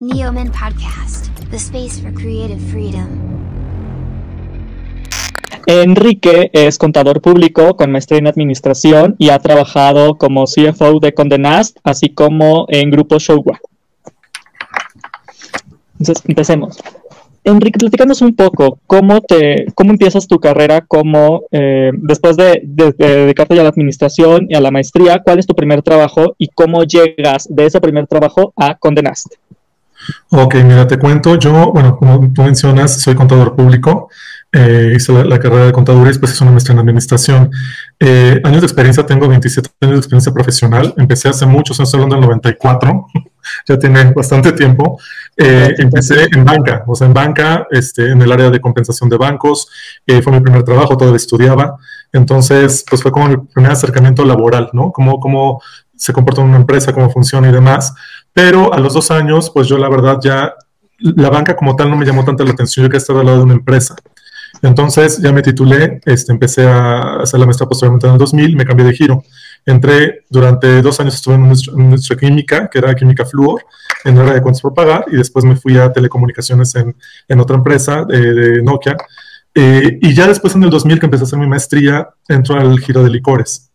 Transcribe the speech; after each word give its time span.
Neoman 0.00 0.52
Podcast, 0.52 1.28
the 1.50 1.56
space 1.58 1.98
for 2.00 2.12
creative 2.12 2.60
freedom. 2.70 3.08
Enrique 5.66 6.50
es 6.52 6.78
contador 6.78 7.20
público 7.20 7.74
con 7.74 7.90
maestría 7.90 8.20
en 8.20 8.28
administración 8.28 9.16
y 9.18 9.30
ha 9.30 9.40
trabajado 9.40 10.14
como 10.14 10.44
CFO 10.44 11.00
de 11.00 11.14
Condenast, 11.14 11.78
así 11.82 12.10
como 12.10 12.66
en 12.68 12.92
Grupo 12.92 13.18
Showa. 13.18 13.58
Entonces, 15.98 16.24
empecemos. 16.28 16.78
Enrique, 17.42 17.80
platícanos 17.80 18.22
un 18.22 18.36
poco, 18.36 18.78
¿cómo, 18.86 19.20
te, 19.20 19.66
cómo 19.74 19.90
empiezas 19.90 20.28
tu 20.28 20.38
carrera 20.38 20.82
como, 20.86 21.42
eh, 21.50 21.90
después 21.92 22.36
de, 22.36 22.60
de, 22.62 22.92
de, 22.92 23.16
dedicarte 23.24 23.58
a 23.58 23.64
la 23.64 23.70
administración 23.70 24.46
y 24.48 24.54
a 24.54 24.60
la 24.60 24.70
maestría, 24.70 25.22
cuál 25.24 25.40
es 25.40 25.46
tu 25.48 25.56
primer 25.56 25.82
trabajo 25.82 26.36
y 26.38 26.46
cómo 26.46 26.84
llegas 26.84 27.48
de 27.50 27.66
ese 27.66 27.80
primer 27.80 28.06
trabajo 28.06 28.52
a 28.54 28.76
Condenast? 28.76 29.34
Ok, 30.30 30.56
mira, 30.56 30.86
te 30.86 30.98
cuento, 30.98 31.36
yo, 31.36 31.72
bueno, 31.72 31.96
como 31.96 32.32
tú 32.32 32.42
mencionas, 32.42 33.00
soy 33.00 33.14
contador 33.14 33.56
público, 33.56 34.08
eh, 34.52 34.94
hice 34.96 35.12
la, 35.12 35.24
la, 35.24 35.38
carrera 35.38 35.66
de 35.66 35.72
contaduría 35.72 36.06
y 36.06 36.08
después 36.08 36.32
hice 36.32 36.44
una 36.44 36.52
maestría 36.52 36.74
en 36.74 36.80
administración. 36.80 37.50
Eh, 38.00 38.40
años 38.44 38.60
de 38.60 38.66
experiencia, 38.66 39.04
tengo 39.04 39.28
27 39.28 39.68
años 39.82 39.94
de 39.94 39.98
experiencia 39.98 40.32
profesional, 40.32 40.94
empecé 40.96 41.28
hace 41.28 41.44
muchos 41.46 41.78
años, 41.78 41.88
estoy 41.88 42.02
hablando 42.02 42.16
del 42.16 42.22
94, 42.22 43.06
ya 43.68 43.78
tiene 43.78 44.12
bastante 44.12 44.52
tiempo. 44.52 44.98
Eh, 45.36 45.74
empecé 45.78 46.26
en 46.34 46.44
banca, 46.44 46.82
o 46.86 46.94
sea, 46.94 47.06
en 47.06 47.14
banca, 47.14 47.66
este, 47.70 48.10
en 48.10 48.20
el 48.20 48.32
área 48.32 48.50
de 48.50 48.60
compensación 48.60 49.08
de 49.08 49.16
bancos, 49.16 49.68
eh, 50.06 50.20
fue 50.22 50.32
mi 50.32 50.40
primer 50.40 50.62
trabajo, 50.64 50.96
todavía 50.96 51.16
estudiaba, 51.16 51.76
entonces, 52.12 52.84
pues 52.88 53.02
fue 53.02 53.12
como 53.12 53.28
mi 53.28 53.36
primer 53.36 53.72
acercamiento 53.72 54.24
laboral, 54.24 54.70
¿no? 54.72 54.92
Cómo, 54.92 55.20
cómo 55.20 55.62
se 55.98 56.12
comporta 56.12 56.40
una 56.40 56.56
empresa, 56.56 56.92
cómo 56.92 57.10
funciona 57.10 57.48
y 57.48 57.52
demás. 57.52 57.92
Pero 58.32 58.72
a 58.72 58.78
los 58.78 58.94
dos 58.94 59.10
años, 59.10 59.50
pues 59.50 59.66
yo 59.68 59.78
la 59.78 59.88
verdad 59.88 60.18
ya, 60.22 60.54
la 60.98 61.30
banca 61.30 61.56
como 61.56 61.74
tal 61.76 61.90
no 61.90 61.96
me 61.96 62.06
llamó 62.06 62.24
tanta 62.24 62.44
la 62.44 62.52
atención, 62.52 62.84
yo 62.86 62.90
que 62.90 62.96
estaba 62.96 63.20
al 63.20 63.26
lado 63.26 63.38
de 63.38 63.44
una 63.44 63.54
empresa. 63.54 63.96
Entonces 64.62 65.18
ya 65.18 65.32
me 65.32 65.42
titulé, 65.42 66.00
este, 66.04 66.32
empecé 66.32 66.66
a 66.66 67.20
hacer 67.20 67.38
la 67.38 67.46
maestría 67.46 67.68
posteriormente 67.68 68.06
en 68.06 68.14
el 68.14 68.18
2000, 68.18 68.56
me 68.56 68.64
cambié 68.64 68.86
de 68.86 68.94
giro. 68.94 69.22
Entré, 69.66 70.24
durante 70.30 70.80
dos 70.82 70.98
años 71.00 71.14
estuve 71.14 71.34
en 71.34 71.48
nuestra 71.90 72.16
química, 72.16 72.68
que 72.70 72.78
era 72.78 72.94
química 72.94 73.24
flúor, 73.24 73.64
en 74.04 74.16
el 74.16 74.22
área 74.22 74.34
de 74.34 74.42
cuentas 74.42 74.62
por 74.62 74.72
pagar, 74.72 75.04
y 75.08 75.16
después 75.16 75.44
me 75.44 75.56
fui 75.56 75.76
a 75.76 75.92
telecomunicaciones 75.92 76.74
en, 76.74 76.96
en 77.28 77.40
otra 77.40 77.56
empresa 77.56 78.04
de, 78.04 78.34
de 78.34 78.62
Nokia. 78.62 78.96
Eh, 79.54 79.98
y 80.00 80.14
ya 80.14 80.26
después 80.26 80.54
en 80.54 80.62
el 80.62 80.70
2000 80.70 81.00
que 81.00 81.06
empecé 81.06 81.24
a 81.24 81.26
hacer 81.26 81.38
mi 81.38 81.46
maestría, 81.46 82.08
entró 82.28 82.56
al 82.56 82.78
giro 82.80 83.02
de 83.02 83.10
licores. 83.10 83.70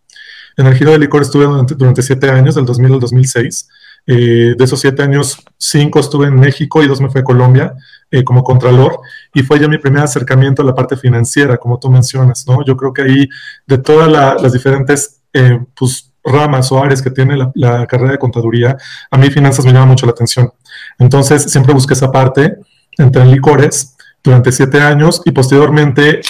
En 0.55 0.67
el 0.67 0.75
giro 0.75 0.91
de 0.91 0.99
licores 0.99 1.27
estuve 1.27 1.45
durante, 1.45 1.75
durante 1.75 2.01
siete 2.01 2.29
años, 2.29 2.55
del 2.55 2.65
2000 2.65 2.93
al 2.93 2.99
2006. 2.99 3.69
Eh, 4.05 4.55
de 4.57 4.63
esos 4.63 4.81
siete 4.81 5.01
años, 5.01 5.37
cinco 5.57 5.99
estuve 5.99 6.27
en 6.27 6.35
México 6.35 6.83
y 6.83 6.87
dos 6.87 6.99
me 6.99 7.09
fui 7.09 7.21
a 7.21 7.23
Colombia 7.23 7.73
eh, 8.11 8.23
como 8.23 8.43
contralor 8.43 8.99
y 9.33 9.43
fue 9.43 9.59
ya 9.59 9.67
mi 9.69 9.77
primer 9.77 10.03
acercamiento 10.03 10.61
a 10.61 10.65
la 10.65 10.75
parte 10.75 10.97
financiera, 10.97 11.57
como 11.57 11.79
tú 11.79 11.89
mencionas, 11.89 12.45
¿no? 12.47 12.65
Yo 12.65 12.75
creo 12.75 12.91
que 12.91 13.03
ahí 13.03 13.29
de 13.65 13.77
todas 13.77 14.11
la, 14.11 14.35
las 14.35 14.51
diferentes 14.51 15.21
eh, 15.31 15.57
pues, 15.73 16.11
ramas 16.23 16.71
o 16.71 16.83
áreas 16.83 17.01
que 17.01 17.11
tiene 17.11 17.37
la, 17.55 17.87
carrera 17.87 18.11
de 18.11 18.19
contaduría, 18.19 18.77
a 19.09 19.17
mí 19.17 19.29
finanzas 19.29 19.65
me 19.65 19.71
llama 19.71 19.87
mucho 19.87 20.05
la 20.05 20.11
atención. 20.11 20.51
Entonces 20.99 21.43
siempre 21.43 21.73
busqué 21.73 21.93
esa 21.93 22.11
parte, 22.11 22.57
entré 22.97 23.21
en 23.21 23.31
licores 23.31 23.95
durante 24.21 24.51
siete 24.51 24.79
años 24.81 25.21
y 25.25 25.31
posteriormente 25.31 26.21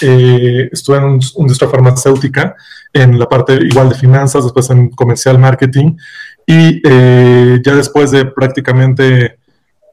estuve 0.71 0.97
en 0.97 1.03
un, 1.03 1.11
una 1.35 1.43
industria 1.43 1.69
farmacéutica 1.69 2.55
en 2.91 3.19
la 3.19 3.27
parte 3.27 3.53
igual 3.55 3.89
de 3.89 3.95
finanzas, 3.95 4.43
después 4.43 4.69
en 4.69 4.89
comercial 4.89 5.37
marketing 5.37 5.95
y 6.45 6.81
eh, 6.83 7.61
ya 7.63 7.75
después 7.75 8.11
de 8.11 8.25
prácticamente 8.25 9.37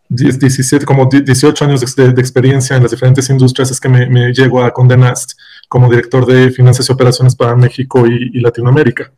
17, 0.08 0.84
como 0.84 1.06
18 1.06 1.64
años 1.64 1.94
de, 1.94 2.08
experiencia 2.20 2.76
en 2.76 2.82
las 2.82 2.90
diferentes 2.90 3.30
industrias 3.30 3.70
es 3.70 3.80
que 3.80 3.88
me, 3.88 4.08
me 4.08 4.32
llego 4.32 4.62
a 4.62 4.72
Condenast 4.72 5.32
como 5.68 5.88
director 5.88 6.26
de 6.26 6.50
finanzas 6.50 6.88
y 6.88 6.92
operaciones 6.92 7.36
para 7.36 7.54
México 7.54 8.06
y, 8.06 8.30
y 8.34 8.40
Latinoamérica. 8.40 9.12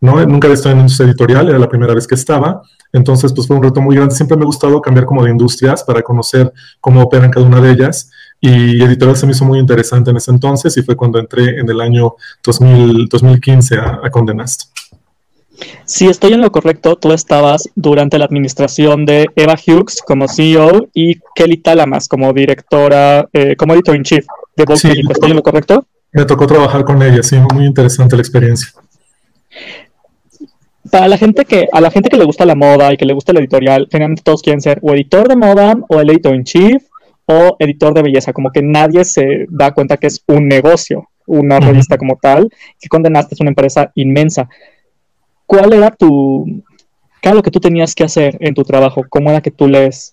¿no? 0.00 0.24
Nunca 0.26 0.46
había 0.46 0.54
estado 0.54 0.74
en 0.74 0.80
industria 0.80 1.08
editorial, 1.08 1.48
era 1.48 1.58
la 1.58 1.68
primera 1.68 1.94
vez 1.94 2.06
que 2.06 2.14
estaba, 2.14 2.62
entonces 2.92 3.32
pues 3.32 3.46
fue 3.46 3.56
un 3.56 3.62
reto 3.62 3.80
muy 3.80 3.96
grande. 3.96 4.14
Siempre 4.14 4.36
me 4.36 4.44
ha 4.44 4.46
gustado 4.46 4.80
cambiar 4.80 5.06
como 5.06 5.24
de 5.24 5.30
industrias 5.30 5.84
para 5.84 6.02
conocer 6.02 6.52
cómo 6.80 7.02
operan 7.02 7.30
cada 7.30 7.44
una 7.44 7.60
de 7.60 7.72
ellas 7.72 8.10
y 8.40 8.82
editorial 8.82 9.16
se 9.16 9.26
me 9.26 9.32
hizo 9.32 9.44
muy 9.44 9.58
interesante 9.58 10.10
en 10.10 10.16
ese 10.16 10.30
entonces 10.30 10.76
y 10.76 10.82
fue 10.82 10.96
cuando 10.96 11.18
entré 11.18 11.58
en 11.58 11.68
el 11.68 11.80
año 11.80 12.14
2000, 12.44 13.08
2015 13.08 13.76
a, 13.76 14.00
a 14.04 14.10
Condenast. 14.10 14.67
Si 15.84 16.06
estoy 16.06 16.32
en 16.34 16.40
lo 16.40 16.52
correcto, 16.52 16.96
tú 16.96 17.12
estabas 17.12 17.68
durante 17.74 18.18
la 18.18 18.24
administración 18.24 19.06
de 19.06 19.26
Eva 19.34 19.54
Hughes 19.54 20.02
como 20.06 20.28
CEO 20.28 20.88
y 20.94 21.18
Kelly 21.34 21.58
Talamas 21.58 22.08
como 22.08 22.32
directora, 22.32 23.28
eh, 23.32 23.56
como 23.56 23.74
editor 23.74 23.96
in 23.96 24.02
chief 24.02 24.26
de 24.56 24.64
Vogue 24.64 24.78
sí, 24.78 24.88
México. 24.88 25.12
¿Estoy 25.12 25.30
en 25.30 25.36
lo 25.36 25.42
correcto? 25.42 25.86
Me 26.12 26.24
tocó 26.24 26.46
trabajar 26.46 26.84
con 26.84 27.02
ella, 27.02 27.22
sí, 27.22 27.36
muy 27.52 27.66
interesante 27.66 28.16
la 28.16 28.22
experiencia. 28.22 28.68
Para 30.90 31.08
la 31.08 31.18
gente 31.18 31.44
que, 31.44 31.68
a 31.70 31.80
la 31.80 31.90
gente 31.90 32.08
que 32.08 32.16
le 32.16 32.24
gusta 32.24 32.46
la 32.46 32.54
moda 32.54 32.92
y 32.92 32.96
que 32.96 33.04
le 33.04 33.12
gusta 33.12 33.32
el 33.32 33.38
editorial, 33.38 33.88
generalmente 33.90 34.22
todos 34.22 34.42
quieren 34.42 34.60
ser 34.60 34.78
o 34.82 34.94
editor 34.94 35.28
de 35.28 35.36
moda 35.36 35.76
o 35.88 36.00
el 36.00 36.10
editor 36.10 36.34
in 36.34 36.44
chief 36.44 36.82
o 37.26 37.56
editor 37.58 37.92
de 37.92 38.02
belleza, 38.02 38.32
como 38.32 38.50
que 38.50 38.62
nadie 38.62 39.04
se 39.04 39.46
da 39.50 39.72
cuenta 39.72 39.98
que 39.98 40.06
es 40.06 40.22
un 40.26 40.48
negocio, 40.48 41.08
una 41.26 41.56
uh 41.56 41.60
-huh. 41.60 41.66
revista 41.66 41.98
como 41.98 42.16
tal, 42.16 42.48
que 42.80 42.88
condenaste 42.88 43.34
es 43.34 43.40
una 43.40 43.50
empresa 43.50 43.92
inmensa. 43.94 44.48
¿Cuál 45.48 45.72
era 45.72 45.90
tu, 45.90 46.62
qué 47.20 47.30
era 47.30 47.34
lo 47.34 47.42
que 47.42 47.50
tú 47.50 47.58
tenías 47.58 47.96
que 47.96 48.04
hacer 48.04 48.36
en 48.38 48.54
tu 48.54 48.62
trabajo? 48.62 49.04
¿Cómo 49.08 49.30
era 49.30 49.40
que 49.40 49.50
tú 49.50 49.66
les, 49.66 50.12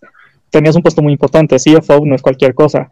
tenías 0.50 0.76
un 0.76 0.82
puesto 0.82 1.02
muy 1.02 1.12
importante, 1.12 1.58
CFO 1.58 2.06
no 2.06 2.16
es 2.16 2.22
cualquier 2.22 2.56
cosa. 2.56 2.90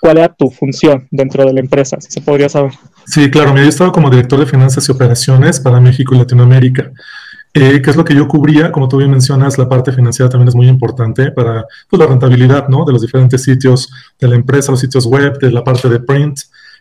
¿Cuál 0.00 0.18
era 0.18 0.28
tu 0.28 0.50
función 0.50 1.08
dentro 1.10 1.44
de 1.44 1.52
la 1.52 1.60
empresa, 1.60 1.96
si 2.00 2.10
se 2.10 2.20
podría 2.20 2.48
saber? 2.48 2.72
Sí, 3.06 3.30
claro, 3.30 3.56
yo 3.56 3.62
estaba 3.62 3.90
como 3.90 4.10
director 4.10 4.38
de 4.38 4.46
finanzas 4.46 4.86
y 4.88 4.92
operaciones 4.92 5.60
para 5.60 5.80
México 5.80 6.14
y 6.14 6.18
Latinoamérica. 6.18 6.90
Eh, 7.54 7.80
¿Qué 7.82 7.90
es 7.90 7.96
lo 7.96 8.04
que 8.04 8.14
yo 8.14 8.28
cubría? 8.28 8.70
Como 8.70 8.86
tú 8.86 8.98
bien 8.98 9.10
mencionas, 9.10 9.58
la 9.58 9.68
parte 9.68 9.92
financiera 9.92 10.28
también 10.28 10.48
es 10.48 10.54
muy 10.54 10.68
importante 10.68 11.32
para 11.32 11.64
pues, 11.88 11.98
la 11.98 12.06
rentabilidad 12.06 12.68
¿no? 12.68 12.84
de 12.84 12.92
los 12.92 13.02
diferentes 13.02 13.42
sitios 13.42 13.90
de 14.18 14.28
la 14.28 14.36
empresa, 14.36 14.70
los 14.70 14.80
sitios 14.80 15.06
web, 15.06 15.38
de 15.38 15.50
la 15.50 15.64
parte 15.64 15.88
de 15.88 16.00
print, 16.00 16.38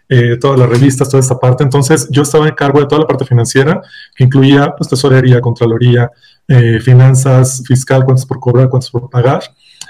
eh, 0.09 0.37
todas 0.37 0.59
las 0.59 0.67
revistas, 0.67 1.07
toda 1.07 1.21
esta 1.21 1.39
parte. 1.39 1.63
Entonces, 1.63 2.07
yo 2.09 2.23
estaba 2.23 2.47
en 2.47 2.55
cargo 2.55 2.79
de 2.79 2.87
toda 2.87 3.01
la 3.01 3.07
parte 3.07 3.25
financiera, 3.25 3.81
que 4.15 4.23
incluía 4.23 4.73
pues, 4.75 4.89
tesorería, 4.89 5.39
contraloría, 5.39 6.11
eh, 6.47 6.79
finanzas, 6.79 7.63
fiscal, 7.65 8.03
cuentas 8.03 8.25
por 8.25 8.39
cobrar, 8.39 8.69
cuentas 8.69 8.89
por 8.89 9.09
pagar. 9.09 9.43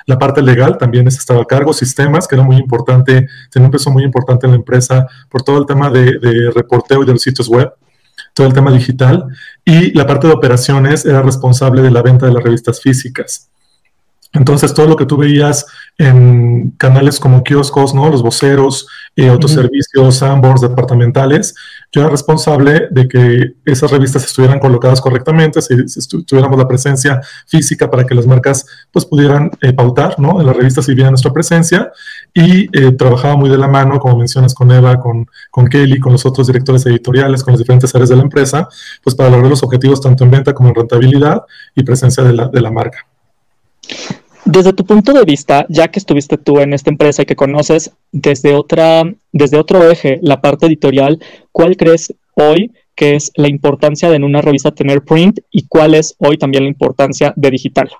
La 0.06 0.19
parte 0.19 0.41
legal 0.41 0.78
también 0.78 1.07
estaba 1.07 1.41
a 1.41 1.46
cargo, 1.46 1.72
sistemas, 1.72 2.28
que 2.28 2.35
era 2.35 2.44
muy 2.44 2.57
importante, 2.57 3.28
tenía 3.50 3.68
un 3.68 3.72
peso 3.72 3.90
muy 3.91 4.03
importante 4.03 4.46
en 4.46 4.52
la 4.52 4.57
empresa 4.57 5.07
por 5.30 5.41
todo 5.41 5.57
el 5.57 5.66
tema 5.66 5.90
de, 5.90 6.19
de 6.19 6.51
reporteo 6.51 7.03
y 7.03 7.06
de 7.06 7.13
los 7.13 7.22
sitios 7.22 7.47
web 7.47 7.72
todo 8.34 8.47
el 8.47 8.53
tema 8.53 8.72
digital, 8.72 9.25
y 9.66 9.91
la 9.97 10.06
parte 10.06 10.28
de 10.28 10.34
operaciones 10.34 11.06
era 11.06 11.22
responsable 11.22 11.81
de 11.81 11.91
la 11.91 12.01
venta 12.01 12.25
de 12.25 12.34
las 12.34 12.44
revistas 12.44 12.81
físicas. 12.81 13.50
Entonces, 14.31 14.74
todo 14.74 14.88
lo 14.88 14.96
que 14.96 15.06
tú 15.06 15.18
veías 15.18 15.66
en 16.00 16.72
canales 16.78 17.20
como 17.20 17.44
kioscos, 17.44 17.94
¿no? 17.94 18.10
Los 18.10 18.24
voceros, 18.24 18.88
eh, 19.18 19.28
autoservicios, 19.28 20.16
Sandboards, 20.16 20.62
departamentales, 20.62 21.54
yo 21.92 22.02
era 22.02 22.10
responsable 22.10 22.88
de 22.90 23.08
que 23.10 23.54
esas 23.66 23.92
revistas 23.92 24.24
estuvieran 24.24 24.60
colocadas 24.60 25.02
correctamente, 25.02 25.62
si, 25.62 25.90
si 25.90 26.24
tuviéramos 26.24 26.58
la 26.58 26.70
presencia 26.70 27.20
física 27.48 27.92
para 27.92 28.06
que 28.06 28.16
las 28.16 28.26
marcas 28.26 28.66
pues 28.92 29.06
pudieran 29.06 29.52
eh, 29.60 29.74
pautar, 29.74 30.18
¿no? 30.20 30.40
En 30.40 30.48
las 30.48 30.56
revistas 30.56 30.88
y 30.88 30.96
vieran 30.96 31.12
nuestra 31.12 31.34
presencia 31.34 31.92
y 32.34 32.70
eh, 32.72 32.94
trabajaba 32.94 33.36
muy 33.36 33.50
de 33.50 33.58
la 33.58 33.68
mano, 33.68 34.00
como 34.00 34.16
mencionas, 34.18 34.54
con 34.54 34.72
Eva, 34.72 35.02
con, 35.02 35.28
con 35.52 35.68
Kelly, 35.68 36.00
con 36.00 36.14
los 36.14 36.26
otros 36.26 36.48
directores 36.48 36.86
editoriales, 36.86 37.44
con 37.44 37.52
las 37.52 37.60
diferentes 37.60 37.94
áreas 37.94 38.08
de 38.08 38.16
la 38.16 38.24
empresa, 38.24 38.70
pues 39.04 39.18
para 39.18 39.31
lograr 39.31 39.50
los 39.50 39.64
objetivos 39.64 40.00
tanto 40.00 40.24
en 40.24 40.31
venta 40.31 40.54
como 40.54 40.70
en 40.70 40.76
rentabilidad 40.76 41.44
y 41.76 41.84
presencia 41.84 42.24
de 42.24 42.31
la, 42.31 42.48
de 42.48 42.62
la 42.62 42.72
marca. 42.72 43.06
Desde 44.52 44.74
tu 44.74 44.84
punto 44.84 45.14
de 45.14 45.26
vista, 45.26 45.68
ya 45.70 45.90
que 45.90 46.00
estuviste 46.00 46.36
tú 46.36 46.60
en 46.60 46.74
esta 46.74 46.90
empresa 46.90 47.22
y 47.22 47.28
que 47.28 47.36
conoces 47.36 47.92
desde, 48.12 48.56
otra, 48.56 49.04
desde 49.31 49.57
otro 49.57 49.88
eje 49.92 50.19
la 50.24 50.42
parte 50.42 50.66
editorial, 50.66 51.19
¿cuál 51.51 51.78
crees 51.78 52.16
hoy 52.34 52.72
que 52.96 53.16
es 53.16 53.31
la 53.36 53.48
importancia 53.48 54.10
de 54.10 54.16
en 54.16 54.24
una 54.24 54.42
revista 54.42 54.72
tener 54.72 55.04
print 55.04 55.42
y 55.51 55.68
cuál 55.68 55.94
es 55.94 56.16
hoy 56.18 56.40
también 56.40 56.63
la 56.63 56.69
importancia 56.69 57.31
de 57.36 57.51
digital? 57.51 57.92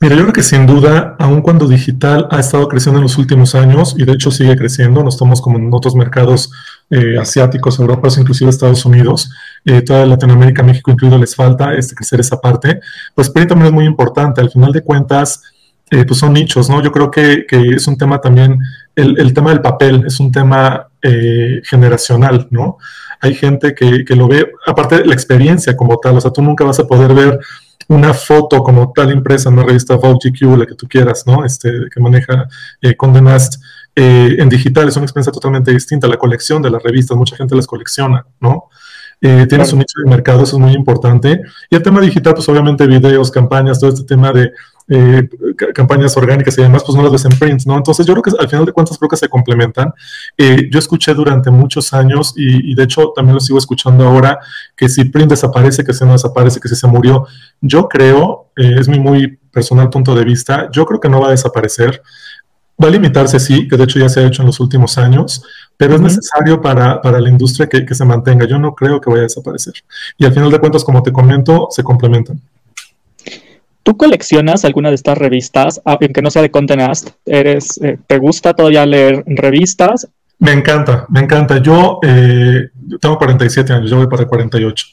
Mira, 0.00 0.16
yo 0.16 0.22
creo 0.24 0.34
que 0.34 0.42
sin 0.42 0.66
duda, 0.66 1.16
aun 1.18 1.40
cuando 1.40 1.66
digital 1.66 2.28
ha 2.30 2.38
estado 2.38 2.68
creciendo 2.68 2.98
en 2.98 3.04
los 3.04 3.16
últimos 3.16 3.54
años 3.54 3.94
y 3.96 4.04
de 4.04 4.12
hecho 4.12 4.30
sigue 4.30 4.54
creciendo, 4.54 5.02
no 5.02 5.08
estamos 5.08 5.40
como 5.40 5.56
en 5.56 5.72
otros 5.72 5.94
mercados 5.94 6.52
eh, 6.90 7.18
asiáticos, 7.18 7.78
europeos, 7.78 8.18
inclusive 8.18 8.50
Estados 8.50 8.84
Unidos, 8.84 9.30
eh, 9.64 9.82
toda 9.82 10.06
Latinoamérica, 10.06 10.62
México 10.62 10.90
incluido, 10.90 11.18
les 11.18 11.34
falta 11.34 11.74
este, 11.74 11.94
crecer 11.94 12.20
esa 12.20 12.40
parte, 12.40 12.80
pues 13.14 13.28
print 13.30 13.48
también 13.48 13.68
es 13.68 13.72
muy 13.72 13.84
importante. 13.84 14.40
Al 14.40 14.50
final 14.50 14.72
de 14.72 14.82
cuentas, 14.82 15.42
eh, 15.90 16.04
pues 16.04 16.18
son 16.18 16.32
nichos, 16.32 16.68
¿no? 16.68 16.82
Yo 16.82 16.90
creo 16.90 17.10
que, 17.10 17.46
que 17.46 17.70
es 17.70 17.86
un 17.86 17.96
tema 17.96 18.20
también, 18.20 18.58
el, 18.96 19.18
el, 19.20 19.32
tema 19.32 19.50
del 19.50 19.60
papel 19.60 20.04
es 20.06 20.18
un 20.18 20.32
tema 20.32 20.88
eh, 21.00 21.60
generacional, 21.64 22.48
¿no? 22.50 22.78
Hay 23.20 23.34
gente 23.34 23.72
que, 23.74 24.04
que, 24.04 24.16
lo 24.16 24.26
ve, 24.26 24.50
aparte 24.66 24.98
de 24.98 25.04
la 25.06 25.14
experiencia 25.14 25.76
como 25.76 25.96
tal, 25.98 26.16
o 26.16 26.20
sea, 26.20 26.32
tú 26.32 26.42
nunca 26.42 26.64
vas 26.64 26.80
a 26.80 26.86
poder 26.86 27.14
ver 27.14 27.38
una 27.88 28.12
foto 28.12 28.64
como 28.64 28.92
tal 28.92 29.12
impresa 29.12 29.48
en 29.48 29.54
una 29.54 29.64
revista 29.64 29.94
Vogue 29.94 30.30
GQ, 30.30 30.58
la 30.58 30.66
que 30.66 30.74
tú 30.74 30.88
quieras, 30.88 31.24
¿no? 31.24 31.44
Este, 31.44 31.70
que 31.92 32.00
maneja 32.00 32.48
eh, 32.82 32.96
Condé 32.96 33.22
Nast, 33.22 33.62
eh, 33.96 34.36
en 34.38 34.48
digital 34.48 34.86
es 34.88 34.96
una 34.96 35.06
experiencia 35.06 35.32
totalmente 35.32 35.72
distinta. 35.72 36.06
La 36.06 36.18
colección 36.18 36.62
de 36.62 36.70
las 36.70 36.82
revistas, 36.82 37.16
mucha 37.16 37.34
gente 37.36 37.56
las 37.56 37.66
colecciona, 37.66 38.26
¿no? 38.40 38.68
Eh, 39.20 39.46
tiene 39.48 39.64
su 39.64 39.76
nicho 39.76 39.98
de 40.04 40.10
mercado, 40.10 40.44
eso 40.44 40.56
es 40.56 40.62
muy 40.62 40.74
importante. 40.74 41.40
Y 41.70 41.76
el 41.76 41.82
tema 41.82 42.00
digital, 42.00 42.34
pues 42.34 42.48
obviamente 42.48 42.86
videos, 42.86 43.30
campañas, 43.30 43.80
todo 43.80 43.90
este 43.90 44.04
tema 44.04 44.30
de 44.32 44.52
eh, 44.88 45.28
campañas 45.74 46.16
orgánicas 46.16 46.56
y 46.58 46.62
demás, 46.62 46.84
pues 46.84 46.94
no 46.96 47.02
las 47.02 47.10
ves 47.10 47.24
en 47.24 47.36
print, 47.36 47.62
¿no? 47.66 47.76
Entonces 47.76 48.06
yo 48.06 48.12
creo 48.12 48.22
que 48.22 48.30
al 48.38 48.48
final 48.48 48.64
de 48.66 48.72
cuentas 48.72 48.96
creo 48.98 49.08
que 49.08 49.16
se 49.16 49.28
complementan. 49.28 49.92
Eh, 50.36 50.68
yo 50.70 50.78
escuché 50.78 51.12
durante 51.12 51.50
muchos 51.50 51.92
años 51.92 52.34
y, 52.36 52.74
de 52.74 52.82
hecho 52.84 53.12
también 53.14 53.34
lo 53.34 53.40
sigo 53.40 53.58
escuchando 53.58 54.06
ahora, 54.06 54.38
que 54.76 54.88
si 54.88 55.04
print 55.04 55.30
desaparece, 55.30 55.82
que 55.82 55.92
si 55.92 56.04
no 56.04 56.12
desaparece, 56.12 56.60
que 56.60 56.68
si 56.68 56.76
se 56.76 56.86
murió. 56.86 57.26
Yo 57.60 57.88
creo, 57.88 58.50
eh, 58.56 58.76
es 58.78 58.86
mi 58.88 59.00
muy 59.00 59.38
personal 59.50 59.90
punto 59.90 60.14
de 60.14 60.24
vista, 60.24 60.68
yo 60.70 60.86
creo 60.86 61.00
que 61.00 61.08
no 61.08 61.20
va 61.20 61.28
a 61.28 61.30
desaparecer. 61.30 62.02
Va 62.82 62.88
a 62.88 62.90
limitarse, 62.90 63.40
sí, 63.40 63.66
que 63.66 63.76
de 63.76 63.84
hecho 63.84 63.98
ya 63.98 64.08
se 64.08 64.20
ha 64.20 64.26
hecho 64.26 64.42
en 64.42 64.46
los 64.46 64.60
últimos 64.60 64.98
años, 64.98 65.42
pero 65.76 65.94
es 65.94 66.00
necesario 66.00 66.60
para, 66.60 67.00
para 67.00 67.20
la 67.20 67.30
industria 67.30 67.68
que, 67.68 67.86
que, 67.86 67.94
se 67.94 68.04
mantenga. 68.04 68.46
Yo 68.46 68.58
no 68.58 68.74
creo 68.74 69.00
que 69.00 69.08
vaya 69.08 69.22
a 69.22 69.24
desaparecer. 69.24 69.74
Y 70.18 70.26
al 70.26 70.32
final 70.32 70.50
de 70.50 70.58
cuentas, 70.58 70.84
como 70.84 71.02
te 71.02 71.10
comento, 71.10 71.68
se 71.70 71.82
complementan. 71.82 72.40
¿Tú 73.86 73.96
coleccionas 73.96 74.64
alguna 74.64 74.88
de 74.88 74.96
estas 74.96 75.16
revistas, 75.16 75.80
aunque 75.84 76.20
no 76.20 76.28
sea 76.28 76.42
de 76.42 76.50
Content 76.50 76.82
Eres, 77.24 77.80
eh, 77.80 77.96
¿Te 78.04 78.18
gusta 78.18 78.52
todavía 78.52 78.84
leer 78.84 79.22
revistas? 79.26 80.08
Me 80.40 80.52
encanta, 80.52 81.06
me 81.08 81.20
encanta. 81.20 81.58
Yo 81.58 82.00
eh, 82.02 82.68
tengo 83.00 83.16
47 83.16 83.72
años, 83.72 83.88
yo 83.88 83.96
voy 83.96 84.08
para 84.08 84.26
48. 84.26 84.86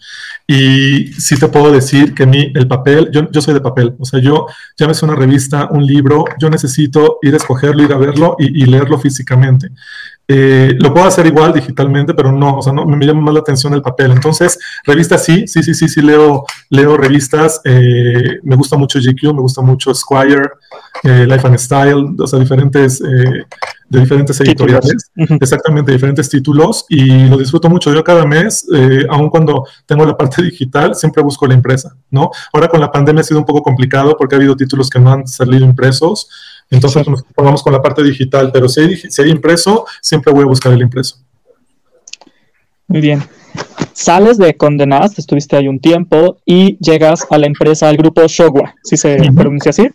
Y 0.45 1.13
sí 1.13 1.39
te 1.39 1.47
puedo 1.47 1.71
decir 1.71 2.13
que 2.13 2.23
a 2.23 2.25
mí 2.25 2.51
el 2.53 2.67
papel, 2.67 3.09
yo, 3.11 3.31
yo 3.31 3.41
soy 3.41 3.53
de 3.53 3.61
papel, 3.61 3.95
o 3.97 4.03
sea, 4.03 4.19
yo 4.19 4.47
llámese 4.77 5.05
una 5.05 5.15
revista, 5.15 5.69
un 5.71 5.85
libro, 5.85 6.25
yo 6.37 6.49
necesito 6.49 7.17
ir 7.21 7.33
a 7.33 7.37
escogerlo, 7.37 7.81
ir 7.81 7.93
a 7.93 7.97
verlo 7.97 8.35
y, 8.37 8.63
y 8.63 8.65
leerlo 8.65 8.99
físicamente. 8.99 9.69
Eh, 10.25 10.75
lo 10.79 10.93
puedo 10.93 11.05
hacer 11.05 11.25
igual 11.25 11.51
digitalmente, 11.51 12.13
pero 12.13 12.31
no, 12.31 12.57
o 12.57 12.61
sea, 12.61 12.71
no, 12.71 12.85
me 12.85 13.05
llama 13.05 13.21
más 13.21 13.33
la 13.33 13.39
atención 13.41 13.73
el 13.73 13.81
papel. 13.81 14.11
Entonces, 14.11 14.57
revistas 14.85 15.25
sí, 15.25 15.47
sí, 15.47 15.61
sí, 15.63 15.73
sí, 15.73 15.89
sí, 15.89 16.01
leo, 16.01 16.45
leo 16.69 16.95
revistas. 16.95 17.59
Eh, 17.65 18.39
me 18.43 18.55
gusta 18.55 18.77
mucho 18.77 18.99
GQ, 18.99 19.33
me 19.33 19.41
gusta 19.41 19.61
mucho 19.61 19.93
Squire, 19.93 20.49
eh, 21.03 21.25
Life 21.27 21.45
and 21.45 21.57
Style, 21.57 22.15
o 22.17 22.27
sea, 22.27 22.39
diferentes, 22.39 22.99
de 22.99 23.99
diferentes 23.99 24.39
editoriales, 24.39 25.11
exactamente, 25.15 25.91
diferentes 25.91 26.29
títulos, 26.29 26.85
y 26.89 27.27
lo 27.27 27.37
disfruto 27.37 27.69
mucho. 27.69 27.93
Yo 27.93 28.03
cada 28.03 28.25
mes, 28.25 28.65
aun 29.09 29.29
cuando 29.29 29.67
tengo 29.85 30.05
la 30.05 30.15
parte 30.15 30.41
digital, 30.43 30.95
siempre 30.95 31.21
busco 31.21 31.45
la 31.45 31.53
impresa, 31.53 31.95
¿no? 32.09 32.31
Ahora 32.53 32.69
con 32.69 32.79
la 32.79 32.91
pandemia 32.91 33.21
ha 33.21 33.25
sido 33.25 33.39
un 33.39 33.45
poco 33.45 33.61
complicado 33.61 34.15
porque 34.17 34.35
ha 34.35 34.37
habido 34.37 34.55
títulos 34.55 34.89
que 34.89 34.99
no 34.99 35.11
han 35.11 35.27
salido 35.27 35.65
impresos, 35.65 36.29
entonces 36.69 37.07
nos 37.07 37.23
vamos 37.35 37.63
con 37.63 37.73
la 37.73 37.81
parte 37.81 38.03
digital, 38.03 38.51
pero 38.51 38.67
si 38.67 38.81
hay, 38.81 39.29
impreso, 39.29 39.85
siempre 40.01 40.33
voy 40.33 40.43
a 40.43 40.47
buscar 40.47 40.73
el 40.73 40.81
impreso. 40.81 41.17
Muy 42.87 43.01
bien. 43.01 43.23
Sales 43.93 44.37
de 44.37 44.55
Condenadas, 44.55 45.17
estuviste 45.19 45.55
ahí 45.55 45.67
un 45.67 45.79
tiempo 45.79 46.37
y 46.45 46.77
llegas 46.79 47.27
a 47.29 47.37
la 47.37 47.45
empresa, 47.45 47.87
al 47.87 47.97
grupo 47.97 48.25
Showa, 48.27 48.73
si 48.83 48.97
se 48.97 49.17
pronuncia 49.35 49.69
así. 49.69 49.87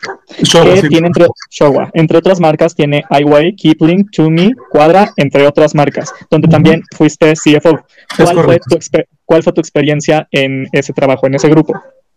Showa, 0.42 0.74
que 0.74 0.88
tiene 0.88 1.08
entre, 1.08 1.26
Showa, 1.50 1.90
entre 1.94 2.18
otras 2.18 2.38
marcas, 2.38 2.74
tiene 2.74 3.04
iWay, 3.10 3.56
Kipling, 3.56 4.08
Tumi, 4.10 4.52
Cuadra, 4.70 5.12
entre 5.16 5.46
otras 5.46 5.74
marcas, 5.74 6.12
donde 6.30 6.46
también 6.46 6.82
fuiste 6.96 7.32
CFO. 7.32 7.84
¿Cuál 8.16 8.44
fue, 8.44 8.60
tu, 8.60 8.78
¿Cuál 9.24 9.42
fue 9.42 9.52
tu 9.52 9.60
experiencia 9.60 10.28
en 10.30 10.68
ese 10.72 10.92
trabajo, 10.92 11.26
en 11.26 11.34
ese 11.34 11.48
grupo? 11.48 11.74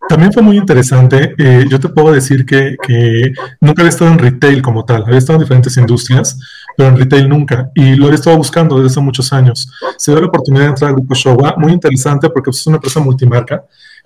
También 0.09 0.33
fue 0.33 0.41
muy 0.41 0.57
interesante. 0.57 1.35
Eh, 1.37 1.65
yo 1.69 1.79
te 1.79 1.89
puedo 1.89 2.11
decir 2.11 2.45
que, 2.45 2.75
que, 2.85 3.31
nunca 3.59 3.81
había 3.81 3.89
estado 3.89 4.11
en 4.11 4.19
retail 4.19 4.61
como 4.61 4.83
tal. 4.83 5.03
Había 5.03 5.19
estado 5.19 5.37
en 5.37 5.43
diferentes 5.43 5.77
industrias, 5.77 6.37
pero 6.75 6.89
en 6.89 6.97
retail 6.97 7.29
nunca. 7.29 7.71
Y 7.75 7.95
lo 7.95 8.05
había 8.05 8.15
estado 8.15 8.37
buscando 8.37 8.77
desde 8.77 8.91
hace 8.91 9.01
muchos 9.01 9.31
años. 9.31 9.71
Se 9.97 10.11
dio 10.11 10.21
la 10.21 10.27
oportunidad 10.27 10.63
de 10.63 10.69
entrar 10.69 10.89
al 10.89 10.95
grupo 10.95 11.15
Showa. 11.15 11.55
Muy 11.57 11.71
interesante 11.71 12.29
porque 12.29 12.49
es 12.49 12.67
una 12.67 12.77
empresa 12.77 12.99
multimarca. 12.99 13.63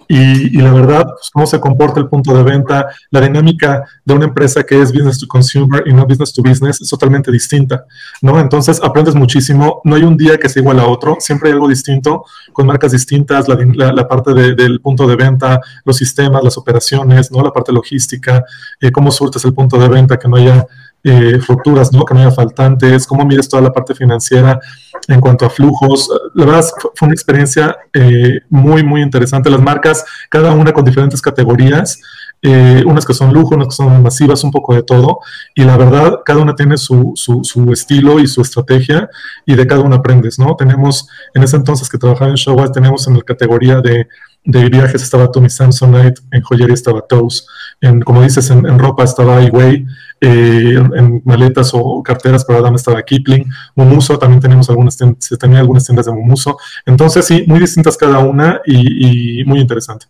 Y, 0.08 0.58
la 0.58 0.72
verdad, 0.72 1.06
pues, 1.06 1.30
cómo 1.32 1.48
se 1.48 1.60
comporta 1.60 2.00
el 2.00 2.08
punto 2.08 2.34
de 2.36 2.44
venta, 2.44 2.88
la 3.10 3.22
dinámica 3.22 3.84
de 4.04 4.14
una 4.14 4.26
empresa 4.26 4.64
que 4.64 4.82
es 4.82 4.92
business 4.92 5.20
to 5.20 5.28
consumer 5.28 5.84
y 5.86 5.94
no 5.94 6.06
business 6.06 6.34
to 6.34 6.42
business 6.44 6.82
es 6.82 6.90
totalmente 6.90 7.32
distinta, 7.32 7.86
¿no? 8.22 8.40
Entonces 8.40 8.80
aprendes 8.84 9.16
muchísimo, 9.16 9.82
no 9.84 9.96
hay 9.96 10.04
un 10.04 10.16
día 10.16 10.38
que 10.38 10.50
sea 10.50 10.62
igual 10.62 10.80
a 10.80 10.88
otro, 10.88 11.18
siempre 11.20 11.50
hay 11.50 11.54
algo 11.54 11.68
distinto, 11.68 12.24
con 12.54 12.68
marcas 12.68 12.92
distintas, 12.92 13.48
la, 13.48 14.08
parte 14.08 14.34
del 14.34 14.80
punto 14.82 15.08
de 15.08 15.16
venta, 15.16 15.60
los 15.84 15.98
sistemas, 15.98 16.44
las 16.44 16.58
operaciones, 16.58 17.32
¿no? 17.32 17.42
La 17.42 17.52
parte 17.52 17.72
logística, 17.72 18.44
eh, 18.80 18.92
cómo 18.92 19.12
surtes 19.12 19.44
el 19.46 19.54
punto 19.54 19.78
de 19.78 19.88
venta, 19.88 20.18
que 20.18 20.28
no 20.28 20.36
haya 20.36 20.66
eh, 21.08 21.40
rupturas, 21.48 21.94
¿no? 21.94 22.04
que 22.04 22.16
no 22.16 22.22
haya 22.22 22.32
faltantes, 22.32 23.06
cómo 23.06 23.24
mides 23.28 23.48
toda 23.48 23.62
la 23.62 23.72
parte 23.72 23.94
financiera 23.94 24.60
en 25.08 25.22
cuanto 25.22 25.46
a 25.46 25.52
flujos. 25.52 26.10
La 26.34 26.46
verdad 26.46 26.66
fue 26.96 27.06
una 27.06 27.14
experiencia 27.14 27.78
eh, 27.94 28.40
muy, 28.50 28.84
muy 28.84 29.04
interesante. 29.04 29.52
Las 29.52 29.62
marcas, 29.62 29.95
cada 30.30 30.52
una 30.52 30.74
con 30.74 30.84
diferentes 30.84 31.22
categorías, 31.22 32.02
eh, 32.42 32.84
unas 32.86 33.06
que 33.06 33.14
son 33.14 33.34
lujo, 33.34 33.56
unas 33.56 33.70
que 33.70 33.76
son 33.76 34.04
masivas, 34.04 34.44
un 34.44 34.52
poco 34.52 34.74
de 34.74 34.84
todo. 34.84 35.20
Y 35.54 35.64
la 35.64 35.78
verdad, 35.78 36.20
cada 36.26 36.40
una 36.40 36.56
tiene 36.56 36.78
su, 36.78 37.14
su, 37.16 37.72
estilo 37.72 38.20
y 38.20 38.28
su 38.28 38.42
estrategia 38.42 39.10
y 39.46 39.56
de 39.56 39.66
cada 39.66 39.82
una 39.82 39.98
aprendes, 39.98 40.38
¿no? 40.40 40.56
Tenemos, 40.56 41.08
en 41.34 41.44
ese 41.44 41.56
entonces 41.56 41.90
que 41.90 41.98
trabajaba 41.98 42.32
en 42.32 42.36
Showwise, 42.36 42.72
tenemos 42.72 43.08
en 43.08 43.16
la 43.16 43.22
categoría 43.22 43.82
de 43.82 44.08
de 44.46 44.70
viajes 44.70 45.02
estaba 45.02 45.32
Tommy 45.32 45.50
Samsonite, 45.50 46.22
en 46.32 46.42
joyería 46.42 46.74
estaba 46.74 47.02
Toes, 47.02 47.48
en, 47.82 48.02
como 48.02 48.22
dices, 48.22 48.50
en, 48.50 48.80
ropa 48.80 49.04
estaba 49.04 49.42
Iway, 49.44 49.86
eh, 50.22 50.76
en, 50.96 51.22
maletas 51.26 51.72
o 51.74 52.02
carteras 52.04 52.46
para 52.46 52.62
dama 52.62 52.76
estaba 52.78 53.04
Kipling, 53.04 53.46
Mumuso, 53.76 54.18
también 54.18 54.42
tenemos 54.42 54.70
algunas, 54.70 54.98
se 55.20 55.38
tenía 55.38 55.60
algunas 55.60 55.86
tiendas 55.86 56.06
de 56.06 56.14
Mumuso. 56.14 56.58
Entonces, 56.86 57.26
sí, 57.26 57.44
muy 57.48 57.60
distintas 57.60 57.98
cada 57.98 58.20
una 58.20 58.62
y, 58.66 59.44
muy 59.46 59.60
interesante. 59.60 60.08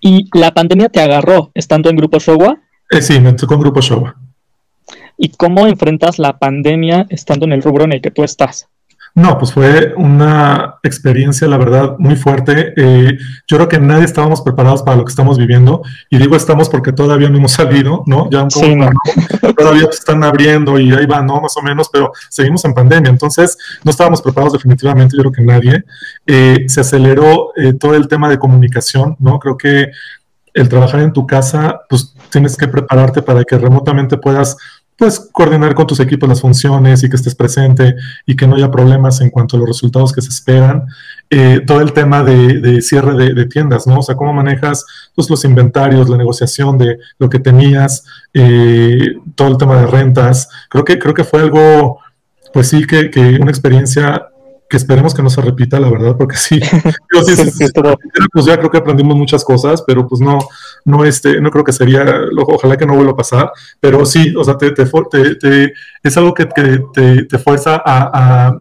¿Y 0.00 0.28
la 0.38 0.52
pandemia 0.52 0.88
te 0.88 1.00
agarró 1.00 1.50
estando 1.54 1.88
en 1.88 1.96
Grupo 1.96 2.18
Showa? 2.18 2.58
Eh, 2.90 3.00
sí, 3.00 3.20
me 3.20 3.32
tocó 3.32 3.54
en 3.54 3.60
Grupo 3.60 3.80
Showa. 3.80 4.16
¿Y 5.16 5.30
cómo 5.30 5.66
enfrentas 5.66 6.18
la 6.18 6.38
pandemia 6.38 7.06
estando 7.08 7.46
en 7.46 7.52
el 7.52 7.62
rubro 7.62 7.84
en 7.84 7.92
el 7.92 8.00
que 8.00 8.10
tú 8.10 8.24
estás? 8.24 8.68
No, 9.14 9.38
pues 9.38 9.52
fue 9.52 9.92
una 9.96 10.76
experiencia, 10.82 11.46
la 11.46 11.58
verdad, 11.58 11.96
muy 11.98 12.16
fuerte. 12.16 12.72
Eh, 12.76 13.18
yo 13.46 13.56
creo 13.58 13.68
que 13.68 13.78
nadie 13.78 14.04
estábamos 14.04 14.40
preparados 14.40 14.82
para 14.82 14.96
lo 14.96 15.04
que 15.04 15.10
estamos 15.10 15.36
viviendo. 15.36 15.82
Y 16.08 16.16
digo 16.16 16.34
estamos 16.34 16.70
porque 16.70 16.92
todavía 16.92 17.28
no 17.28 17.36
hemos 17.36 17.52
salido, 17.52 18.04
¿no? 18.06 18.30
Ya 18.30 18.46
todavía 19.56 19.88
están 19.90 20.24
abriendo 20.24 20.78
y 20.78 20.92
ahí 20.94 21.04
va, 21.04 21.20
¿no? 21.20 21.42
Más 21.42 21.54
o 21.58 21.62
menos, 21.62 21.90
pero 21.92 22.12
seguimos 22.30 22.64
en 22.64 22.72
pandemia. 22.72 23.10
Entonces, 23.10 23.58
no 23.84 23.90
estábamos 23.90 24.22
preparados 24.22 24.54
definitivamente, 24.54 25.16
yo 25.16 25.22
creo 25.24 25.32
que 25.32 25.42
nadie. 25.42 25.84
Eh, 26.26 26.64
se 26.68 26.80
aceleró 26.80 27.52
eh, 27.56 27.74
todo 27.74 27.94
el 27.94 28.08
tema 28.08 28.30
de 28.30 28.38
comunicación, 28.38 29.16
¿no? 29.18 29.38
Creo 29.38 29.58
que 29.58 29.90
el 30.54 30.68
trabajar 30.68 31.00
en 31.00 31.12
tu 31.12 31.26
casa, 31.26 31.82
pues 31.88 32.14
tienes 32.30 32.56
que 32.56 32.68
prepararte 32.68 33.22
para 33.22 33.44
que 33.44 33.58
remotamente 33.58 34.16
puedas 34.16 34.56
pues 35.02 35.18
coordinar 35.32 35.74
con 35.74 35.84
tus 35.84 35.98
equipos 35.98 36.28
las 36.28 36.40
funciones 36.40 37.02
y 37.02 37.10
que 37.10 37.16
estés 37.16 37.34
presente 37.34 37.96
y 38.24 38.36
que 38.36 38.46
no 38.46 38.54
haya 38.54 38.70
problemas 38.70 39.20
en 39.20 39.30
cuanto 39.30 39.56
a 39.56 39.58
los 39.58 39.66
resultados 39.66 40.12
que 40.12 40.22
se 40.22 40.28
esperan. 40.28 40.86
Eh, 41.28 41.60
todo 41.66 41.80
el 41.80 41.92
tema 41.92 42.22
de, 42.22 42.80
cierre 42.82 43.34
de, 43.34 43.46
tiendas, 43.46 43.88
¿no? 43.88 43.98
O 43.98 44.02
sea, 44.02 44.14
cómo 44.14 44.32
manejas 44.32 44.86
pues, 45.12 45.28
los 45.28 45.44
inventarios, 45.44 46.08
la 46.08 46.16
negociación 46.18 46.78
de 46.78 46.98
lo 47.18 47.28
que 47.28 47.40
tenías, 47.40 48.04
eh, 48.32 49.16
todo 49.34 49.48
el 49.48 49.56
tema 49.56 49.80
de 49.80 49.88
rentas. 49.88 50.48
Creo 50.70 50.84
que, 50.84 51.00
creo 51.00 51.14
que 51.14 51.24
fue 51.24 51.40
algo, 51.40 51.98
pues 52.52 52.68
sí, 52.68 52.86
que, 52.86 53.10
que 53.10 53.38
una 53.40 53.50
experiencia 53.50 54.28
que 54.72 54.78
esperemos 54.78 55.12
que 55.12 55.22
no 55.22 55.28
se 55.28 55.42
repita, 55.42 55.78
la 55.78 55.90
verdad, 55.90 56.16
porque 56.16 56.36
sí, 56.36 56.58
pues 58.32 58.46
ya 58.46 58.56
creo 58.56 58.70
que 58.70 58.78
aprendimos 58.78 59.14
muchas 59.18 59.44
cosas, 59.44 59.84
pero 59.86 60.08
pues 60.08 60.22
no, 60.22 60.38
no, 60.86 61.04
este, 61.04 61.42
no 61.42 61.50
creo 61.50 61.62
que 61.62 61.74
sería, 61.74 62.06
ojalá 62.38 62.78
que 62.78 62.86
no 62.86 62.94
vuelva 62.94 63.12
a 63.12 63.16
pasar, 63.16 63.52
pero 63.80 64.06
sí, 64.06 64.34
o 64.34 64.42
sea, 64.42 64.56
te, 64.56 64.70
te, 64.70 64.86
te, 65.34 65.74
es 66.02 66.16
algo 66.16 66.32
que, 66.32 66.48
que 66.48 67.26
te, 67.28 67.38
fuerza 67.38 67.82
a, 67.84 68.56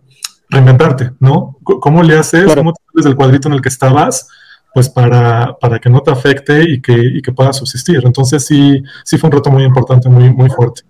reinventarte, 0.50 1.12
¿no? 1.22 1.58
¿Cómo 1.64 2.04
le 2.04 2.18
haces? 2.18 2.54
¿Cómo 2.54 2.74
te 2.74 2.82
sales 2.92 3.06
del 3.06 3.16
cuadrito 3.16 3.48
en 3.48 3.54
el 3.54 3.62
que 3.62 3.70
estabas? 3.70 4.28
Pues 4.74 4.90
para, 4.90 5.58
para 5.62 5.80
que 5.80 5.90
no 5.90 6.02
te 6.02 6.12
afecte 6.12 6.62
y 6.70 6.82
que, 6.82 6.92
y 6.92 7.22
que 7.22 7.32
puedas 7.32 7.56
subsistir. 7.56 8.02
Entonces 8.04 8.46
sí, 8.46 8.84
sí 9.06 9.18
fue 9.18 9.30
un 9.30 9.32
reto 9.32 9.50
muy 9.50 9.64
importante, 9.64 10.10
muy, 10.10 10.30
muy 10.30 10.50
fuerte. 10.50 10.82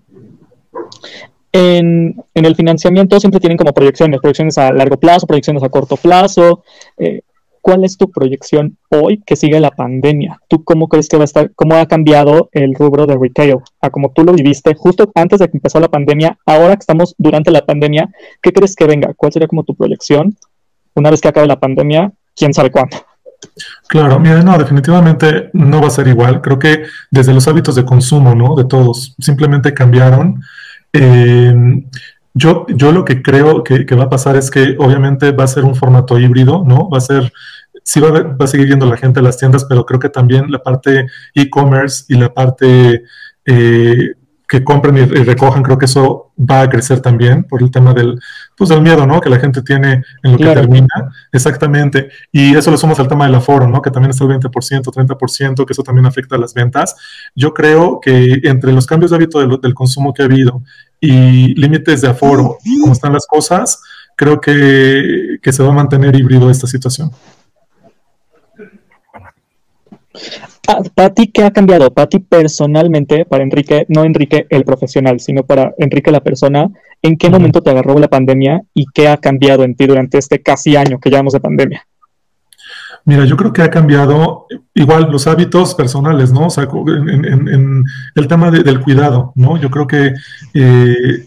En, 1.54 2.24
el 2.34 2.56
financiamiento 2.56 3.20
siempre 3.20 3.40
tienen 3.40 3.58
como 3.58 3.74
proyecciones, 3.74 4.20
proyecciones 4.22 4.58
a 4.58 4.72
largo 4.72 4.98
plazo, 4.98 5.28
proyecciones 5.28 5.64
a 5.64 5.70
corto 5.70 5.98
plazo. 5.98 6.64
Eh, 6.98 7.22
¿Cuál 7.62 7.84
es 7.84 7.96
tu 7.96 8.10
proyección 8.10 8.78
hoy 8.90 9.22
que 9.24 9.36
sigue 9.36 9.60
la 9.60 9.70
pandemia? 9.70 10.40
¿Tú 10.48 10.64
cómo 10.64 10.88
crees 10.88 11.08
que 11.08 11.18
va 11.18 11.24
a 11.24 11.26
estar, 11.26 11.52
cómo 11.54 11.76
ha 11.76 11.86
cambiado 11.86 12.50
el 12.54 12.74
rubro 12.74 13.06
de 13.06 13.16
retail 13.16 13.58
a 13.82 13.90
como 13.92 14.12
tú 14.12 14.24
lo 14.24 14.34
viviste 14.34 14.74
justo 14.74 15.12
antes 15.14 15.40
de 15.40 15.48
que 15.48 15.58
empezó 15.58 15.80
la 15.80 15.88
pandemia, 15.88 16.40
ahora 16.46 16.76
que 16.76 16.80
estamos 16.80 17.14
durante 17.20 17.52
la 17.52 17.64
pandemia, 17.64 18.10
¿qué 18.42 18.52
crees 18.52 18.76
que 18.76 18.86
venga? 18.86 19.14
¿Cuál 19.16 19.32
sería 19.32 19.48
como 19.48 19.64
tu 19.64 19.76
proyección 19.76 20.36
una 20.96 21.12
vez 21.12 21.22
que 21.22 21.28
acabe 21.28 21.46
la 21.46 21.60
pandemia? 21.60 22.12
¿Quién 22.36 22.52
sabe 22.52 22.72
cuándo? 22.72 22.98
Claro, 23.88 24.20
mira, 24.20 24.42
no, 24.42 24.58
definitivamente 24.58 25.50
no 25.54 25.82
va 25.82 25.88
a 25.88 25.92
ser 25.92 26.08
igual. 26.08 26.42
Creo 26.42 26.58
que 26.58 26.84
desde 27.10 27.34
los 27.34 27.48
hábitos 27.48 27.76
de 27.76 27.86
consumo, 27.86 28.34
¿no? 28.34 28.56
De 28.56 28.66
todos, 28.66 29.16
simplemente 29.20 29.74
cambiaron. 29.74 30.42
Eh, 30.94 31.54
yo, 32.34 32.66
yo 32.70 32.92
lo 32.92 33.04
que 33.04 33.22
creo 33.22 33.64
que, 33.64 33.84
va 33.96 34.06
a 34.06 34.10
pasar 34.10 34.36
es 34.36 34.50
que 34.50 34.76
obviamente 34.80 35.32
va 35.32 35.44
a 35.44 35.48
ser 35.48 35.66
un 35.66 35.76
formato 35.76 36.18
híbrido, 36.18 36.64
¿no? 36.66 36.90
Va 36.90 37.00
a 37.00 37.02
ser, 37.02 37.34
sí 37.84 38.00
va 38.00 38.10
a, 38.10 38.24
va 38.24 38.46
a 38.46 38.48
seguir 38.48 38.70
yendo 38.70 38.86
la 38.86 38.98
gente 38.98 39.20
a 39.20 39.24
las 39.24 39.38
tiendas, 39.38 39.66
pero 39.66 39.86
creo 39.86 40.00
que 40.00 40.10
también 40.10 40.50
la 40.50 40.60
parte 40.60 41.08
e-commerce 41.36 42.06
y 42.08 42.16
la 42.18 42.34
parte 42.34 43.04
eh, 43.46 44.14
que 44.48 44.64
compren 44.64 44.98
y, 44.98 45.06
recojan, 45.06 45.64
creo 45.64 45.78
que 45.78 45.86
eso 45.86 46.32
va 46.38 46.62
a 46.62 46.70
crecer 46.70 47.02
también 47.02 47.44
por 47.44 47.62
el 47.62 47.72
tema 47.72 47.94
del, 47.94 48.20
pues, 48.62 48.70
del 48.70 48.84
miedo, 48.84 49.08
¿no? 49.08 49.20
Que 49.20 49.28
la 49.32 49.40
gente 49.40 49.64
tiene 49.64 50.04
en 50.22 50.34
lo 50.34 50.38
que 50.38 50.44
termina. 50.44 50.88
Exactamente. 51.32 52.12
Y 52.32 52.56
eso 52.56 52.70
lo 52.70 52.78
sumamos 52.78 53.00
al 53.00 53.08
tema 53.08 53.26
del 53.26 53.34
aforo, 53.34 53.68
¿no? 53.68 53.82
Que 53.82 53.90
también 53.90 54.12
está 54.12 54.24
el 54.24 54.30
20%, 54.30 54.84
30%, 54.84 55.66
que 55.66 55.74
eso 55.74 55.82
también 55.82 56.06
afecta 56.06 56.36
a 56.36 56.38
las 56.38 56.54
ventas. 56.54 56.96
Yo 57.34 57.56
creo 57.56 58.00
que 58.00 58.40
entre 58.44 58.72
los 58.72 58.86
cambios 58.86 59.10
de 59.10 59.18
hábito 59.18 59.58
del, 59.58 59.74
consumo 59.74 60.14
que 60.14 60.22
ha 60.22 60.26
habido 60.26 60.62
y 61.00 61.56
límites 61.60 62.02
de 62.02 62.10
aforo, 62.10 62.60
como 62.82 62.94
están 62.94 63.14
las 63.14 63.26
cosas, 63.26 63.82
creo 64.16 64.40
que, 64.40 65.40
que 65.42 65.52
se 65.52 65.64
va 65.64 65.70
a 65.70 65.74
mantener 65.74 66.16
híbrido 66.16 66.52
esta 66.52 66.68
situación. 66.68 67.10
para 70.96 71.14
ti, 71.14 71.28
¿qué 71.28 71.44
ha 71.44 71.52
cambiado? 71.52 71.92
Para 71.92 72.08
ti 72.08 72.20
personalmente, 72.20 73.26
para 73.26 73.44
Enrique, 73.44 73.86
no 73.90 74.04
Enrique 74.04 74.48
el 74.50 74.64
profesional, 74.64 75.20
sino 75.20 75.44
para 75.44 75.74
Enrique 75.78 76.12
la 76.12 76.22
persona, 76.22 76.70
¿en 77.02 77.18
qué 77.18 77.30
momento 77.30 77.62
te 77.62 77.70
agarró 77.70 77.98
la 77.98 78.08
pandemia 78.08 78.62
y 78.74 78.86
qué 78.94 79.08
ha 79.08 79.18
cambiado 79.18 79.64
en 79.64 79.76
ti 79.76 79.88
durante 79.88 80.18
este 80.18 80.42
casi 80.42 80.76
año 80.76 81.00
que 81.00 81.10
llevamos 81.10 81.34
de 81.34 81.40
pandemia? 81.40 81.86
Mira, 83.04 83.26
yo 83.26 83.36
creo 83.36 83.52
que 83.52 83.64
ha 83.64 83.70
cambiado 83.70 84.46
igual 84.76 85.10
los 85.12 85.26
hábitos 85.26 85.74
personales, 85.74 86.32
¿no? 86.32 86.48
O 86.48 86.50
sea, 86.52 86.66
en, 86.66 87.84
el 88.14 88.28
tema 88.28 88.52
del 88.52 88.80
cuidado, 88.82 89.34
¿no? 89.36 89.58
Yo 89.58 89.72
creo 89.72 89.88
que, 89.88 90.14
eh, 90.54 91.26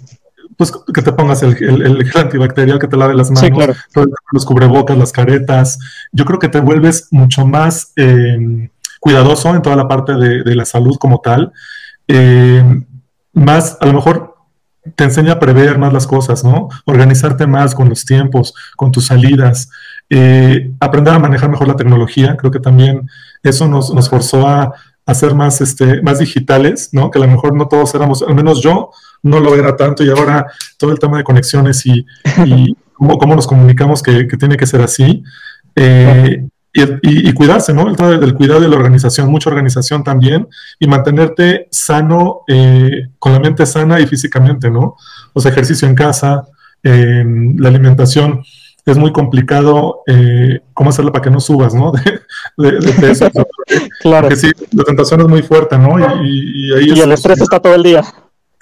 pues, 0.57 0.73
que 0.95 1.03
te 1.03 1.13
pongas 1.13 1.43
el, 1.43 1.51
el, 1.61 2.09
gel 2.09 2.23
antibacterial, 2.23 2.79
que 2.79 2.87
te 2.87 2.97
lave 2.97 3.15
las 3.15 3.33
manos, 3.33 3.77
los 4.31 4.45
cubrebocas, 4.45 4.97
las 4.97 5.11
caretas. 5.11 5.81
Yo 6.13 6.25
creo 6.25 6.39
que 6.39 6.49
te 6.49 6.61
vuelves 6.61 7.09
mucho 7.11 7.45
más... 7.45 7.93
Eh, 7.97 8.71
cuidadoso 9.05 9.55
en 9.55 9.61
toda 9.61 9.77
la 9.77 9.87
parte 9.87 10.15
de, 10.15 10.55
la 10.55 10.65
salud 10.65 10.97
como 10.97 11.21
tal. 11.21 11.53
Eh, 12.09 12.65
más, 13.35 13.77
a 13.79 13.85
lo 13.85 13.93
mejor 13.93 14.35
te 14.97 15.05
enseña 15.05 15.33
a 15.33 15.39
prever 15.39 15.77
más 15.77 15.93
las 15.93 16.07
cosas, 16.07 16.43
¿no? 16.43 16.71
Organizarte 16.87 17.47
más 17.47 17.75
con 17.75 17.91
los 17.91 18.07
tiempos, 18.07 18.55
con 18.77 18.91
tus 18.93 19.09
salidas, 19.09 19.69
eh, 20.09 20.73
aprender 20.81 21.13
a 21.13 21.19
manejar 21.19 21.51
mejor 21.51 21.69
la 21.69 21.77
tecnología. 21.77 22.35
Creo 22.39 22.51
que 22.51 22.61
también 22.61 23.07
eso 23.43 23.69
nos, 23.69 24.09
forzó 24.09 24.49
a, 24.49 24.73
a, 25.05 25.15
ser 25.15 25.35
más, 25.35 25.61
este, 25.61 26.01
más 26.01 26.19
digitales, 26.19 26.89
¿no? 26.93 27.11
Que 27.11 27.19
a 27.19 27.27
lo 27.27 27.29
mejor 27.29 27.55
no 27.55 27.69
todos 27.69 27.95
éramos, 27.95 28.23
al 28.23 28.35
menos 28.35 28.63
yo 28.63 28.89
no 29.23 29.39
lo 29.39 29.55
era 29.55 29.77
tanto 29.77 30.03
y 30.03 30.09
ahora 30.09 30.47
todo 30.79 30.93
el 30.93 30.99
tema 30.99 31.19
de 31.19 31.25
conexiones 31.25 31.85
y, 31.85 32.07
cómo, 32.95 33.35
nos 33.37 33.47
comunicamos 33.47 34.03
que, 34.03 34.25
tiene 34.39 34.57
que 34.57 34.67
ser 34.67 34.81
así. 34.81 35.23
Eh, 35.77 36.49
y, 36.75 37.33
cuidarse, 37.33 37.73
¿no? 37.73 37.89
El 37.89 38.21
del 38.21 38.35
cuidado 38.35 38.61
de 38.61 38.69
la 38.69 38.77
organización, 38.77 39.31
mucha 39.31 39.49
organización 39.49 40.03
también, 40.03 40.49
y 40.81 40.89
mantenerte 40.89 41.69
sano, 41.71 42.41
eh, 42.49 43.09
con 43.21 43.33
la 43.33 43.39
mente 43.39 43.65
sana 43.65 44.01
y 44.01 44.07
físicamente, 44.07 44.71
¿no? 44.71 44.97
O 45.33 45.41
sea, 45.41 45.53
ejercicio 45.53 45.87
en 45.87 45.95
casa, 45.95 46.49
em, 46.83 47.57
la 47.59 47.69
alimentación. 47.69 48.43
Es 48.85 48.99
muy 48.99 49.13
complicado 49.13 50.03
eh, 50.07 50.61
cómo 50.75 50.91
hacerla 50.91 51.13
para 51.13 51.23
que 51.23 51.31
no 51.31 51.41
subas, 51.41 51.75
¿no? 51.75 51.93
De, 52.57 52.73
de, 52.73 52.93
peso. 53.01 53.31
claro. 54.01 54.29
Porque 54.29 54.37
sí, 54.37 54.51
la 54.73 54.85
tentación 54.85 55.21
es 55.21 55.29
muy 55.29 55.43
fuerte, 55.43 55.79
¿no? 55.79 55.99
Y, 56.25 56.73
ahí 56.75 56.91
y 56.93 57.01
el 57.01 57.13
estrés 57.13 57.41
está 57.41 57.61
todo 57.61 57.75
el 57.75 57.83
día. 57.83 58.03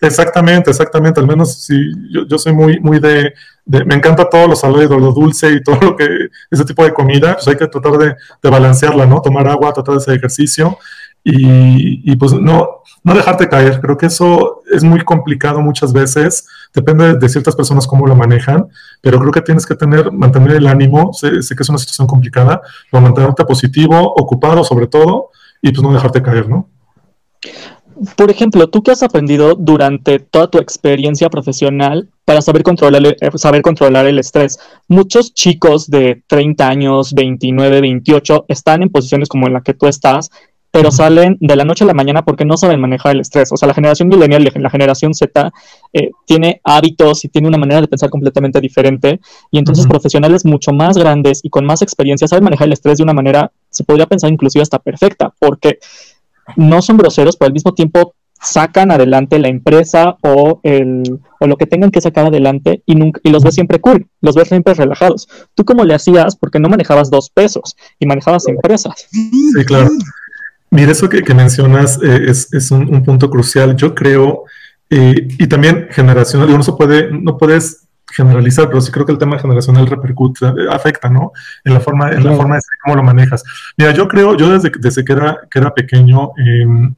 Exactamente, 0.01 0.71
exactamente. 0.71 1.19
Al 1.19 1.27
menos 1.27 1.65
sí, 1.65 1.75
yo, 2.11 2.27
yo 2.27 2.39
soy 2.39 2.53
muy, 2.53 2.79
muy 2.81 3.01
de, 3.01 3.33
me 3.67 3.95
encanta 3.95 4.29
todo 4.29 4.49
lo 4.49 4.57
salado, 4.57 4.99
lo 4.99 5.13
dulce 5.13 5.53
y 5.53 5.63
todo 5.63 5.79
lo 5.81 5.97
que, 5.97 6.29
ese 6.51 6.65
tipo 6.65 6.85
de 6.85 6.93
comida, 6.93 7.35
pues 7.35 7.49
hay 7.49 7.57
que 7.57 7.69
tratar 7.69 7.93
de, 7.93 8.17
de 8.43 8.51
balancearla, 8.51 9.07
¿no? 9.07 9.21
Tomar 9.23 9.47
agua, 9.47 9.73
tratar 9.73 9.95
de 9.95 10.01
hacer 10.01 10.17
ejercicio 10.17 10.79
y, 11.25 12.17
pues 12.17 12.33
no, 12.33 12.83
no 13.05 13.15
dejarte 13.15 13.49
caer. 13.49 13.81
Creo 13.81 13.97
que 13.97 14.07
eso 14.07 14.63
es 14.71 14.83
muy 14.83 15.01
complicado 15.05 15.61
muchas 15.61 15.93
veces, 15.93 16.47
depende 16.75 17.15
de 17.15 17.29
ciertas 17.29 17.55
personas 17.55 17.87
cómo 17.87 18.07
lo 18.07 18.17
manejan, 18.17 18.69
pero 19.01 19.19
creo 19.21 19.33
que 19.33 19.43
tienes 19.43 19.67
que 19.67 19.75
tener, 19.75 20.11
mantener 20.13 20.57
el 20.57 20.67
ánimo, 20.67 21.13
sé, 21.13 21.43
sé 21.43 21.55
que 21.55 21.63
es 21.63 21.69
una 21.69 21.79
situación 21.79 22.07
complicada, 22.07 22.61
pero 22.91 23.01
mantenerte 23.03 23.45
positivo, 23.45 24.13
ocupado 24.15 24.65
sobre 24.65 24.87
todo, 24.87 25.31
y 25.61 25.71
pues 25.71 25.83
no 25.83 25.93
dejarte 25.93 26.23
caer, 26.23 26.49
¿no? 26.49 26.69
Por 28.17 28.31
ejemplo, 28.31 28.69
tú 28.69 28.83
qué 28.83 28.93
has 28.93 29.03
aprendido 29.03 29.55
durante 29.55 30.19
toda 30.19 30.49
tu 30.49 30.59
experiencia 30.59 31.29
profesional 31.31 32.09
para 32.25 32.43
saber 32.43 32.63
controlar, 32.63 33.05
eh, 33.07 33.17
saber 33.37 33.63
controlar 33.63 34.07
el 34.07 34.19
estrés. 34.19 34.59
Muchos 34.89 35.35
chicos 35.35 35.91
de 35.91 36.23
30 36.27 36.69
años, 36.69 37.15
29, 37.15 37.81
28 37.81 38.45
están 38.49 38.83
en 38.83 38.91
posiciones 38.91 39.29
como 39.29 39.47
en 39.47 39.55
la 39.55 39.63
que 39.63 39.75
tú 39.75 39.87
estás, 39.87 40.31
pero 40.73 40.91
salen 40.91 41.37
de 41.39 41.55
la 41.55 41.67
noche 41.67 41.85
a 41.85 41.87
la 41.87 41.93
mañana 41.93 42.25
porque 42.25 42.47
no 42.47 42.57
saben 42.57 42.81
manejar 42.81 43.13
el 43.13 43.21
estrés. 43.21 43.53
O 43.53 43.57
sea, 43.59 43.69
la 43.69 43.75
generación 43.75 44.09
millennial, 44.09 44.51
la 44.55 44.71
generación 44.71 45.13
Z, 45.13 45.53
eh, 45.93 46.11
tiene 46.27 46.63
hábitos 46.65 47.25
y 47.27 47.29
tiene 47.29 47.47
una 47.47 47.59
manera 47.59 47.83
de 47.83 47.89
pensar 47.89 48.09
completamente 48.09 48.59
diferente. 48.59 49.21
Y 49.51 49.59
entonces 49.59 49.87
profesionales 49.87 50.47
mucho 50.47 50.73
más 50.73 50.97
grandes 50.97 51.41
y 51.43 51.51
con 51.51 51.67
más 51.67 51.83
experiencia 51.83 52.27
saben 52.27 52.45
manejar 52.45 52.69
el 52.69 52.73
estrés 52.73 52.97
de 52.97 53.05
una 53.05 53.13
manera, 53.13 53.53
se 53.69 53.85
podría 53.85 54.07
pensar 54.07 54.33
inclusive 54.33 54.63
hasta 54.63 54.79
perfecta, 54.79 55.35
porque 55.39 55.79
no 56.57 56.83
son 56.83 56.97
groseros, 56.97 57.37
pero 57.37 57.49
al 57.49 57.53
mismo 57.53 57.75
tiempo 57.75 58.15
sacan 58.43 58.91
adelante 58.91 59.39
la 59.39 59.49
empresa 59.49 60.17
o, 60.23 60.61
el, 60.65 61.21
o 61.39 61.47
lo 61.47 61.57
que 61.57 61.67
tengan 61.67 61.91
que 61.91 62.01
sacar 62.01 62.27
adelante 62.27 62.83
y, 62.87 62.97
nunca, 62.97 63.21
y 63.23 63.31
los 63.31 63.45
ves 63.45 63.55
siempre 63.55 63.81
cool, 63.81 64.09
los 64.21 64.35
ves 64.35 64.49
siempre 64.49 64.75
relajados. 64.75 65.29
¿Tú 65.55 65.65
cómo 65.65 65.85
le 65.85 65.95
hacías? 65.95 66.37
Porque 66.37 66.59
no 66.59 66.69
manejabas 66.69 67.11
dos 67.11 67.31
pesos 67.31 67.77
y 68.01 68.07
manejabas 68.07 68.49
empresas. 68.49 69.07
Sí, 69.11 69.65
claro. 69.65 69.91
Mira, 70.71 70.93
eso 70.93 71.09
que, 71.09 71.35
mencionas 71.35 72.01
eh, 72.03 72.27
es, 72.31 72.71
un, 72.71 73.05
punto 73.05 73.29
crucial. 73.31 73.77
Yo 73.77 73.95
creo, 73.95 74.45
eh, 74.91 75.29
y 75.39 75.47
también 75.47 75.89
generacional, 75.91 76.51
no 76.51 76.63
se 76.63 76.73
puede, 76.73 77.11
no 77.13 77.37
puedes 77.37 77.87
generalizar, 78.15 78.69
pero 78.69 78.81
sí 78.81 78.93
creo 78.93 79.07
que 79.07 79.13
el 79.13 79.19
tema 79.19 79.39
generacional 79.39 79.87
repercute, 79.87 80.47
afecta, 80.71 81.09
¿no? 81.09 81.33
En 81.65 81.75
la 81.75 81.81
forma, 81.81 82.11
en 82.11 82.25
la 82.25 82.35
forma 82.35 82.57
de 82.57 82.63
cómo 82.83 82.97
lo 82.97 83.03
manejas. 83.03 83.43
Mira, 83.77 83.93
yo 83.93 84.09
creo, 84.09 84.37
yo 84.37 84.51
desde, 84.51 84.71
desde 84.79 85.05
que, 85.05 85.13
era, 85.13 85.39
que 85.51 85.59
era 85.59 85.75
pequeño, 85.75 86.33
em, 86.37 86.95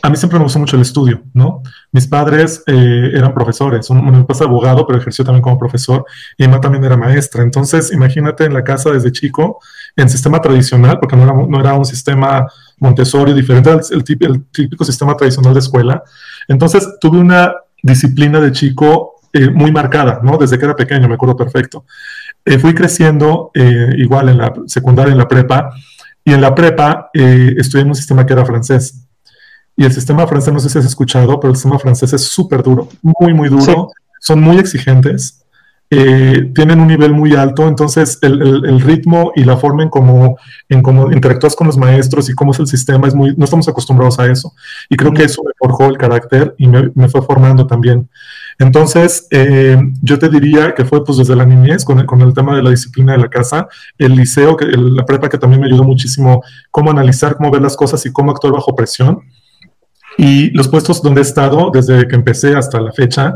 a 0.00 0.10
mí 0.10 0.16
siempre 0.16 0.38
me 0.38 0.44
gustó 0.44 0.58
mucho 0.58 0.76
el 0.76 0.82
estudio, 0.82 1.22
¿no? 1.32 1.62
Mis 1.92 2.06
padres 2.06 2.62
eh, 2.66 3.10
eran 3.14 3.34
profesores, 3.34 3.88
uno 3.90 4.02
mi 4.02 4.20
papá 4.22 4.34
es 4.34 4.40
abogado, 4.40 4.86
pero 4.86 4.98
ejerció 4.98 5.24
también 5.24 5.42
como 5.42 5.58
profesor, 5.58 6.04
y 6.36 6.42
mi 6.42 6.48
mamá 6.48 6.60
también 6.60 6.84
era 6.84 6.96
maestra. 6.96 7.42
Entonces, 7.42 7.92
imagínate 7.92 8.44
en 8.44 8.54
la 8.54 8.64
casa 8.64 8.90
desde 8.90 9.12
chico, 9.12 9.60
en 9.94 10.08
sistema 10.08 10.40
tradicional, 10.40 10.98
porque 10.98 11.14
no 11.14 11.22
era, 11.22 11.34
no 11.34 11.60
era 11.60 11.74
un 11.74 11.84
sistema 11.84 12.46
Montessori 12.78 13.32
diferente 13.32 13.70
al 13.70 13.80
el, 13.90 14.04
el 14.20 14.44
típico 14.46 14.84
sistema 14.84 15.16
tradicional 15.16 15.52
de 15.52 15.60
escuela. 15.60 16.02
Entonces, 16.48 16.96
tuve 17.00 17.18
una 17.18 17.54
disciplina 17.82 18.40
de 18.40 18.52
chico 18.52 19.11
eh, 19.34 19.48
muy 19.48 19.72
marcada, 19.72 20.20
¿no? 20.22 20.36
Desde 20.36 20.58
que 20.58 20.64
era 20.66 20.76
pequeño, 20.76 21.08
me 21.08 21.14
acuerdo 21.14 21.34
perfecto. 21.34 21.86
Eh, 22.44 22.58
fui 22.58 22.74
creciendo 22.74 23.50
eh, 23.54 23.94
igual 23.96 24.28
en 24.28 24.36
la 24.36 24.52
secundaria, 24.66 25.12
en 25.12 25.16
la 25.16 25.26
prepa, 25.26 25.70
y 26.22 26.34
en 26.34 26.40
la 26.42 26.54
prepa 26.54 27.10
estudié 27.14 27.82
en 27.82 27.88
un 27.88 27.94
sistema 27.94 28.26
que 28.26 28.34
era 28.34 28.44
francés. 28.44 29.06
Y 29.74 29.84
el 29.84 29.92
sistema 29.92 30.26
francés, 30.26 30.52
no 30.52 30.60
sé 30.60 30.68
si 30.68 30.78
has 30.78 30.84
escuchado, 30.84 31.40
pero 31.40 31.50
el 31.50 31.56
sistema 31.56 31.78
francés 31.78 32.12
es 32.12 32.22
súper 32.24 32.62
duro, 32.62 32.88
muy, 33.00 33.32
muy 33.32 33.48
duro. 33.48 33.88
Son 34.20 34.40
muy 34.40 34.58
exigentes. 34.58 35.42
tienen 35.88 36.78
un 36.80 36.86
nivel 36.86 37.12
muy 37.12 37.34
alto, 37.34 37.66
entonces 37.66 38.18
el, 38.22 38.40
el, 38.42 38.80
ritmo 38.80 39.32
y 39.34 39.44
la 39.44 39.56
forma 39.56 39.82
en 39.82 39.88
cómo, 39.88 40.36
en 40.68 40.82
cómo 40.82 41.10
interactúas 41.10 41.56
con 41.56 41.66
los 41.66 41.76
maestros 41.76 42.28
y 42.28 42.34
cómo 42.34 42.52
es 42.52 42.60
el 42.60 42.66
sistema 42.66 43.08
es 43.08 43.14
muy, 43.14 43.34
no 43.36 43.44
estamos 43.44 43.66
acostumbrados 43.66 44.18
a 44.18 44.26
eso. 44.26 44.52
Y 44.90 44.96
creo 44.96 45.12
que 45.12 45.24
eso 45.24 45.42
me 45.42 45.52
forjó 45.58 45.86
el 45.86 45.96
carácter 45.96 46.54
y 46.58 46.68
me, 46.68 46.92
me 46.94 47.08
fue 47.08 47.22
formando 47.22 47.66
también. 47.66 48.08
Entonces, 48.62 49.26
eh, 49.30 49.76
yo 50.02 50.18
te 50.20 50.28
diría 50.28 50.72
que 50.72 50.84
fue 50.84 51.04
pues 51.04 51.18
desde 51.18 51.34
la 51.34 51.44
niñez 51.44 51.84
con 51.84 51.98
el, 51.98 52.06
con 52.06 52.22
el 52.22 52.32
tema 52.32 52.54
de 52.54 52.62
la 52.62 52.70
disciplina 52.70 53.12
de 53.12 53.18
la 53.18 53.28
casa, 53.28 53.66
el 53.98 54.14
liceo, 54.14 54.56
que, 54.56 54.66
la 54.66 55.04
prepa 55.04 55.28
que 55.28 55.36
también 55.36 55.60
me 55.60 55.66
ayudó 55.66 55.82
muchísimo 55.82 56.42
cómo 56.70 56.90
analizar, 56.90 57.36
cómo 57.36 57.50
ver 57.50 57.60
las 57.60 57.76
cosas 57.76 58.06
y 58.06 58.12
cómo 58.12 58.30
actuar 58.30 58.52
bajo 58.52 58.76
presión. 58.76 59.20
Y 60.16 60.50
los 60.50 60.68
puestos 60.68 61.02
donde 61.02 61.22
he 61.22 61.24
estado 61.24 61.70
desde 61.72 62.06
que 62.06 62.14
empecé 62.14 62.54
hasta 62.54 62.80
la 62.80 62.92
fecha, 62.92 63.34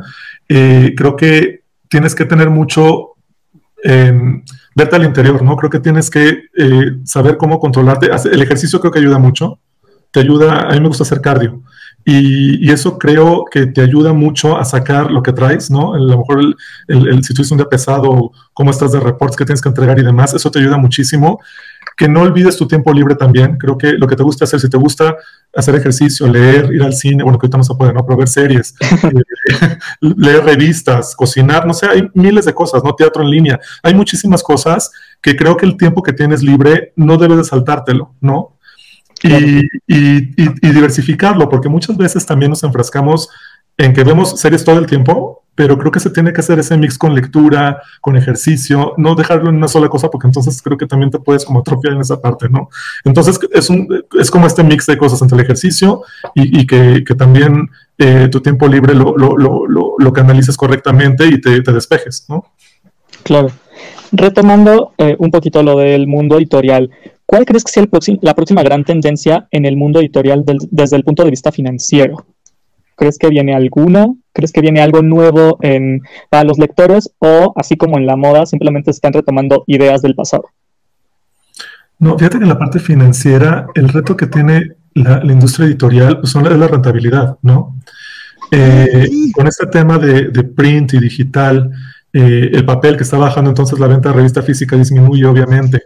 eh, 0.48 0.94
creo 0.96 1.16
que 1.16 1.62
tienes 1.88 2.14
que 2.14 2.24
tener 2.24 2.48
mucho, 2.48 3.14
eh, 3.82 4.42
verte 4.76 4.96
al 4.96 5.04
interior, 5.04 5.42
¿no? 5.42 5.56
Creo 5.56 5.70
que 5.70 5.80
tienes 5.80 6.08
que 6.08 6.44
eh, 6.56 6.98
saber 7.04 7.36
cómo 7.36 7.58
controlarte. 7.58 8.10
El 8.30 8.42
ejercicio 8.42 8.78
creo 8.78 8.92
que 8.92 9.00
ayuda 9.00 9.18
mucho, 9.18 9.58
te 10.12 10.20
ayuda, 10.20 10.68
a 10.68 10.72
mí 10.72 10.80
me 10.80 10.88
gusta 10.88 11.02
hacer 11.02 11.20
cardio. 11.20 11.62
Y, 12.08 12.70
eso 12.70 12.98
creo 12.98 13.44
que 13.50 13.66
te 13.66 13.80
ayuda 13.80 14.12
mucho 14.12 14.56
a 14.56 14.64
sacar 14.64 15.10
lo 15.10 15.24
que 15.24 15.32
traes, 15.32 15.72
¿no? 15.72 15.92
A 15.94 15.98
lo 15.98 16.18
mejor 16.18 16.38
el, 16.38 17.08
el, 17.08 17.24
si 17.24 17.34
tuviste 17.34 17.52
un 17.52 17.58
día 17.58 17.68
pesado, 17.68 18.30
cómo 18.52 18.70
estás 18.70 18.92
de 18.92 19.00
reportes 19.00 19.36
que 19.36 19.44
tienes 19.44 19.60
que 19.60 19.68
entregar 19.68 19.98
y 19.98 20.04
demás, 20.04 20.32
eso 20.32 20.48
te 20.48 20.60
ayuda 20.60 20.76
muchísimo. 20.76 21.40
que 21.96 22.08
no 22.08 22.20
olvides 22.22 22.56
tu 22.56 22.68
tiempo 22.68 22.92
libre 22.92 23.16
también. 23.16 23.58
Creo 23.58 23.76
que 23.76 23.92
lo 23.92 24.06
que 24.06 24.14
te 24.14 24.22
gusta 24.22 24.44
hacer, 24.44 24.60
si 24.60 24.68
te 24.68 24.76
gusta 24.76 25.16
hacer 25.52 25.74
ejercicio, 25.74 26.28
leer, 26.28 26.72
ir 26.72 26.82
al 26.82 26.92
cine, 26.92 27.24
bueno, 27.24 27.38
que 27.38 27.46
ahorita 27.46 27.58
no 27.58 27.64
se 27.64 27.74
puede, 27.74 27.92
¿no? 27.92 28.04
Pero 28.06 28.18
ver 28.18 28.28
series, 28.28 28.74
eh, 29.02 29.74
leer 30.00 30.44
revistas, 30.44 31.16
cocinar, 31.16 31.66
no 31.66 31.74
sé, 31.74 31.86
hay 31.86 32.08
miles 32.14 32.44
de 32.44 32.54
cosas, 32.54 32.84
¿no? 32.84 32.94
Teatro 32.94 33.24
en 33.24 33.30
línea. 33.30 33.58
Hay 33.82 33.94
muchísimas 33.94 34.44
cosas 34.44 34.92
que 35.20 35.34
creo 35.34 35.56
que 35.56 35.66
el 35.66 35.76
tiempo 35.76 36.02
que 36.02 36.12
tienes 36.12 36.42
libre 36.42 36.92
no 36.94 37.16
debes 37.16 37.38
de 37.38 37.44
saltártelo, 37.44 38.14
¿no? 38.20 38.55
Y, 39.22 39.66
y, 39.86 40.72
diversificarlo, 40.72 41.48
porque 41.48 41.68
muchas 41.68 41.96
veces 41.96 42.26
también 42.26 42.50
nos 42.50 42.62
enfrascamos 42.62 43.28
en 43.78 43.92
que 43.92 44.04
vemos 44.04 44.40
series 44.40 44.64
todo 44.64 44.78
el 44.78 44.86
tiempo, 44.86 45.42
pero 45.54 45.78
creo 45.78 45.90
que 45.90 46.00
se 46.00 46.10
tiene 46.10 46.32
que 46.32 46.40
hacer 46.40 46.58
ese 46.58 46.76
mix 46.76 46.98
con 46.98 47.14
lectura, 47.14 47.82
con 48.00 48.16
ejercicio, 48.16 48.94
no 48.98 49.14
dejarlo 49.14 49.48
en 49.48 49.56
una 49.56 49.68
sola 49.68 49.88
cosa, 49.88 50.10
porque 50.10 50.26
entonces 50.26 50.60
creo 50.62 50.76
que 50.76 50.86
también 50.86 51.10
te 51.10 51.18
puedes 51.18 51.44
como 51.44 51.60
atrofiar 51.60 51.94
en 51.94 52.00
esa 52.00 52.20
parte, 52.20 52.48
¿no? 52.48 52.68
Entonces 53.04 53.38
es, 53.52 53.70
un, 53.70 53.88
es 54.18 54.30
como 54.30 54.46
este 54.46 54.62
mix 54.62 54.86
de 54.86 54.98
cosas 54.98 55.20
entre 55.22 55.36
el 55.38 55.44
ejercicio 55.44 56.02
y, 56.34 56.66
que, 56.66 57.02
que, 57.06 57.14
también 57.14 57.70
eh, 57.98 58.28
tu 58.30 58.40
tiempo 58.40 58.68
libre 58.68 58.94
lo, 58.94 59.16
lo, 59.16 59.36
lo, 59.36 59.66
lo, 59.98 60.12
canalices 60.12 60.56
correctamente 60.56 61.26
y 61.26 61.40
te, 61.40 61.62
te 61.62 61.72
despejes, 61.72 62.26
¿no? 62.28 62.44
Claro. 63.22 63.50
Retomando 64.12 64.92
eh, 64.98 65.16
un 65.18 65.30
poquito 65.30 65.62
lo 65.62 65.78
del 65.78 66.06
mundo 66.06 66.36
editorial, 66.36 66.90
¿cuál 67.26 67.44
crees 67.44 67.64
que 67.64 67.72
sea 67.72 67.82
el 67.82 68.18
la 68.22 68.34
próxima 68.34 68.62
gran 68.62 68.84
tendencia 68.84 69.48
en 69.50 69.66
el 69.66 69.76
mundo 69.76 70.00
editorial 70.00 70.44
desde 70.70 70.96
el 70.96 71.04
punto 71.04 71.24
de 71.24 71.30
vista 71.30 71.52
financiero? 71.52 72.26
¿Crees 72.96 73.18
que 73.18 73.28
viene 73.28 73.54
alguna? 73.54 74.06
¿Crees 74.32 74.52
que 74.52 74.62
viene 74.62 74.80
algo 74.80 75.02
nuevo 75.02 75.58
en, 75.60 76.00
para 76.30 76.44
los 76.44 76.58
lectores? 76.58 77.10
¿O 77.18 77.52
así 77.56 77.76
como 77.76 77.98
en 77.98 78.06
la 78.06 78.16
moda, 78.16 78.46
simplemente 78.46 78.90
están 78.90 79.12
retomando 79.12 79.64
ideas 79.66 80.00
del 80.02 80.14
pasado? 80.14 80.44
No, 81.98 82.18
fíjate 82.18 82.38
que 82.38 82.44
en 82.44 82.48
la 82.48 82.58
parte 82.58 82.78
financiera, 82.78 83.66
el 83.74 83.88
reto 83.88 84.16
que 84.16 84.26
tiene 84.26 84.76
la, 84.94 85.20
industria 85.24 85.66
editorial 85.66 86.20
pues, 86.20 86.32
son 86.32 86.46
es 86.46 86.58
la 86.58 86.68
rentabilidad, 86.68 87.38
¿no? 87.42 87.76
Eh, 88.50 89.08
con 89.34 89.46
este 89.46 89.66
tema 89.66 89.98
de, 89.98 90.30
print 90.44 90.94
y 90.94 91.00
digital, 91.00 91.70
eh, 92.18 92.50
el 92.54 92.64
papel 92.64 92.96
que 92.96 93.02
está 93.02 93.18
bajando, 93.18 93.50
entonces 93.50 93.78
la 93.78 93.88
venta 93.88 94.08
de 94.08 94.14
revista 94.14 94.40
física 94.40 94.74
disminuye, 94.74 95.26
obviamente. 95.26 95.82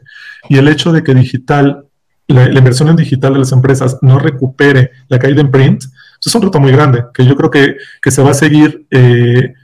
Y 0.48 0.58
el 0.58 0.68
hecho 0.68 0.92
de 0.92 1.02
que 1.02 1.12
digital, 1.12 1.86
la, 2.28 2.44
inversión 2.46 2.88
en 2.88 2.94
digital 2.94 3.32
de 3.32 3.40
las 3.40 3.50
empresas 3.50 3.98
no 4.00 4.16
recupere 4.16 4.92
la 5.08 5.18
caída 5.18 5.40
en 5.40 5.50
print, 5.50 5.82
es 6.24 6.32
un 6.32 6.42
reto 6.42 6.60
muy 6.60 6.70
grande 6.70 7.02
que 7.12 7.24
yo 7.24 7.34
creo 7.34 7.50
que, 7.50 7.76
se 8.08 8.22
va 8.22 8.30
a 8.30 8.34
seguir 8.34 8.86
eh, 8.92 9.54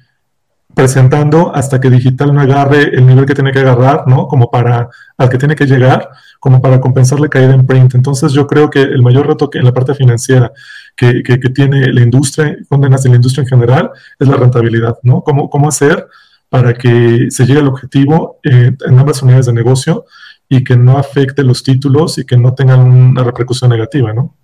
presentando 0.75 1.55
hasta 1.55 1.81
que 1.81 1.89
digital 1.89 2.35
no 2.35 2.41
agarre 2.41 2.97
el 2.97 3.07
nivel 3.07 3.27
que 3.27 3.35
tiene 3.35 3.53
que 3.53 3.61
agarrar, 3.61 4.09
¿no? 4.09 4.27
Como 4.27 4.51
para, 4.51 4.89
al 5.17 5.29
que 5.29 5.39
tiene 5.39 5.55
que 5.55 5.67
llegar, 5.67 6.09
como 6.41 6.61
para 6.61 6.81
compensar 6.81 7.21
la 7.21 7.29
caída 7.29 7.55
en 7.55 7.65
print. 7.65 7.95
Entonces 7.95 8.33
yo 8.33 8.49
creo 8.49 8.71
que 8.71 8.83
el 8.83 9.03
mayor 9.03 9.29
reto 9.29 9.49
que 9.49 9.59
en 9.59 9.65
la 9.67 9.73
parte 9.73 9.95
financiera 9.95 10.51
que, 10.97 11.23
tiene 11.55 11.93
la 11.93 12.01
industria, 12.01 12.57
condenas 12.69 13.05
de 13.05 13.11
la 13.11 13.17
industria 13.17 13.43
en 13.43 13.49
general, 13.51 13.91
es 14.19 14.27
la 14.27 14.37
rentabilidad, 14.37 14.99
¿no? 15.05 15.23
¿Cómo, 15.23 15.49
cómo 15.49 15.69
hacer 15.69 16.09
para 16.49 16.75
que 16.75 17.27
se 17.31 17.45
llegue 17.45 17.61
al 17.61 17.69
objetivo 17.69 18.39
eh, 18.45 18.73
en 18.87 18.99
ambas 18.99 19.23
unidades 19.23 19.47
de 19.47 19.53
negocio 19.53 20.05
y 20.49 20.63
que 20.63 20.77
no 20.77 20.99
afecte 20.99 21.43
los 21.43 21.63
títulos 21.63 22.19
y 22.19 22.25
que 22.25 22.37
no 22.37 22.55
tengan 22.55 22.81
una 22.81 23.25
repercusión 23.25 23.71
negativa, 23.71 24.13
¿no? 24.13 24.35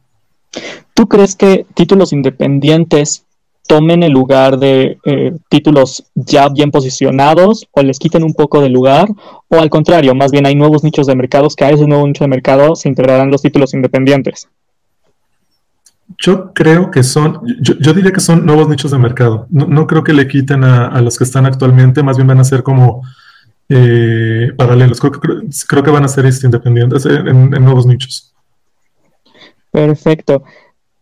¿Tú 0.95 1.09
crees 1.09 1.37
que 1.37 1.65
títulos 1.75 2.13
independientes 2.13 3.25
tomen 3.67 4.03
el 4.03 4.13
lugar 4.13 4.59
de 4.59 4.99
eh, 5.05 5.33
títulos 5.49 6.05
ya 6.15 6.49
bien 6.49 6.71
posicionados 6.71 7.67
o 7.71 7.83
les 7.83 7.99
quiten 7.99 8.25
un 8.25 8.35
poco 8.35 8.61
de 8.61 8.69
lugar? 8.69 9.09
¿O 9.49 9.59
al 9.59 9.71
contrario, 9.71 10.15
más 10.15 10.31
bien 10.31 10.47
hay 10.47 10.55
nuevos 10.55 10.85
nichos 10.85 11.07
de 11.07 11.17
mercados 11.17 11.57
que 11.57 11.65
a 11.65 11.71
ese 11.71 11.87
nuevo 11.87 12.07
nicho 12.07 12.25
de 12.25 12.29
mercado 12.29 12.77
se 12.77 12.89
integrarán 12.89 13.31
los 13.31 13.43
títulos 13.43 13.73
independientes? 13.75 14.49
Yo 16.19 16.53
creo 16.53 16.91
que 16.91 17.03
son, 17.03 17.41
yo, 17.61 17.93
diría 17.93 18.13
que 18.13 18.21
son 18.21 18.45
nuevos 18.47 18.69
nichos 18.69 18.91
de 18.91 18.99
mercado. 18.99 19.47
No, 19.51 19.87
creo 19.87 20.05
que 20.05 20.13
le 20.13 20.29
quiten 20.29 20.65
a, 20.65 21.01
los 21.01 21.19
que 21.19 21.25
están 21.25 21.47
actualmente, 21.47 22.03
más 22.03 22.17
bien 22.17 22.27
van 22.27 22.41
a 22.41 22.45
ser 22.45 22.63
como 22.63 23.03
eh, 23.69 24.53
paralelos. 24.57 25.01
Creo 25.01 25.13
que, 25.13 25.21
creo, 25.69 25.83
que 25.83 25.91
van 25.91 26.05
a 26.05 26.09
ser 26.09 26.27
este, 26.27 26.47
independientes 26.47 27.07
en 27.07 27.51
nuevos 27.51 27.87
nichos. 27.87 28.33
Perfecto. 29.71 30.45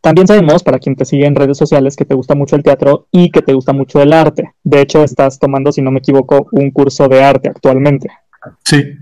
También 0.00 0.26
sabemos, 0.26 0.62
para 0.62 0.78
quien 0.78 0.96
te 0.96 1.04
sigue 1.04 1.26
en 1.26 1.34
redes 1.34 1.58
sociales, 1.58 1.94
que 1.94 2.06
te 2.06 2.14
gusta 2.14 2.34
mucho 2.34 2.56
el 2.56 2.62
teatro 2.62 3.06
y 3.10 3.30
que 3.30 3.42
te 3.42 3.52
gusta 3.52 3.74
mucho 3.74 4.00
el 4.00 4.14
arte. 4.14 4.54
De 4.64 4.80
hecho, 4.80 5.04
estás 5.04 5.38
tomando, 5.38 5.72
si 5.72 5.82
no 5.82 5.90
me 5.90 5.98
equivoco, 5.98 6.48
un 6.52 6.70
curso 6.70 7.06
de 7.08 7.22
arte 7.22 7.50
actualmente. 7.50 8.08
Sí. 8.64 8.94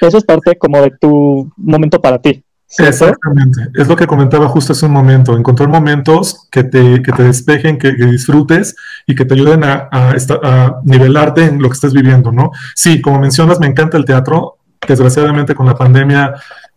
Eso 0.00 0.18
es 0.18 0.24
parte 0.24 0.58
como 0.58 0.82
de 0.82 0.90
tu 1.00 1.52
momento 1.56 2.00
para 2.00 2.20
ti. 2.20 2.42
Exactamente. 2.78 3.68
Es 3.74 3.86
lo 3.86 3.96
que 3.96 4.06
comentaba 4.06 4.48
justo 4.48 4.72
hace 4.72 4.86
un 4.86 4.92
momento. 4.92 5.36
Encontrar 5.36 5.68
momentos 5.68 6.48
que 6.50 6.64
te, 6.64 7.02
que 7.02 7.12
te 7.12 7.24
despejen, 7.24 7.78
que, 7.78 7.92
disfrutes 7.92 8.74
y 9.06 9.14
que 9.14 9.24
te 9.24 9.34
ayuden 9.34 9.64
a, 9.64 9.88
a, 9.92 10.80
nivelarte 10.84 11.44
en 11.44 11.60
lo 11.60 11.68
que 11.68 11.74
estés 11.74 11.92
viviendo, 11.92 12.32
¿no? 12.32 12.50
Sí, 12.74 13.00
como 13.02 13.18
mencionas, 13.18 13.60
me 13.60 13.66
encanta 13.66 13.96
el 13.96 14.04
teatro. 14.04 14.56
Desgraciadamente 14.86 15.54
con 15.54 15.66
la 15.66 15.76
pandemia 15.76 16.34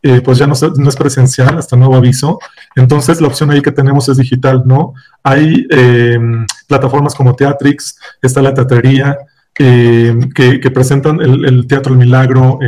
eh, 0.08 0.22
pues 0.22 0.38
ya 0.38 0.46
no, 0.46 0.54
es 0.54 0.96
presencial 0.96 1.58
hasta 1.58 1.76
nuevo 1.76 1.96
aviso. 1.96 2.38
Entonces 2.76 3.20
la 3.22 3.28
opción 3.28 3.50
ahí 3.50 3.64
que 3.64 3.72
tenemos 3.72 4.08
es 4.08 4.18
digital, 4.18 4.62
¿no? 4.64 4.94
Hay 5.24 5.66
eh, 5.72 6.20
plataformas 6.68 7.16
como 7.16 7.36
Teatrix, 7.36 7.98
está 8.22 8.40
la 8.44 8.54
teatrería, 8.54 9.18
eh, 9.58 10.14
que, 10.34 10.72
presentan 10.72 11.22
el, 11.22 11.66
Teatro 11.68 11.94
El 11.94 12.00
Milagro, 12.00 12.60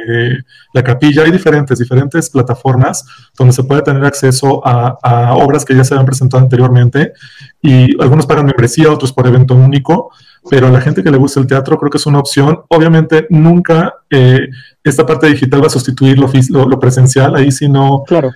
la 0.74 0.84
capilla, 0.84 1.24
hay 1.24 1.32
diferentes, 1.32 1.80
diferentes 1.80 2.30
plataformas 2.30 3.06
donde 3.38 3.54
se 3.54 3.64
puede 3.64 3.82
tener 3.82 4.06
acceso 4.06 4.66
a, 4.66 4.98
a, 5.04 5.36
obras 5.36 5.66
que 5.66 5.76
ya 5.76 5.84
se 5.84 5.94
habían 5.94 6.06
presentado 6.06 6.42
anteriormente 6.42 7.14
y 7.62 8.02
algunos 8.02 8.26
pagan 8.26 8.46
membresía, 8.46 8.92
otros 8.92 9.12
por 9.12 9.28
evento 9.28 9.56
único, 9.56 10.12
pero 10.50 10.68
a 10.68 10.72
la 10.72 10.82
gente 10.82 11.04
que 11.04 11.12
le 11.12 11.18
gusta 11.18 11.40
el 11.40 11.48
teatro 11.48 11.78
creo 11.78 11.90
que 11.90 11.98
es 11.98 12.06
una 12.06 12.20
opción. 12.20 12.62
Obviamente 12.70 13.28
nunca 13.30 13.96
eh, 14.10 14.48
esta 14.84 15.06
parte 15.06 15.28
digital 15.28 15.62
va 15.62 15.68
a 15.68 15.72
sustituir 15.72 16.18
lo, 16.18 16.30
lo, 16.68 16.80
presencial, 16.80 17.36
ahí 17.36 17.52
sí 17.52 17.68
no... 17.68 18.04
Claro. 18.08 18.32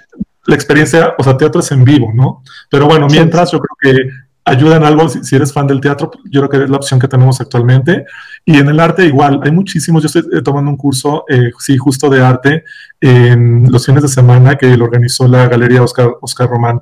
La 0.46 0.56
experiencia, 0.56 1.14
o 1.20 1.24
sea, 1.24 1.38
teatro 1.38 1.62
es 1.62 1.72
en 1.72 1.84
vivo, 1.84 2.12
¿no? 2.16 2.42
Pero 2.70 2.88
bueno, 2.88 3.06
mientras 3.08 3.52
yo 3.52 3.60
creo 3.60 3.94
que 3.94 4.10
ayuda 4.46 4.78
en 4.78 4.84
algo, 4.84 5.08
si, 5.08 5.36
eres 5.36 5.54
fan 5.54 5.68
del 5.68 5.82
teatro, 5.82 6.12
yo 6.26 6.42
creo 6.42 6.50
que 6.50 6.64
es 6.64 6.70
la 6.70 6.78
opción 6.78 7.00
que 7.00 7.08
tenemos 7.08 7.40
actualmente. 7.42 8.06
Y 8.46 8.58
en 8.58 8.68
el 8.68 8.80
arte 8.80 9.06
igual, 9.06 9.40
hay 9.44 9.52
muchísimos, 9.52 10.02
yo 10.02 10.08
estoy 10.08 10.38
eh, 10.38 10.42
tomando 10.42 10.72
un 10.72 10.78
curso, 10.78 11.26
eh, 11.30 11.52
sí, 11.60 11.78
justo 11.78 12.10
de 12.10 12.24
arte, 12.24 12.64
en 13.00 13.72
los 13.72 13.86
fines 13.86 14.04
de 14.04 14.10
semana 14.10 14.56
que 14.56 14.76
lo 14.78 14.86
organizó 14.86 15.28
la 15.28 15.48
Galería 15.48 15.84
Oscar, 15.84 16.12
Oscar 16.22 16.50
Román. 16.50 16.82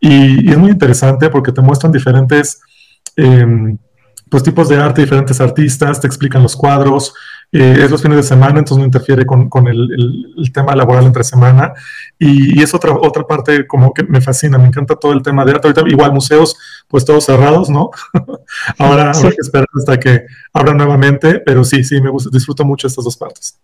Y, 0.00 0.50
es 0.50 0.58
muy 0.58 0.70
interesante 0.70 1.28
porque 1.30 1.52
te 1.52 1.60
muestran 1.60 1.92
diferentes... 1.92 2.60
Eh, 3.16 3.76
pues 4.28 4.42
tipos 4.42 4.68
de 4.68 4.76
arte, 4.76 5.02
diferentes 5.02 5.40
artistas, 5.40 6.00
te 6.00 6.08
explican 6.08 6.42
los 6.42 6.56
cuadros, 6.56 7.14
eh, 7.52 7.76
es 7.84 7.90
los 7.90 8.02
fines 8.02 8.16
de 8.16 8.22
semana, 8.22 8.58
entonces 8.58 8.78
no 8.78 8.84
interfiere 8.84 9.24
con, 9.24 9.48
con 9.48 9.68
el, 9.68 10.34
el, 10.36 10.52
tema 10.52 10.74
laboral 10.74 11.04
entre 11.04 11.24
semana. 11.24 11.72
Y, 12.18 12.60
es 12.62 12.74
otra, 12.74 12.92
otra 12.92 13.24
parte 13.24 13.66
como 13.66 13.94
que 13.94 14.02
me 14.02 14.20
fascina, 14.20 14.58
me 14.58 14.66
encanta 14.66 14.96
todo 14.96 15.12
el 15.12 15.22
tema 15.22 15.44
de 15.44 15.52
arte. 15.52 15.68
Ahorita 15.68 15.88
igual 15.88 16.12
museos, 16.12 16.56
pues 16.88 17.04
todos 17.04 17.24
cerrados, 17.24 17.70
¿no? 17.70 17.90
Ahora 18.78 19.12
hay 19.12 19.30
que 19.30 19.40
esperar 19.40 19.66
hasta 19.74 19.98
que 19.98 20.22
abran 20.52 20.76
nuevamente, 20.76 21.40
pero 21.40 21.64
sí, 21.64 21.84
sí, 21.84 22.00
me 22.00 22.10
gusta, 22.10 22.30
disfruto 22.32 22.64
mucho 22.64 22.86
estas 22.86 23.04
dos 23.04 23.16
partes. 23.16 23.58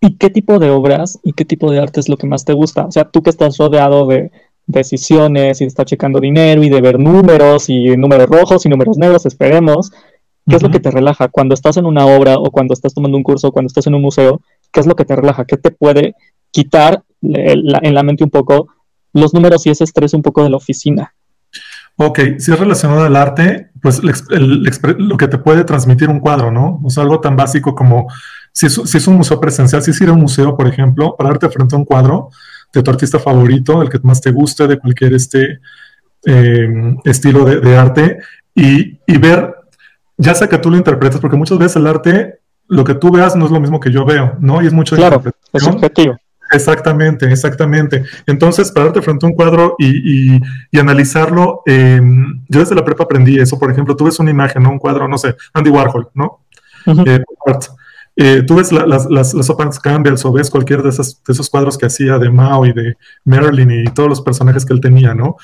¿Y 0.00 0.16
qué 0.16 0.30
tipo 0.30 0.58
de 0.58 0.70
obras 0.70 1.18
y 1.22 1.32
qué 1.32 1.44
tipo 1.44 1.70
de 1.70 1.78
arte 1.78 2.00
es 2.00 2.08
lo 2.08 2.16
que 2.16 2.26
más 2.26 2.44
te 2.44 2.52
gusta? 2.52 2.86
O 2.86 2.92
sea, 2.92 3.04
tú 3.04 3.22
que 3.22 3.30
estás 3.30 3.56
rodeado 3.56 4.06
de, 4.06 4.32
decisiones 4.66 5.60
y 5.60 5.64
de 5.64 5.68
estar 5.68 5.86
checando 5.86 6.20
dinero 6.20 6.62
y 6.62 6.68
de 6.68 6.80
ver 6.80 6.98
números 6.98 7.68
y 7.68 7.96
números 7.96 8.28
rojos 8.28 8.64
y 8.66 8.68
números 8.68 8.96
negros, 8.96 9.26
esperemos. 9.26 9.92
¿Qué 10.48 10.56
es 10.56 10.62
lo 10.62 10.70
que 10.70 10.80
te 10.80 10.90
relaja 10.90 11.28
cuando 11.28 11.54
estás 11.54 11.76
en 11.76 11.86
una 11.86 12.04
obra 12.06 12.36
o 12.36 12.50
cuando 12.50 12.74
estás 12.74 12.94
tomando 12.94 13.16
un 13.16 13.22
curso 13.22 13.48
o 13.48 13.52
cuando 13.52 13.68
estás 13.68 13.86
en 13.86 13.94
un 13.94 14.02
museo? 14.02 14.40
¿Qué 14.72 14.80
es 14.80 14.86
lo 14.86 14.96
que 14.96 15.04
te 15.04 15.14
relaja? 15.14 15.44
¿Qué 15.44 15.56
te 15.56 15.70
puede 15.70 16.14
quitar 16.50 17.02
en 17.22 17.94
la 17.94 18.02
mente 18.02 18.24
un 18.24 18.30
poco 18.30 18.68
los 19.12 19.34
números 19.34 19.66
y 19.66 19.70
ese 19.70 19.84
estrés 19.84 20.14
un 20.14 20.22
poco 20.22 20.42
de 20.42 20.50
la 20.50 20.56
oficina? 20.56 21.14
Ok, 21.96 22.18
si 22.38 22.50
es 22.50 22.58
relacionado 22.58 23.04
al 23.04 23.16
arte, 23.16 23.70
pues 23.80 24.00
lo 24.02 25.16
que 25.16 25.28
te 25.28 25.38
puede 25.38 25.64
transmitir 25.64 26.08
un 26.08 26.20
cuadro, 26.20 26.50
¿no? 26.50 26.80
O 26.82 26.90
sea, 26.90 27.02
algo 27.02 27.20
tan 27.20 27.36
básico 27.36 27.74
como 27.74 28.08
si 28.52 28.66
es, 28.66 28.80
si 28.84 28.96
es 28.96 29.06
un 29.06 29.16
museo 29.16 29.38
presencial, 29.38 29.82
si 29.82 29.90
es 29.90 30.00
ir 30.00 30.08
a 30.08 30.12
un 30.12 30.20
museo, 30.20 30.56
por 30.56 30.66
ejemplo, 30.66 31.14
para 31.16 31.30
darte 31.30 31.50
frente 31.50 31.74
a 31.74 31.78
un 31.78 31.84
cuadro, 31.84 32.30
de 32.72 32.82
tu 32.82 32.90
artista 32.90 33.18
favorito, 33.18 33.82
el 33.82 33.90
que 33.90 33.98
más 34.02 34.20
te 34.20 34.30
guste, 34.30 34.66
de 34.66 34.78
cualquier 34.78 35.14
este, 35.14 35.60
eh, 36.24 36.96
estilo 37.04 37.44
de, 37.44 37.76
arte, 37.76 38.18
y, 38.54 38.98
ver, 39.18 39.54
ya 40.16 40.34
sea 40.34 40.48
que 40.48 40.58
tú 40.58 40.70
lo 40.70 40.76
interpretes, 40.76 41.20
porque 41.20 41.36
muchas 41.36 41.58
veces 41.58 41.76
el 41.76 41.86
arte, 41.86 42.40
lo 42.68 42.84
que 42.84 42.94
tú 42.94 43.10
veas 43.10 43.36
no 43.36 43.46
es 43.46 43.50
lo 43.50 43.60
mismo 43.60 43.80
que 43.80 43.90
yo 43.90 44.04
veo, 44.04 44.36
¿no? 44.40 44.62
Y 44.62 44.66
es 44.66 44.72
mucho 44.72 44.96
Claro, 44.96 45.22
es 45.52 45.66
objetivo. 45.66 46.16
Exactamente, 46.52 47.30
exactamente. 47.32 48.04
Entonces, 48.26 48.70
pararte 48.70 49.00
frente 49.00 49.24
a 49.24 49.30
un 49.30 49.34
cuadro 49.34 49.74
y, 49.78 50.38
analizarlo, 50.78 51.62
em, 51.64 52.42
yo 52.48 52.60
desde 52.60 52.74
la 52.74 52.84
prepa 52.84 53.04
aprendí 53.04 53.38
eso. 53.38 53.58
Por 53.58 53.70
ejemplo, 53.70 53.96
tú 53.96 54.04
ves 54.04 54.18
una 54.18 54.30
imagen, 54.30 54.62
¿no? 54.62 54.70
un 54.70 54.78
cuadro, 54.78 55.08
no 55.08 55.16
sé, 55.16 55.34
Andy 55.54 55.70
Warhol, 55.70 56.10
¿no? 56.14 56.40
eh, 58.16 58.42
tú 58.46 58.56
ves 58.56 58.70
las, 58.72 59.06
las, 59.10 59.32
las 59.34 59.80
Campbell 59.80 60.16
o 60.22 60.32
ves 60.32 60.50
cualquier 60.50 60.82
de, 60.82 60.90
esos, 60.90 61.22
de 61.24 61.32
esos 61.32 61.48
cuadros 61.48 61.78
que 61.78 61.86
hacía 61.86 62.18
de 62.18 62.30
Mao 62.30 62.66
y 62.66 62.72
de 62.72 62.96
Marilyn 63.24 63.70
y 63.70 63.84
todos 63.84 64.08
los 64.08 64.20
personajes 64.20 64.66
que 64.66 64.74
él 64.74 64.80
tenía, 64.80 65.14
¿no? 65.14 65.36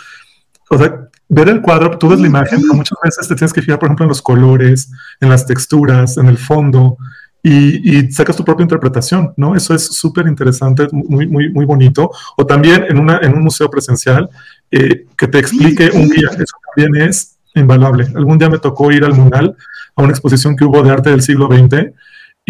O 0.69 0.77
sea, 0.77 1.09
ver 1.29 1.49
el 1.49 1.61
cuadro, 1.61 1.97
tú 1.99 2.09
ves 2.09 2.21
la 2.21 2.27
imagen, 2.27 2.61
pero 2.63 2.75
muchas 2.75 2.99
veces 3.03 3.29
te 3.29 3.35
tienes 3.35 3.53
que 3.53 3.63
fijar, 3.63 3.79
por 3.79 3.89
ejemplo, 3.89 4.05
en 4.05 4.09
los 4.09 4.23
colores, 4.23 4.91
en 5.21 5.29
las 5.29 5.47
texturas, 5.47 6.17
en 6.17 6.27
el 6.27 6.39
fondo, 6.39 6.97
y, 7.43 8.11
sacas 8.11 8.37
tu 8.37 8.45
propia 8.45 8.65
interpretación, 8.65 9.33
¿no? 9.37 9.55
Eso 9.55 9.75
es 9.75 9.85
súper 9.87 10.27
interesante, 10.27 10.89
muy, 10.93 11.27
muy, 11.27 11.51
muy 11.51 11.65
bonito. 11.65 12.11
O 12.37 12.45
también 12.45 12.85
en, 12.89 12.99
una, 12.99 13.19
en 13.19 13.35
un 13.35 13.43
museo 13.43 13.71
presencial, 13.71 14.29
eh, 14.71 15.07
que 15.17 15.29
te 15.29 15.39
explique 15.39 15.91
un 15.95 16.11
guía, 16.11 16.29
eso 16.33 16.57
también 16.75 17.09
es 17.09 17.37
invaluable. 17.55 18.07
Algún 18.15 18.39
día 18.39 18.51
me 18.51 18.59
tocó 18.59 18.91
ir 18.91 19.05
al 19.05 19.15
Munal 19.15 19.57
a 19.97 20.03
una 20.03 20.13
exposición 20.13 20.57
que 20.57 20.65
hubo 20.65 20.83
de 20.83 20.91
arte 20.91 21.11
del 21.11 21.23
siglo 21.23 21.47
XX 21.47 21.93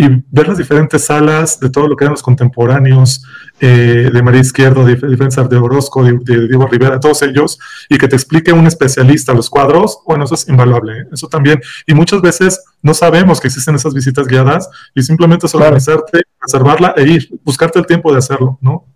y 0.01 0.23
ver 0.31 0.47
las 0.47 0.59
diferentes 0.59 1.07
salas 1.07 1.59
de 1.59 1.71
todo 1.71 1.89
lo 1.89 1.97
que 1.97 2.05
eran 2.05 2.13
los 2.13 2.23
contemporáneos 2.23 3.25
eh, 3.59 4.09
de 4.13 4.23
María 4.23 4.41
Izquierdo, 4.41 4.85
de, 4.85 4.95
de 4.95 5.17
de 5.17 5.57
Orozco, 5.57 6.05
de, 6.05 6.47
Diego 6.47 6.69
Rivera, 6.69 7.01
todos 7.01 7.21
ellos, 7.23 7.59
y 7.89 7.99
que 7.99 8.07
te 8.07 8.15
explique 8.15 8.53
un 8.53 8.69
especialista 8.69 9.35
los 9.35 9.51
cuadros, 9.51 9.99
bueno, 10.07 10.25
eso 10.25 10.37
es 10.37 10.49
invaluable, 10.49 11.01
¿eh? 11.01 11.07
eso 11.13 11.27
también. 11.27 11.61
Y 11.85 11.95
muchas 11.95 12.23
veces 12.23 12.63
no 12.81 12.95
sabemos 12.95 13.41
que 13.41 13.49
existen 13.49 13.75
esas 13.75 13.93
visitas 13.93 14.29
guiadas 14.29 14.71
y 14.95 15.03
simplemente 15.03 15.47
es 15.47 15.55
organizarte, 15.57 16.23
reservarla 16.41 16.95
e 16.97 17.03
ir, 17.03 17.29
buscarte 17.43 17.81
el 17.81 17.87
tiempo 17.87 18.13
de 18.13 18.19
hacerlo, 18.19 18.57
¿no? 18.61 18.87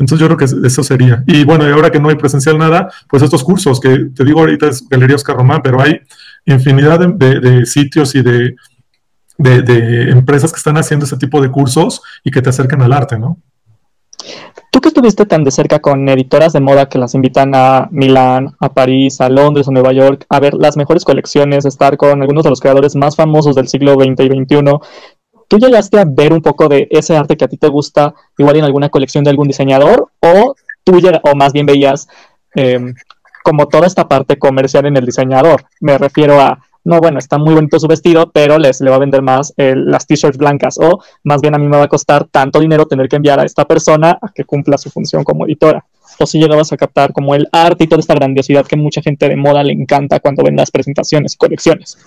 Entonces 0.00 0.18
yo 0.18 0.26
creo 0.26 0.38
que 0.38 0.66
eso 0.66 0.82
sería. 0.82 1.22
Y 1.28 1.44
bueno, 1.44 1.68
y 1.68 1.70
ahora 1.70 1.90
que 1.90 2.00
no 2.00 2.08
hay 2.08 2.16
presencial 2.16 2.58
nada, 2.58 2.90
pues 3.08 3.22
estos 3.22 3.44
cursos 3.44 3.78
que 3.78 4.06
te 4.14 4.24
digo 4.24 4.40
ahorita 4.40 4.68
es 4.68 4.88
Galería 4.88 5.14
Oscar 5.14 5.36
Román, 5.36 5.60
pero 5.62 5.80
hay 5.80 6.00
infinidad 6.46 6.98
de 6.98 7.66
sitios 7.66 8.14
y 8.14 8.22
de 8.22 8.56
de, 9.40 10.10
empresas 10.10 10.52
que 10.52 10.58
están 10.58 10.76
haciendo 10.76 11.06
ese 11.06 11.16
tipo 11.16 11.40
de 11.40 11.50
cursos 11.50 12.02
y 12.22 12.30
que 12.30 12.42
te 12.42 12.50
acercan 12.50 12.82
al 12.82 12.92
arte, 12.92 13.18
¿no? 13.18 13.38
Tú 14.70 14.80
que 14.80 14.88
estuviste 14.88 15.24
tan 15.26 15.42
de 15.44 15.50
cerca 15.50 15.80
con 15.80 16.08
editoras 16.08 16.52
de 16.52 16.60
moda 16.60 16.88
que 16.88 16.98
las 16.98 17.14
invitan 17.14 17.52
a 17.54 17.88
Milán, 17.90 18.54
a 18.60 18.72
París, 18.72 19.20
a 19.20 19.28
Londres, 19.28 19.66
a 19.66 19.72
Nueva 19.72 19.92
York, 19.92 20.26
a 20.28 20.38
ver 20.38 20.54
las 20.54 20.76
mejores 20.76 21.04
colecciones, 21.04 21.64
estar 21.64 21.96
con 21.96 22.20
algunos 22.20 22.44
de 22.44 22.50
los 22.50 22.60
creadores 22.60 22.94
más 22.94 23.16
famosos 23.16 23.56
del 23.56 23.68
siglo 23.68 23.94
XX 23.94 24.20
y 24.20 24.26
XXI, 24.28 24.78
¿tú 25.48 25.58
llegaste 25.58 25.98
a 25.98 26.04
ver 26.06 26.32
un 26.32 26.42
poco 26.42 26.68
de 26.68 26.86
ese 26.90 27.16
arte 27.16 27.36
que 27.36 27.46
a 27.46 27.48
ti 27.48 27.56
te 27.56 27.68
gusta, 27.68 28.14
igual 28.38 28.56
en 28.56 28.64
alguna 28.64 28.90
colección 28.90 29.24
de 29.24 29.30
algún 29.30 29.48
diseñador? 29.48 30.10
¿O 30.20 30.54
tú, 30.84 31.00
o 31.22 31.34
más 31.34 31.52
bien 31.52 31.66
veías 31.66 32.06
em, 32.54 32.94
como 33.42 33.66
toda 33.66 33.86
esta 33.86 34.06
parte 34.06 34.38
comercial 34.38 34.86
en 34.86 34.96
el 34.96 35.06
diseñador? 35.06 35.64
Me 35.80 35.98
refiero 35.98 36.40
a 36.40 36.60
no, 36.84 36.98
bueno, 36.98 37.18
está 37.18 37.36
muy 37.36 37.54
bonito 37.54 37.78
su 37.78 37.86
vestido, 37.86 38.30
pero 38.32 38.58
les 38.58 38.80
le 38.80 38.90
va 38.90 38.96
a 38.96 39.00
vender 39.00 39.22
más 39.22 39.52
eh, 39.56 39.74
las 39.76 40.06
t-shirts 40.06 40.38
blancas 40.38 40.78
o 40.78 41.02
más 41.24 41.40
bien 41.42 41.54
a 41.54 41.58
mí 41.58 41.68
me 41.68 41.76
va 41.76 41.84
a 41.84 41.88
costar 41.88 42.24
tanto 42.24 42.58
dinero 42.58 42.86
tener 42.86 43.08
que 43.08 43.16
enviar 43.16 43.38
a 43.38 43.44
esta 43.44 43.66
persona 43.66 44.18
a 44.20 44.30
que 44.34 44.44
cumpla 44.44 44.78
su 44.78 44.90
función 44.90 45.22
como 45.22 45.46
editora. 45.46 45.84
O 46.18 46.26
si 46.26 46.38
llegabas 46.38 46.72
a 46.72 46.76
captar 46.76 47.12
como 47.12 47.34
el 47.34 47.48
arte 47.52 47.84
y 47.84 47.86
toda 47.86 48.00
esta 48.00 48.14
grandiosidad 48.14 48.66
que 48.66 48.76
mucha 48.76 49.00
gente 49.02 49.28
de 49.28 49.36
moda 49.36 49.62
le 49.62 49.72
encanta 49.72 50.20
cuando 50.20 50.42
ven 50.42 50.56
las 50.56 50.70
presentaciones 50.70 51.34
y 51.34 51.36
colecciones. 51.36 51.98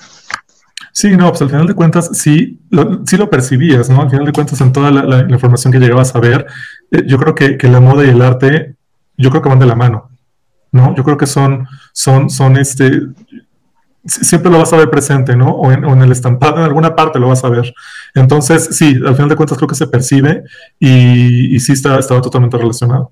Sí, 0.91 1.15
no, 1.17 1.29
pues 1.29 1.41
al 1.41 1.49
final 1.49 1.65
de 1.65 1.73
cuentas 1.73 2.11
sí 2.13 2.59
lo, 2.69 3.03
sí 3.05 3.17
lo 3.17 3.29
percibías, 3.29 3.89
¿no? 3.89 4.01
Al 4.01 4.09
final 4.11 4.25
de 4.25 4.31
cuentas 4.31 4.61
en 4.61 4.71
toda 4.71 4.91
la, 4.91 5.21
información 5.29 5.73
que 5.73 5.79
llegabas 5.79 6.15
a 6.15 6.19
ver, 6.19 6.45
eh, 6.91 7.03
yo 7.07 7.17
creo 7.17 7.33
que, 7.33 7.57
que, 7.57 7.67
la 7.67 7.79
moda 7.79 8.05
y 8.05 8.09
el 8.09 8.21
arte, 8.21 8.75
yo 9.17 9.31
creo 9.31 9.41
que 9.41 9.49
van 9.49 9.59
de 9.59 9.65
la 9.65 9.75
mano, 9.75 10.09
¿no? 10.71 10.95
Yo 10.95 11.03
creo 11.03 11.17
que 11.17 11.25
son, 11.25 11.67
son, 11.93 12.29
son 12.29 12.57
este, 12.57 12.91
siempre 14.05 14.51
lo 14.51 14.59
vas 14.59 14.73
a 14.73 14.77
ver 14.77 14.89
presente, 14.89 15.35
¿no? 15.35 15.51
O 15.51 15.71
en, 15.71 16.01
el 16.01 16.11
estampado, 16.11 16.57
en 16.57 16.63
alguna 16.63 16.95
parte 16.95 17.19
lo 17.19 17.29
vas 17.29 17.43
a 17.43 17.49
ver. 17.49 17.73
Entonces, 18.13 18.75
sí, 18.75 18.99
al 19.05 19.15
final 19.15 19.29
de 19.29 19.35
cuentas 19.35 19.57
creo 19.57 19.67
que 19.67 19.75
se 19.75 19.87
percibe 19.87 20.43
y, 20.79 21.59
sí 21.59 21.73
está, 21.73 21.97
estaba 21.99 22.21
totalmente 22.21 22.57
relacionado. 22.57 23.11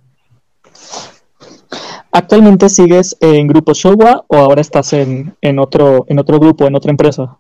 ¿Actualmente 2.12 2.68
sigues 2.68 3.16
en 3.22 3.48
Grupo 3.48 3.74
Showa 3.74 4.26
o 4.28 4.38
ahora 4.38 4.60
estás 4.60 4.92
en, 4.92 5.34
otro, 5.60 6.06
en 6.10 6.20
otro 6.20 6.40
grupo, 6.40 6.68
en 6.68 6.76
otra 6.76 6.92
empresa? 6.92 7.38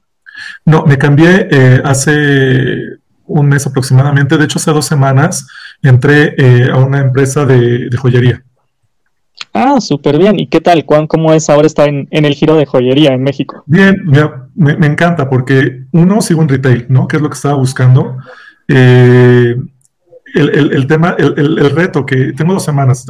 No, 0.65 0.85
me 0.85 0.97
cambié 0.97 1.49
eh, 1.51 1.81
hace 1.83 2.77
un 3.25 3.47
mes 3.47 3.67
aproximadamente, 3.67 4.37
de 4.37 4.45
hecho 4.45 4.59
hace 4.59 4.71
dos 4.71 4.85
semanas 4.85 5.47
entré 5.83 6.35
eh, 6.37 6.69
a 6.71 6.77
una 6.77 6.99
empresa 6.99 7.45
de 7.45 7.89
joyería. 7.97 8.43
Ah, 9.53 9.81
súper 9.81 10.17
bien. 10.17 10.39
¿Y 10.39 10.47
qué 10.47 10.61
tal? 10.61 10.85
¿Cómo 10.85 11.33
es 11.33 11.49
ahora 11.49 11.67
estar 11.67 11.89
en, 11.89 12.07
el 12.09 12.33
giro 12.33 12.55
de 12.55 12.65
joyería 12.65 13.13
en 13.13 13.23
México? 13.23 13.63
Bien, 13.65 13.97
me, 14.55 14.87
encanta 14.87 15.29
porque 15.29 15.83
uno 15.91 16.21
sigo 16.21 16.41
en 16.41 16.49
retail, 16.49 16.85
¿no? 16.89 17.07
Que 17.07 17.17
es 17.17 17.21
lo 17.21 17.29
que 17.29 17.35
estaba 17.35 17.55
buscando. 17.55 18.17
Eh, 18.67 19.55
el, 20.33 20.87
tema, 20.87 21.15
el, 21.17 21.69
reto 21.71 22.05
que 22.05 22.31
tengo 22.31 22.53
dos 22.53 22.63
semanas, 22.63 23.05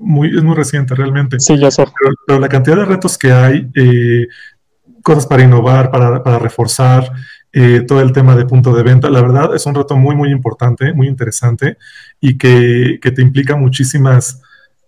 muy, 0.00 0.28
es 0.28 0.44
muy 0.44 0.54
reciente 0.54 0.94
realmente. 0.94 1.40
Sí, 1.40 1.58
ya 1.58 1.70
sé. 1.70 1.84
Pero, 2.26 2.38
la 2.38 2.48
cantidad 2.48 2.76
de 2.76 2.84
retos 2.84 3.18
que 3.18 3.32
hay, 3.32 3.68
eh, 3.74 4.28
cosas 5.02 5.26
para 5.26 5.42
innovar, 5.42 5.90
para, 5.90 6.38
reforzar, 6.38 7.10
eh, 7.52 7.80
todo 7.86 8.00
el 8.00 8.12
tema 8.12 8.36
de 8.36 8.46
punto 8.46 8.72
de 8.72 8.84
venta, 8.84 9.10
la 9.10 9.22
verdad 9.22 9.56
es 9.56 9.66
un 9.66 9.74
reto 9.74 9.96
muy, 9.96 10.14
muy 10.14 10.30
importante, 10.30 10.92
muy 10.92 11.08
interesante 11.08 11.78
y 12.20 12.38
que, 12.38 13.00
que 13.02 13.10
te 13.10 13.22
implica 13.22 13.56
muchísimas 13.56 14.40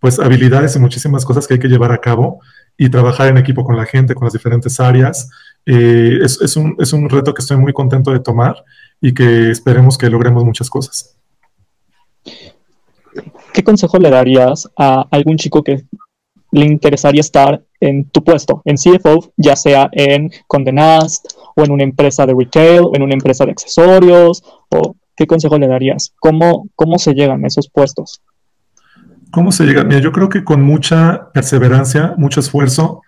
pues 0.02 0.18
habilidades 0.18 0.74
y 0.74 0.80
muchísimas 0.80 1.24
cosas 1.24 1.46
que 1.46 1.54
hay 1.54 1.60
que 1.60 1.68
llevar 1.68 1.92
a 1.92 1.98
cabo 1.98 2.40
y 2.76 2.90
trabajar 2.90 3.28
en 3.28 3.38
equipo 3.38 3.62
con 3.62 3.76
la 3.76 3.86
gente, 3.86 4.16
con 4.16 4.24
las 4.24 4.32
diferentes 4.32 4.80
áreas. 4.80 5.30
Eh, 5.64 6.18
es, 6.20 6.56
un, 6.56 6.74
es 6.80 6.92
un 6.92 7.08
reto 7.08 7.32
que 7.32 7.40
estoy 7.40 7.56
muy 7.56 7.72
contento 7.72 8.10
de 8.10 8.18
tomar 8.18 8.64
y 9.00 9.14
que 9.14 9.52
esperemos 9.52 9.96
que 9.96 10.10
logremos 10.10 10.44
muchas 10.44 10.68
cosas. 10.68 11.16
¿Qué 13.54 13.62
consejo 13.62 13.96
le 13.98 14.10
darías 14.10 14.68
a 14.76 15.06
algún 15.08 15.36
chico 15.36 15.62
que 15.62 15.84
le 16.50 16.66
interesaría 16.66 17.20
estar 17.20 17.62
en 17.78 18.04
tu 18.06 18.24
puesto, 18.24 18.60
en 18.64 18.74
CFO, 18.74 19.32
ya 19.36 19.54
sea 19.54 19.88
en 19.92 20.32
Condenast 20.48 21.26
o 21.54 21.62
en 21.62 21.70
una 21.70 21.84
empresa 21.84 22.26
de 22.26 22.34
retail 22.36 22.80
o 22.80 22.96
en 22.96 23.02
una 23.02 23.14
empresa 23.14 23.44
de 23.44 23.52
accesorios? 23.52 24.42
¿O 24.68 24.96
qué 25.14 25.28
consejo 25.28 25.60
le 25.60 25.68
darías? 25.68 26.12
¿Cómo, 26.18 26.66
cómo 26.74 26.98
se 26.98 27.14
llegan 27.14 27.44
a 27.44 27.46
esos 27.46 27.70
puestos? 27.70 28.20
¿Cómo 29.32 29.50
se 29.50 29.64
llega? 29.64 29.82
Mira, 29.82 29.98
yo 29.98 30.12
creo 30.12 30.28
que 30.28 30.44
con 30.44 30.60
mucha 30.60 31.32
perseverancia, 31.32 32.14
mucho 32.18 32.40
esfuerzo, 32.40 33.00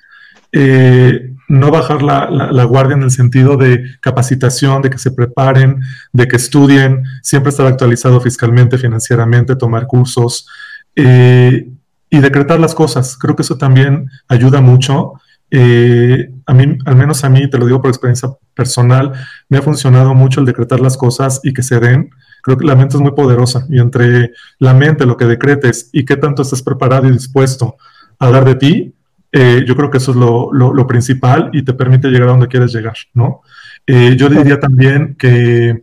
eh, 0.53 1.35
no 1.49 1.71
bajar 1.71 2.03
la, 2.03 2.65
guardia 2.65 2.97
en 2.97 3.03
el 3.03 3.11
sentido 3.11 3.59
de 3.59 3.85
capacitación, 4.01 4.81
de 4.81 4.89
que 4.89 4.97
se 4.97 5.11
preparen, 5.11 5.83
de 6.15 6.27
que 6.27 6.37
estudien, 6.37 7.05
siempre 7.23 7.51
estar 7.51 7.67
actualizado 7.67 8.23
fiscalmente, 8.23 8.79
financieramente, 8.79 9.55
tomar 9.55 9.87
cursos 9.87 10.49
eh, 10.97 11.69
y 12.09 12.19
decretar 12.21 12.59
las 12.59 12.75
cosas. 12.75 13.19
Creo 13.19 13.37
que 13.37 13.43
eso 13.43 13.59
también 13.59 14.09
ayuda 14.27 14.63
mucho. 14.63 15.21
Eh, 15.51 16.31
a 16.47 16.55
mí, 16.55 16.79
al 16.87 16.97
menos 16.97 17.23
a 17.23 17.29
mí, 17.29 17.51
te 17.51 17.59
lo 17.59 17.67
digo 17.67 17.83
por 17.83 17.91
experiencia 17.91 18.31
personal, 18.55 19.13
me 19.51 19.59
ha 19.59 19.63
funcionado 19.63 20.15
mucho 20.15 20.41
el 20.41 20.47
decretar 20.47 20.81
las 20.81 20.97
cosas 20.97 21.41
y 21.45 21.53
que 21.53 21.63
se 21.63 21.81
den 21.81 22.09
creo 22.45 22.59
que 22.59 22.67
la 22.67 22.77
mente 22.77 22.97
es 22.97 23.01
muy 23.01 23.13
poderosa 23.13 23.67
y 23.71 23.81
entre 23.81 24.33
la 24.59 24.75
mente, 24.75 25.07
lo 25.07 25.17
que 25.17 25.25
decretes 25.25 25.89
y 25.93 26.05
qué 26.05 26.17
tanto 26.19 26.43
estás 26.43 26.63
preparado 26.63 27.09
y 27.09 27.13
dispuesto 27.13 27.77
a 28.19 28.29
dar 28.29 28.45
de 28.45 28.55
ti, 28.55 28.95
eh, 29.33 29.65
yo 29.67 29.75
creo 29.75 29.91
que 29.91 29.97
eso 29.97 30.11
es 30.11 30.17
lo, 30.19 30.87
principal 30.87 31.49
y 31.55 31.63
te 31.65 31.73
permite 31.73 32.09
llegar 32.09 32.29
a 32.29 32.33
donde 32.33 32.49
quieres 32.49 32.73
llegar, 32.73 32.97
¿no? 33.15 33.41
Eh, 33.87 34.15
yo 34.17 34.29
diría 34.29 34.61
también 34.61 35.17
que 35.19 35.83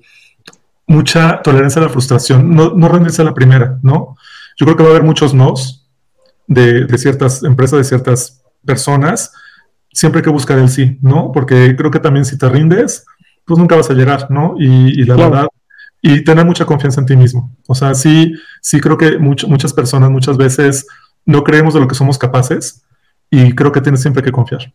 mucha 0.86 1.42
tolerancia 1.42 1.82
a 1.82 1.86
la 1.86 1.90
frustración, 1.90 2.54
no, 2.54 2.74
no 2.76 2.88
rendirse 2.88 3.24
a 3.24 3.26
la 3.26 3.34
primera, 3.34 3.80
¿no? 3.82 4.16
Yo 4.56 4.66
creo 4.68 4.78
que 4.78 4.84
va 4.84 4.90
a 4.90 4.92
haber 4.92 5.04
muchos 5.04 5.34
nos 5.34 5.90
de, 6.46 6.98
ciertas 7.00 7.44
empresas, 7.44 7.80
de 7.80 7.84
ciertas 7.86 8.44
personas, 8.64 9.34
siempre 9.92 10.20
hay 10.20 10.24
que 10.24 10.30
buscar 10.30 10.60
el 10.60 10.70
sí, 10.70 11.00
¿no? 11.02 11.32
Porque 11.32 11.76
creo 11.76 11.90
que 11.90 12.00
también 12.00 12.24
si 12.24 12.38
te 12.38 12.48
rindes, 12.48 13.04
pues 13.46 13.58
nunca 13.58 13.76
vas 13.76 13.90
a 13.90 13.94
llegar, 13.94 14.30
¿no? 14.30 14.56
Y, 14.60 15.04
la 15.06 15.16
verdad, 15.16 15.48
y 16.02 16.24
tener 16.24 16.46
mucha 16.46 16.66
confianza 16.66 17.00
en 17.00 17.06
ti 17.06 17.16
mismo. 17.16 17.52
O 17.68 17.76
sea, 17.76 17.94
sí, 17.94 18.34
sí 18.62 18.80
creo 18.80 18.98
que 18.98 19.18
muchas 19.20 19.74
personas 19.74 20.10
muchas 20.10 20.38
veces 20.38 20.88
no 21.26 21.44
creemos 21.44 21.74
de 21.74 21.80
lo 21.80 21.88
que 21.88 21.96
somos 21.96 22.18
capaces 22.18 22.84
y 23.30 23.54
creo 23.54 23.72
que 23.72 23.82
tienes 23.82 24.02
siempre 24.02 24.24
que 24.24 24.32
confiar. 24.32 24.74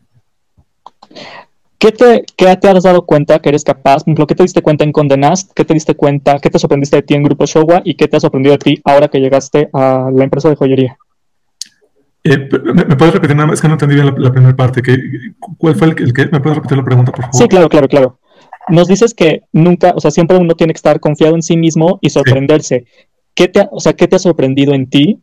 ¿Qué 1.79 1.93
te, 1.93 2.25
qué 2.37 2.57
te 2.57 2.69
has 2.69 2.85
dado 2.85 3.05
cuenta 3.05 3.39
que 3.41 3.51
eres 3.51 3.65
capaz? 3.65 4.05
Lo 4.07 4.27
que 4.27 4.35
te 4.35 4.45
diste 4.45 4.63
cuenta 4.63 4.85
en 4.85 4.93
Condenast, 4.93 5.53
¿qué 5.55 5.65
te 5.65 5.75
diste 5.75 5.95
cuenta? 5.95 6.39
¿Qué 6.39 6.49
te 6.49 6.59
sorprendiste 6.59 6.97
de 6.97 7.03
ti 7.03 7.15
en 7.15 7.25
Grupo 7.25 7.45
Showa? 7.45 7.83
¿Y 7.85 7.95
qué 7.95 8.09
te 8.09 8.17
ha 8.17 8.21
sorprendido 8.21 8.53
de 8.53 8.59
ti 8.59 8.81
ahora 8.85 9.09
que 9.09 9.21
llegaste 9.21 9.69
a 9.73 10.11
la 10.15 10.25
empresa 10.25 10.49
de 10.49 10.57
joyería? 10.57 10.97
Eh, 12.25 12.49
¿me, 12.75 12.97
puedes 12.97 13.15
repetir 13.15 13.37
nada 13.37 13.49
más? 13.49 13.55
Es 13.55 13.61
que 13.61 13.69
no 13.69 13.75
entendí 13.75 13.95
bien 13.95 14.15
la, 14.17 14.33
primera 14.33 14.57
parte. 14.57 14.81
Que, 14.81 14.97
¿Cuál 15.59 15.77
fue 15.77 15.89
el, 15.89 16.03
el 16.03 16.13
que? 16.15 16.27
¿Me 16.27 16.41
puedes 16.41 16.57
repetir 16.57 16.79
la 16.79 16.85
pregunta, 16.85 17.13
por 17.13 17.23
favor? 17.23 17.37
Sí, 17.41 17.47
claro, 17.47 17.69
claro, 17.69 17.89
claro 17.89 18.19
nos 18.69 18.89
dices 18.89 19.15
que 19.15 19.43
nunca, 19.53 19.93
o 19.95 20.01
sea, 20.01 20.11
siempre 20.11 20.37
uno 20.37 20.55
tiene 20.55 20.73
que 20.73 20.79
estar 20.79 21.01
confiado 21.01 21.35
en 21.35 21.43
sí 21.43 21.57
mismo 21.57 21.99
y 22.01 22.11
sorprenderse. 22.11 22.87
¿Qué 23.35 23.49
te, 23.49 23.69
o 23.71 23.81
sea, 23.81 23.93
¿qué 23.93 24.09
te 24.09 24.17
ha 24.17 24.19
sorprendido 24.19 24.75
en 24.75 24.89
ti 24.89 25.21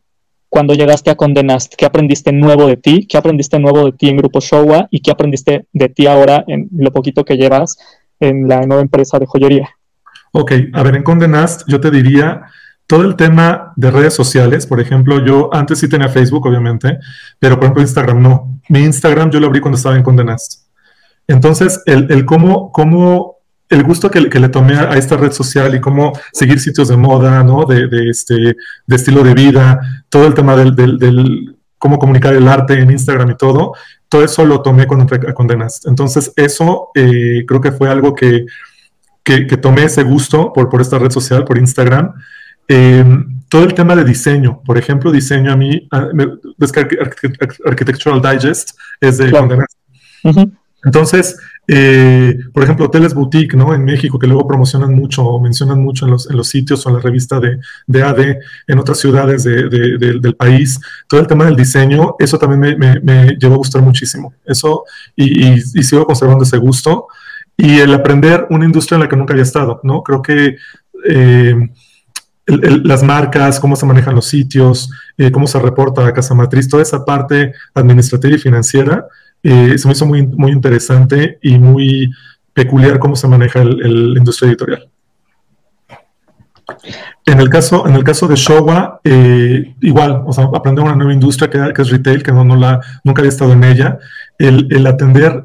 cuando 0.48 0.74
llegaste 0.74 1.10
a 1.10 1.16
Condenast? 1.16 1.74
¿Qué 1.74 1.84
aprendiste 1.84 2.32
nuevo 2.32 2.66
de 2.66 2.76
ti? 2.76 3.06
¿Qué 3.06 3.16
aprendiste 3.16 3.58
nuevo 3.58 3.86
de 3.86 3.92
ti 3.92 4.08
en 4.08 4.16
Grupo 4.16 4.40
Showa? 4.40 4.88
¿Y 4.90 5.00
qué 5.00 5.10
aprendiste 5.10 5.66
de 5.72 5.88
ti 5.88 6.06
ahora 6.06 6.44
en 6.46 6.68
lo 6.76 6.92
poquito 6.92 7.24
que 7.24 7.36
llevas 7.36 7.76
en 8.20 8.48
la 8.48 8.62
nueva 8.62 8.82
empresa 8.82 9.18
de 9.18 9.26
joyería? 9.26 9.68
Ok, 10.32 10.52
a 10.72 10.82
ver, 10.82 10.96
en 10.96 11.02
Condenast 11.02 11.62
yo 11.68 11.80
te 11.80 11.90
diría 11.90 12.42
todo 12.86 13.02
el 13.02 13.16
tema 13.16 13.72
de 13.76 13.90
redes 13.90 14.14
sociales, 14.14 14.66
por 14.66 14.80
ejemplo, 14.80 15.24
yo 15.24 15.48
antes 15.52 15.78
sí 15.78 15.88
tenía 15.88 16.08
Facebook, 16.08 16.46
obviamente, 16.46 16.98
pero 17.38 17.56
por 17.56 17.64
ejemplo 17.64 17.82
Instagram 17.82 18.22
no. 18.22 18.60
Mi 18.68 18.80
Instagram 18.80 19.30
yo 19.30 19.40
lo 19.40 19.46
abrí 19.46 19.60
cuando 19.60 19.76
estaba 19.76 19.96
en 19.96 20.02
Condenast. 20.02 20.64
Entonces, 21.26 21.82
el, 21.86 22.10
el 22.10 22.26
cómo, 22.26 22.70
cómo, 22.72 23.33
el 23.74 23.82
gusto 23.82 24.10
que, 24.10 24.28
que, 24.30 24.40
le 24.40 24.48
tomé 24.48 24.74
a 24.74 24.96
esta 24.96 25.16
red 25.16 25.32
social 25.32 25.74
y 25.74 25.80
cómo 25.80 26.12
seguir 26.32 26.58
sitios 26.60 26.88
de 26.88 26.96
moda, 26.96 27.42
¿no? 27.44 27.64
De, 27.64 27.88
de 27.88 28.08
este, 28.08 28.34
de 28.86 28.96
estilo 28.96 29.22
de 29.22 29.34
vida, 29.34 29.80
todo 30.08 30.26
el 30.26 30.34
tema 30.34 30.56
del, 30.56 30.74
del, 30.74 30.98
del, 30.98 31.56
cómo 31.78 31.98
comunicar 31.98 32.34
el 32.34 32.48
arte 32.48 32.74
en 32.74 32.90
Instagram 32.90 33.32
y 33.32 33.36
todo, 33.36 33.74
todo 34.08 34.24
eso 34.24 34.44
lo 34.44 34.62
tomé 34.62 34.86
cuando 34.86 35.02
entré 35.02 35.28
a 35.28 35.34
Condenast. 35.34 35.86
Entonces, 35.86 36.32
eso 36.36 36.88
eh, 36.94 37.44
creo 37.46 37.60
que 37.60 37.72
fue 37.72 37.90
algo 37.90 38.14
que, 38.14 38.46
que, 39.22 39.46
que, 39.46 39.56
tomé 39.56 39.84
ese 39.84 40.02
gusto 40.02 40.52
por, 40.52 40.68
por 40.70 40.80
esta 40.80 40.98
red 40.98 41.10
social, 41.10 41.44
por 41.44 41.58
Instagram. 41.58 42.14
Eh, 42.68 43.04
todo 43.48 43.64
el 43.64 43.74
tema 43.74 43.94
de 43.94 44.04
diseño, 44.04 44.62
por 44.64 44.78
ejemplo, 44.78 45.12
diseño 45.12 45.52
a 45.52 45.56
mí, 45.56 45.86
a, 45.90 46.08
Architectural 47.66 48.22
Digest 48.22 48.70
es 49.00 49.18
de 49.18 49.28
claro. 49.28 49.46
uh 49.46 50.30
-huh. 50.30 50.52
Entonces, 50.84 51.36
eh, 51.66 52.36
por 52.52 52.62
ejemplo, 52.62 52.86
hoteles 52.86 53.14
boutique, 53.14 53.56
¿no? 53.56 53.74
En 53.74 53.84
México, 53.84 54.18
que 54.18 54.26
luego 54.26 54.46
promocionan 54.46 54.94
mucho 54.94 55.24
o 55.24 55.40
mencionan 55.40 55.82
mucho 55.82 56.04
en 56.04 56.12
los, 56.12 56.28
en 56.28 56.36
los 56.36 56.48
sitios 56.48 56.84
o 56.84 56.90
en 56.90 56.96
la 56.96 57.00
revista 57.00 57.40
de, 57.40 57.58
de 57.86 58.02
AD, 58.02 58.36
en 58.66 58.78
otras 58.78 58.98
ciudades 58.98 59.44
de, 59.44 59.68
de, 59.68 60.18
del 60.20 60.36
país, 60.36 60.78
todo 61.08 61.20
el 61.20 61.26
tema 61.26 61.46
del 61.46 61.56
diseño, 61.56 62.16
eso 62.18 62.38
también 62.38 62.60
me, 62.60 62.76
me, 62.76 63.00
me 63.00 63.36
llevó 63.36 63.54
a 63.54 63.58
gustar 63.58 63.82
muchísimo. 63.82 64.34
Eso, 64.44 64.84
y, 65.16 65.46
y, 65.46 65.54
y, 65.54 65.82
sigo 65.82 66.04
conservando 66.04 66.44
ese 66.44 66.58
gusto. 66.58 67.06
Y 67.56 67.78
el 67.78 67.94
aprender 67.94 68.46
una 68.50 68.64
industria 68.64 68.96
en 68.96 69.02
la 69.02 69.08
que 69.08 69.16
nunca 69.16 69.32
había 69.32 69.44
estado, 69.44 69.80
¿no? 69.84 70.02
Creo 70.02 70.20
que 70.20 70.56
eh, 71.08 71.70
el, 72.46 72.64
el, 72.64 72.82
las 72.84 73.02
marcas, 73.02 73.58
cómo 73.60 73.76
se 73.76 73.86
manejan 73.86 74.14
los 74.14 74.26
sitios, 74.26 74.90
eh, 75.16 75.30
cómo 75.30 75.46
se 75.46 75.58
reporta 75.58 76.06
a 76.06 76.12
Casa 76.12 76.34
Matriz, 76.34 76.68
toda 76.68 76.82
esa 76.82 77.04
parte 77.04 77.54
administrativa 77.74 78.36
y 78.36 78.38
financiera, 78.38 79.06
eh, 79.44 79.78
se 79.78 79.86
me 79.86 79.92
hizo 79.92 80.06
muy, 80.06 80.26
muy 80.26 80.50
interesante 80.52 81.38
y 81.42 81.58
muy 81.58 82.10
peculiar 82.52 82.98
cómo 82.98 83.14
se 83.14 83.28
maneja 83.28 83.62
la 83.62 84.18
industria 84.18 84.48
editorial. 84.48 84.88
En 87.26 87.40
el 87.40 87.48
caso, 87.50 87.86
en 87.86 87.94
el 87.94 88.04
caso 88.04 88.26
de 88.26 88.36
Showa, 88.36 89.00
eh, 89.04 89.74
igual, 89.80 90.22
o 90.26 90.32
sea, 90.32 90.48
aprender 90.54 90.84
una 90.84 90.96
nueva 90.96 91.12
industria 91.12 91.50
que, 91.50 91.82
es 91.82 91.90
retail, 91.90 92.22
que 92.22 92.32
no, 92.32 92.44
no, 92.44 92.56
la, 92.56 92.80
nunca 93.04 93.20
había 93.20 93.30
estado 93.30 93.52
en 93.52 93.64
ella, 93.64 93.98
el, 94.38 94.66
el 94.70 94.86
atender 94.86 95.44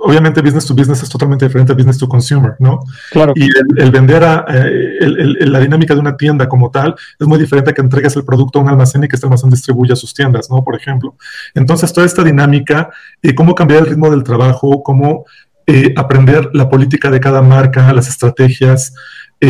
obviamente 0.00 0.40
business 0.40 0.66
to 0.66 0.74
business 0.74 1.02
es 1.02 1.08
totalmente 1.08 1.44
diferente 1.44 1.72
a 1.72 1.74
business 1.74 1.98
to 1.98 2.08
consumer, 2.08 2.56
¿no? 2.58 2.80
Claro. 3.10 3.32
Y 3.36 3.44
el, 3.44 3.78
el 3.78 3.90
vender 3.90 4.24
a 4.24 4.44
eh, 4.48 4.96
el, 5.00 5.36
el, 5.40 5.52
la 5.52 5.60
dinámica 5.60 5.94
de 5.94 6.00
una 6.00 6.16
tienda 6.16 6.48
como 6.48 6.70
tal 6.70 6.94
es 7.18 7.26
muy 7.26 7.38
diferente 7.38 7.70
a 7.70 7.74
que 7.74 7.82
entregues 7.82 8.16
el 8.16 8.24
producto 8.24 8.58
a 8.58 8.62
un 8.62 8.68
almacén 8.68 9.04
y 9.04 9.08
que 9.08 9.16
este 9.16 9.26
almacén 9.26 9.50
distribuya 9.50 9.94
sus 9.96 10.14
tiendas, 10.14 10.50
¿no? 10.50 10.64
Por 10.64 10.76
ejemplo. 10.76 11.14
Entonces, 11.54 11.92
toda 11.92 12.06
esta 12.06 12.24
dinámica, 12.24 12.90
eh, 13.22 13.34
cómo 13.34 13.54
cambiar 13.54 13.80
el 13.80 13.86
ritmo 13.90 14.10
del 14.10 14.22
trabajo, 14.22 14.82
cómo 14.82 15.24
eh, 15.66 15.92
aprender 15.96 16.50
la 16.52 16.68
política 16.68 17.10
de 17.10 17.20
cada 17.20 17.42
marca, 17.42 17.92
las 17.92 18.08
estrategias, 18.08 18.94
y, 19.40 19.48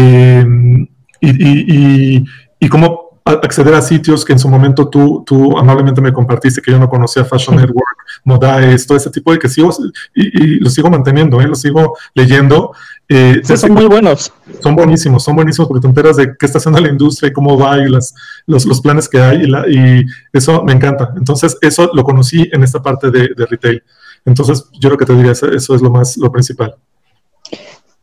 y, 1.21 2.17
y, 2.21 2.25
y 2.61 2.69
cómo 2.69 3.10
acceder 3.31 3.75
a 3.75 3.83
sitios 3.83 4.25
que 4.25 4.33
en 4.33 4.39
su 4.39 4.49
momento 4.49 4.89
tú, 4.89 5.23
tú 5.27 5.59
amablemente 5.59 6.01
me 6.01 6.13
compartiste, 6.13 6.61
que 6.61 6.71
yo 6.71 6.79
no 6.79 6.89
conocía, 6.89 7.25
Fashion. 7.25 7.57
Network, 7.57 7.99
Modaes, 8.25 8.87
todo 8.87 8.97
ese 8.97 9.11
tipo 9.11 9.33
de 9.33 9.39
que 9.39 9.49
sigo 9.49 9.71
y, 10.15 10.45
y 10.45 10.61
lo 10.61 10.71
sigo 10.71 10.91
manteniendo, 10.91 11.41
¿eh? 11.41 11.47
lo 11.47 11.55
sigo 11.55 11.97
leyendo. 12.15 12.73
Eh, 13.09 13.41
sí, 13.43 13.57
son 13.57 13.73
muy 13.73 13.87
buenos. 13.87 14.33
Son 14.61 14.77
buenísimos, 14.77 15.25
son 15.25 15.35
buenísimos 15.35 15.69
porque 15.69 15.83
te 15.83 15.89
enteras 15.89 16.17
de 16.17 16.37
qué 16.39 16.47
está 16.47 16.59
haciendo 16.59 16.81
la 16.81 16.89
industria 16.89 17.29
y 17.29 17.33
cómo 17.33 17.59
va 17.59 17.79
y 17.79 17.89
las, 17.89 18.15
los, 18.47 18.65
los 18.67 18.81
planes 18.81 19.09
que 19.09 19.21
hay 19.21 19.43
y, 19.43 19.47
la, 19.47 19.69
y, 19.69 20.05
eso 20.33 20.63
me 20.63 20.73
encanta. 20.73 21.13
Entonces, 21.17 21.57
eso 21.61 21.91
lo 21.93 22.05
conocí 22.05 22.49
en 22.53 22.63
esta 22.63 22.81
parte 22.81 23.11
de, 23.11 23.31
de 23.37 23.47
retail. 23.47 23.83
Entonces, 24.25 24.69
yo 24.79 24.91
lo 24.91 24.97
que 24.97 25.07
te 25.07 25.15
diría, 25.15 25.33
eso, 25.33 25.49
eso 25.51 25.75
es 25.75 25.83
lo 25.83 25.91
más, 25.91 26.17
lo 26.17 26.31
principal. 26.31 26.77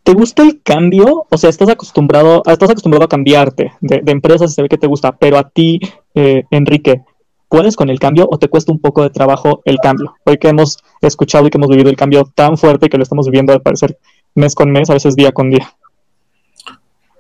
¿Te 0.08 0.14
gusta 0.14 0.42
el 0.42 0.62
cambio? 0.64 1.28
O 1.30 1.38
sea, 1.38 1.50
estás 1.50 1.68
acostumbrado, 1.68 2.42
estás 2.46 2.70
acostumbrado 2.70 3.04
a 3.04 3.10
cambiarte 3.10 3.74
de, 3.82 4.00
de 4.02 4.12
empresas 4.14 4.50
y 4.50 4.54
se 4.54 4.62
ve 4.62 4.70
que 4.70 4.78
te 4.78 4.88
gusta, 4.88 5.12
pero 5.12 5.38
a 5.38 5.50
ti, 5.50 5.82
eh, 6.16 6.46
Enrique, 6.50 7.04
¿puedes 7.50 7.76
con 7.76 7.90
el 7.90 8.00
cambio 8.00 8.26
o 8.32 8.40
te 8.40 8.48
cuesta 8.48 8.72
un 8.72 8.80
poco 8.80 9.04
de 9.04 9.10
trabajo 9.10 9.62
el 9.66 9.80
cambio? 9.80 10.16
Hoy 10.24 10.38
que 10.38 10.48
hemos 10.48 10.78
escuchado 11.02 11.46
y 11.46 11.50
que 11.50 11.58
hemos 11.58 11.70
vivido 11.70 11.90
el 11.90 11.98
cambio 11.98 12.24
tan 12.24 12.56
fuerte 12.58 12.88
que 12.88 12.96
lo 12.96 13.04
estamos 13.04 13.26
viviendo 13.26 13.52
al 13.52 13.62
parecer 13.62 13.98
mes 14.34 14.56
con 14.56 14.72
mes, 14.72 14.90
a 14.90 14.94
veces 14.94 15.14
día 15.18 15.34
con 15.34 15.50
día. 15.50 15.74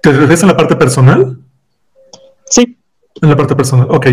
¿Te 0.01 0.11
refieres 0.11 0.45
a 0.45 0.47
la 0.47 0.55
parte 0.55 0.77
personal? 0.77 1.39
Sí. 2.45 2.77
En 3.21 3.27
la 3.27 3.35
parte 3.35 3.57
personal, 3.57 3.87
ok. 3.89 4.07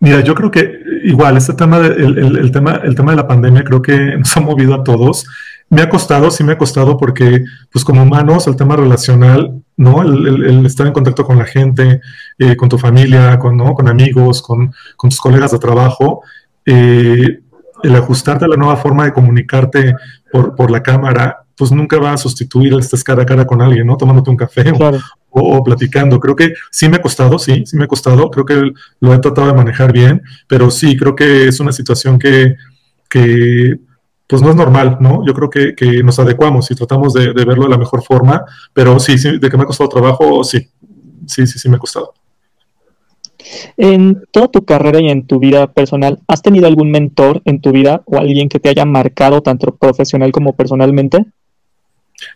Mira, 0.00 0.24
yo 0.24 0.34
creo 0.34 0.50
que 0.50 0.72
igual 1.04 1.36
este 1.36 1.52
tema, 1.52 1.78
de, 1.78 1.90
el, 2.02 2.18
el, 2.18 2.36
el, 2.36 2.50
tema, 2.50 2.80
el 2.82 2.96
tema 2.96 3.12
de 3.12 3.18
la 3.18 3.28
pandemia 3.28 3.62
creo 3.62 3.80
que 3.80 3.96
nos 4.18 4.36
ha 4.36 4.40
movido 4.40 4.74
a 4.74 4.82
todos 4.82 5.24
me 5.70 5.82
ha 5.82 5.88
costado, 5.88 6.30
sí 6.30 6.42
me 6.44 6.52
ha 6.52 6.58
costado 6.58 6.96
porque, 6.96 7.44
pues 7.70 7.84
como 7.84 8.02
humanos, 8.02 8.46
el 8.46 8.56
tema 8.56 8.76
relacional, 8.76 9.62
¿no? 9.76 10.02
El, 10.02 10.26
el, 10.26 10.44
el 10.44 10.66
estar 10.66 10.86
en 10.86 10.92
contacto 10.92 11.24
con 11.24 11.38
la 11.38 11.44
gente, 11.44 12.00
eh, 12.38 12.56
con 12.56 12.68
tu 12.68 12.78
familia, 12.78 13.38
con, 13.38 13.56
¿no? 13.56 13.74
con 13.74 13.88
amigos, 13.88 14.40
con, 14.40 14.72
con, 14.96 15.10
tus 15.10 15.20
colegas 15.20 15.52
de 15.52 15.58
trabajo, 15.58 16.22
eh, 16.64 17.40
el 17.82 17.96
ajustarte 17.96 18.46
a 18.46 18.48
la 18.48 18.56
nueva 18.56 18.76
forma 18.76 19.04
de 19.04 19.12
comunicarte 19.12 19.94
por, 20.32 20.54
por, 20.54 20.70
la 20.70 20.82
cámara, 20.82 21.44
pues 21.54 21.70
nunca 21.70 21.98
va 21.98 22.12
a 22.12 22.16
sustituir 22.16 22.72
el 22.72 22.80
estar 22.80 23.02
cara 23.02 23.22
a 23.22 23.26
cara 23.26 23.46
con 23.46 23.60
alguien, 23.60 23.86
¿no? 23.86 23.96
Tomándote 23.96 24.30
un 24.30 24.36
café 24.36 24.72
claro. 24.72 24.98
o, 25.30 25.56
o, 25.56 25.62
platicando. 25.62 26.18
Creo 26.18 26.34
que 26.34 26.54
sí 26.70 26.88
me 26.88 26.96
ha 26.96 27.02
costado, 27.02 27.38
sí, 27.38 27.64
sí 27.66 27.76
me 27.76 27.84
ha 27.84 27.88
costado. 27.88 28.30
Creo 28.30 28.46
que 28.46 28.72
lo 29.00 29.14
he 29.14 29.18
tratado 29.18 29.48
de 29.48 29.54
manejar 29.54 29.92
bien, 29.92 30.22
pero 30.46 30.70
sí, 30.70 30.96
creo 30.96 31.14
que 31.14 31.48
es 31.48 31.60
una 31.60 31.72
situación 31.72 32.18
que, 32.18 32.56
que 33.08 33.78
pues 34.28 34.42
no 34.42 34.50
es 34.50 34.56
normal, 34.56 34.98
¿no? 35.00 35.24
Yo 35.26 35.32
creo 35.32 35.50
que, 35.50 35.74
que 35.74 36.02
nos 36.02 36.18
adecuamos 36.18 36.70
y 36.70 36.74
tratamos 36.74 37.14
de, 37.14 37.32
de, 37.32 37.44
verlo 37.44 37.64
de 37.64 37.70
la 37.70 37.78
mejor 37.78 38.02
forma, 38.02 38.44
pero 38.72 39.00
sí, 39.00 39.16
sí, 39.18 39.38
de 39.38 39.50
que 39.50 39.56
me 39.56 39.62
ha 39.62 39.66
costado 39.66 39.88
trabajo, 39.88 40.44
sí, 40.44 40.68
sí, 41.26 41.46
sí, 41.46 41.58
sí 41.58 41.68
me 41.68 41.76
ha 41.76 41.78
costado. 41.78 42.12
En 43.76 44.22
toda 44.30 44.48
tu 44.48 44.64
carrera 44.64 45.00
y 45.00 45.08
en 45.08 45.26
tu 45.26 45.38
vida 45.38 45.66
personal, 45.72 46.18
¿has 46.28 46.42
tenido 46.42 46.66
algún 46.66 46.90
mentor 46.90 47.40
en 47.46 47.60
tu 47.60 47.72
vida 47.72 48.02
o 48.04 48.18
alguien 48.18 48.48
que 48.48 48.60
te 48.60 48.68
haya 48.68 48.84
marcado 48.84 49.40
tanto 49.40 49.74
profesional 49.76 50.30
como 50.30 50.54
personalmente? 50.54 51.24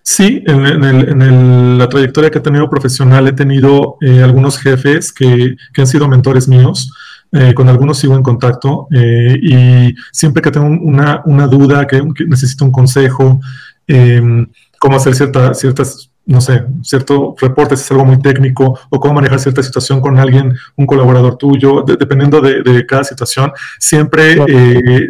Sí, 0.03 0.43
en, 0.47 0.65
en, 0.67 0.85
el, 0.85 1.09
en 1.09 1.23
el, 1.23 1.79
la 1.79 1.89
trayectoria 1.89 2.31
que 2.31 2.39
he 2.39 2.43
tenido 2.43 2.71
profesional 2.71 3.27
he 3.27 3.33
tenido 3.33 3.97
eh, 4.01 4.23
algunos 4.23 4.59
jefes 4.59 5.13
que, 5.13 5.57
que, 5.75 5.81
han 5.81 5.87
sido 5.87 6.09
mentores 6.09 6.47
míos. 6.47 6.93
Eh, 7.35 7.55
con 7.55 7.67
algunos 7.67 7.99
sigo 7.99 8.15
en 8.15 8.23
contacto 8.23 8.89
eh, 8.91 9.39
y 9.41 9.95
siempre 10.13 10.43
que 10.43 10.51
tengo 10.51 10.67
una, 10.67 11.23
una 11.25 11.47
duda, 11.47 11.87
que, 11.87 12.03
que, 12.15 12.27
necesito 12.27 12.67
un 12.67 12.71
consejo, 12.71 13.41
eh, 13.89 14.47
cómo 14.79 14.97
hacer 14.97 15.15
cierta, 15.15 15.55
ciertas, 15.55 16.11
no 16.27 16.43
sé, 16.43 16.63
cierto 16.83 17.35
reporte, 17.41 17.75
si 17.75 17.85
es 17.85 17.91
algo 17.91 18.05
muy 18.05 18.21
técnico, 18.21 18.79
o 18.91 19.01
cómo 19.01 19.15
manejar 19.15 19.41
cierta 19.41 19.63
situación 19.63 20.03
con 20.03 20.19
alguien, 20.19 20.55
un 20.77 20.85
colaborador 20.85 21.39
tuyo, 21.39 21.83
de, 21.87 21.97
dependiendo 21.97 22.43
de, 22.43 22.63
de, 22.63 22.85
cada 22.85 23.03
situación, 23.03 23.51
siempre 23.79 24.35
claro. 24.35 24.53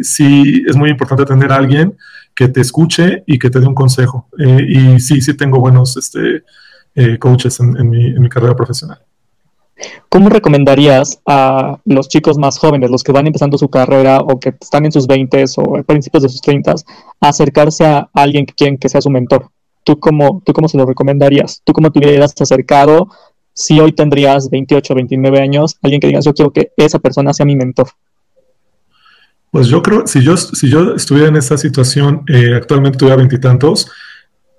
sí 0.01 0.63
es 0.65 0.77
muy 0.77 0.91
importante 0.91 1.25
tener 1.25 1.51
a 1.51 1.57
alguien 1.57 1.97
que 2.33 2.47
te 2.47 2.61
escuche 2.61 3.25
y 3.27 3.37
que 3.37 3.49
te 3.49 3.59
dé 3.59 3.67
un 3.67 3.75
consejo. 3.75 4.29
y 4.37 4.97
sí, 5.01 5.19
sí 5.19 5.33
tengo 5.33 5.59
buenos 5.59 5.97
este, 5.97 6.43
coaches 7.19 7.59
en, 7.59 7.75
en, 7.75 7.89
mi, 7.89 8.05
en 8.05 8.21
mi 8.21 8.29
carrera 8.29 8.55
profesional. 8.55 8.99
¿Cómo 10.09 10.29
recomendarías 10.29 11.19
a 11.25 11.79
los 11.85 12.07
chicos 12.07 12.37
más 12.37 12.57
jóvenes, 12.57 12.91
los 12.91 13.03
que 13.03 13.11
van 13.11 13.27
empezando 13.27 13.57
su 13.57 13.69
carrera 13.69 14.19
o 14.19 14.39
que 14.39 14.53
están 14.59 14.85
en 14.85 14.91
sus 14.91 15.07
20 15.07 15.45
o 15.57 15.77
a 15.77 15.83
principios 15.83 16.23
de 16.23 16.29
sus 16.29 16.41
30, 16.41 16.75
acercarse 17.19 17.85
a 17.85 18.09
alguien 18.13 18.45
que 18.45 18.53
quieren 18.53 18.77
que 18.77 18.89
sea 18.89 19.01
su 19.01 19.09
mentor? 19.09 19.49
¿Tú 19.83 19.99
cómo, 19.99 20.41
¿Tú 20.45 20.53
cómo 20.53 20.67
se 20.67 20.77
lo 20.77 20.85
recomendarías? 20.85 21.61
¿Tú 21.63 21.73
cómo 21.73 21.91
te 21.91 21.99
hubieras 21.99 22.33
acercado 22.39 23.09
si 23.53 23.79
hoy 23.79 23.91
tendrías 23.91 24.49
28 24.49 24.93
o 24.93 24.95
29 24.95 25.39
años, 25.39 25.77
alguien 25.81 25.99
que 25.99 26.07
digas, 26.07 26.25
yo 26.25 26.33
quiero 26.33 26.51
que 26.51 26.71
esa 26.77 26.99
persona 26.99 27.33
sea 27.33 27.45
mi 27.45 27.55
mentor? 27.55 27.87
Pues 29.51 29.67
yo 29.67 29.83
creo, 29.83 30.07
si 30.07 30.23
yo, 30.23 30.35
si 30.35 30.67
yo 30.69 30.95
estuviera 30.95 31.29
en 31.29 31.35
esa 31.35 31.57
situación, 31.57 32.23
eh, 32.27 32.55
actualmente 32.55 32.97
tuviera 32.97 33.17
veintitantos, 33.17 33.91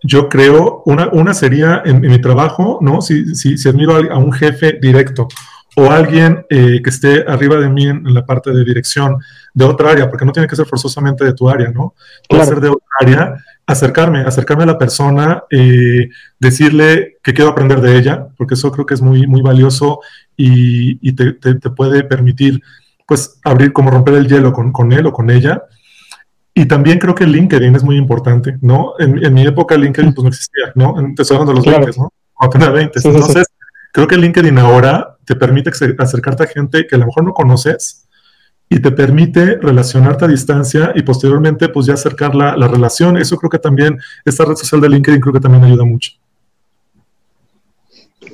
yo 0.07 0.29
creo, 0.29 0.83
una, 0.85 1.09
una 1.09 1.33
sería 1.33 1.83
en, 1.85 2.05
en, 2.05 2.11
mi 2.11 2.21
trabajo, 2.21 2.79
¿no? 2.83 3.01
Si, 3.01 3.35
si, 3.35 3.57
si 3.57 3.69
admiro 3.71 3.97
a, 3.97 4.19
un 4.19 4.33
jefe 4.33 4.79
directo 4.81 5.29
o 5.77 5.91
alguien 5.91 6.45
eh, 6.51 6.83
que 6.85 6.91
esté 6.91 7.25
arriba 7.27 7.57
de 7.57 7.71
mí 7.71 7.87
en, 7.87 8.07
en, 8.07 8.13
la 8.13 8.27
parte 8.27 8.53
de 8.53 8.65
dirección 8.65 9.17
de 9.55 9.65
otra 9.65 9.93
área, 9.93 10.11
porque 10.11 10.27
no 10.27 10.33
tiene 10.33 10.47
que 10.47 10.57
ser 10.57 10.67
forzosamente 10.67 11.25
de 11.25 11.33
tu 11.33 11.49
área, 11.49 11.71
¿no? 11.71 11.95
Puede 12.29 12.43
claro. 12.43 12.45
ser 12.45 12.61
de 12.61 12.69
otra 12.69 12.87
área, 13.01 13.45
acercarme, 13.67 14.21
acercarme 14.21 14.65
a 14.65 14.67
la 14.67 14.79
persona, 14.79 15.45
eh, 15.51 16.11
decirle 16.39 17.17
que 17.23 17.33
quiero 17.33 17.51
aprender 17.51 17.81
de 17.81 17.97
ella, 17.97 18.29
porque 18.37 18.55
eso 18.55 18.71
creo 18.71 18.85
que 18.85 18.95
es 18.95 19.01
muy, 19.01 19.27
muy 19.27 19.41
valioso 19.41 20.01
y, 20.37 20.99
y 21.09 21.15
te, 21.15 21.33
te, 21.33 21.55
te, 21.55 21.71
puede 21.71 22.05
permitir, 22.05 22.61
pues, 23.07 23.41
abrir, 23.43 23.73
como 23.73 23.91
romper 23.91 24.15
el 24.15 24.29
hielo 24.29 24.53
con, 24.53 24.71
con 24.71 24.93
él 24.93 25.07
o 25.07 25.13
con 25.15 25.31
ella 25.31 25.63
Y 26.55 26.67
también 26.67 27.01
creo 27.01 27.15
que 27.15 27.27
LinkedIn 27.27 27.75
es 27.75 27.83
muy 27.83 27.97
importante, 27.97 28.57
¿no? 28.61 28.95
En, 28.99 29.35
mi 29.35 29.45
época 29.45 29.77
LinkedIn 29.77 30.15
pues 30.15 30.23
no 30.23 30.29
existía, 30.29 30.73
¿no? 30.77 30.95
Te 31.17 31.23
estoy 31.23 31.37
hablando 31.37 31.61
de 31.61 31.67
los 31.67 31.79
20, 31.81 31.99
¿no? 31.99 32.13
Apenas 32.39 32.73
20. 32.73 33.01
Entonces, 33.03 33.47
creo 33.93 34.07
que 34.07 34.17
LinkedIn 34.17 34.57
ahora 34.59 35.17
te 35.25 35.35
permite 35.35 35.71
acercarte 35.99 36.45
a 36.45 36.47
gente 36.47 36.87
que 36.87 36.95
a 36.95 36.99
lo 36.99 37.07
mejor 37.07 37.25
no 37.25 37.33
conoces 37.33 38.07
y 38.69 38.79
te 38.79 38.93
permite 38.93 39.57
relacionarte 39.57 40.27
a 40.27 40.29
distancia 40.29 40.93
y 40.95 41.03
posteriormente 41.03 41.69
pues 41.69 41.87
ya 41.87 41.95
acercar 41.95 42.37
la, 42.37 42.57
la 42.57 42.69
relación. 42.69 43.17
Eso 43.17 43.37
creo 43.37 43.51
que 43.51 43.59
también, 43.59 43.99
esta 44.25 44.45
red 44.45 44.55
social 44.55 44.81
de 44.81 44.91
LinkedIn 44.91 45.21
creo 45.21 45.33
que 45.33 45.41
también 45.41 45.65
ayuda 45.65 45.85
mucho. 45.85 46.13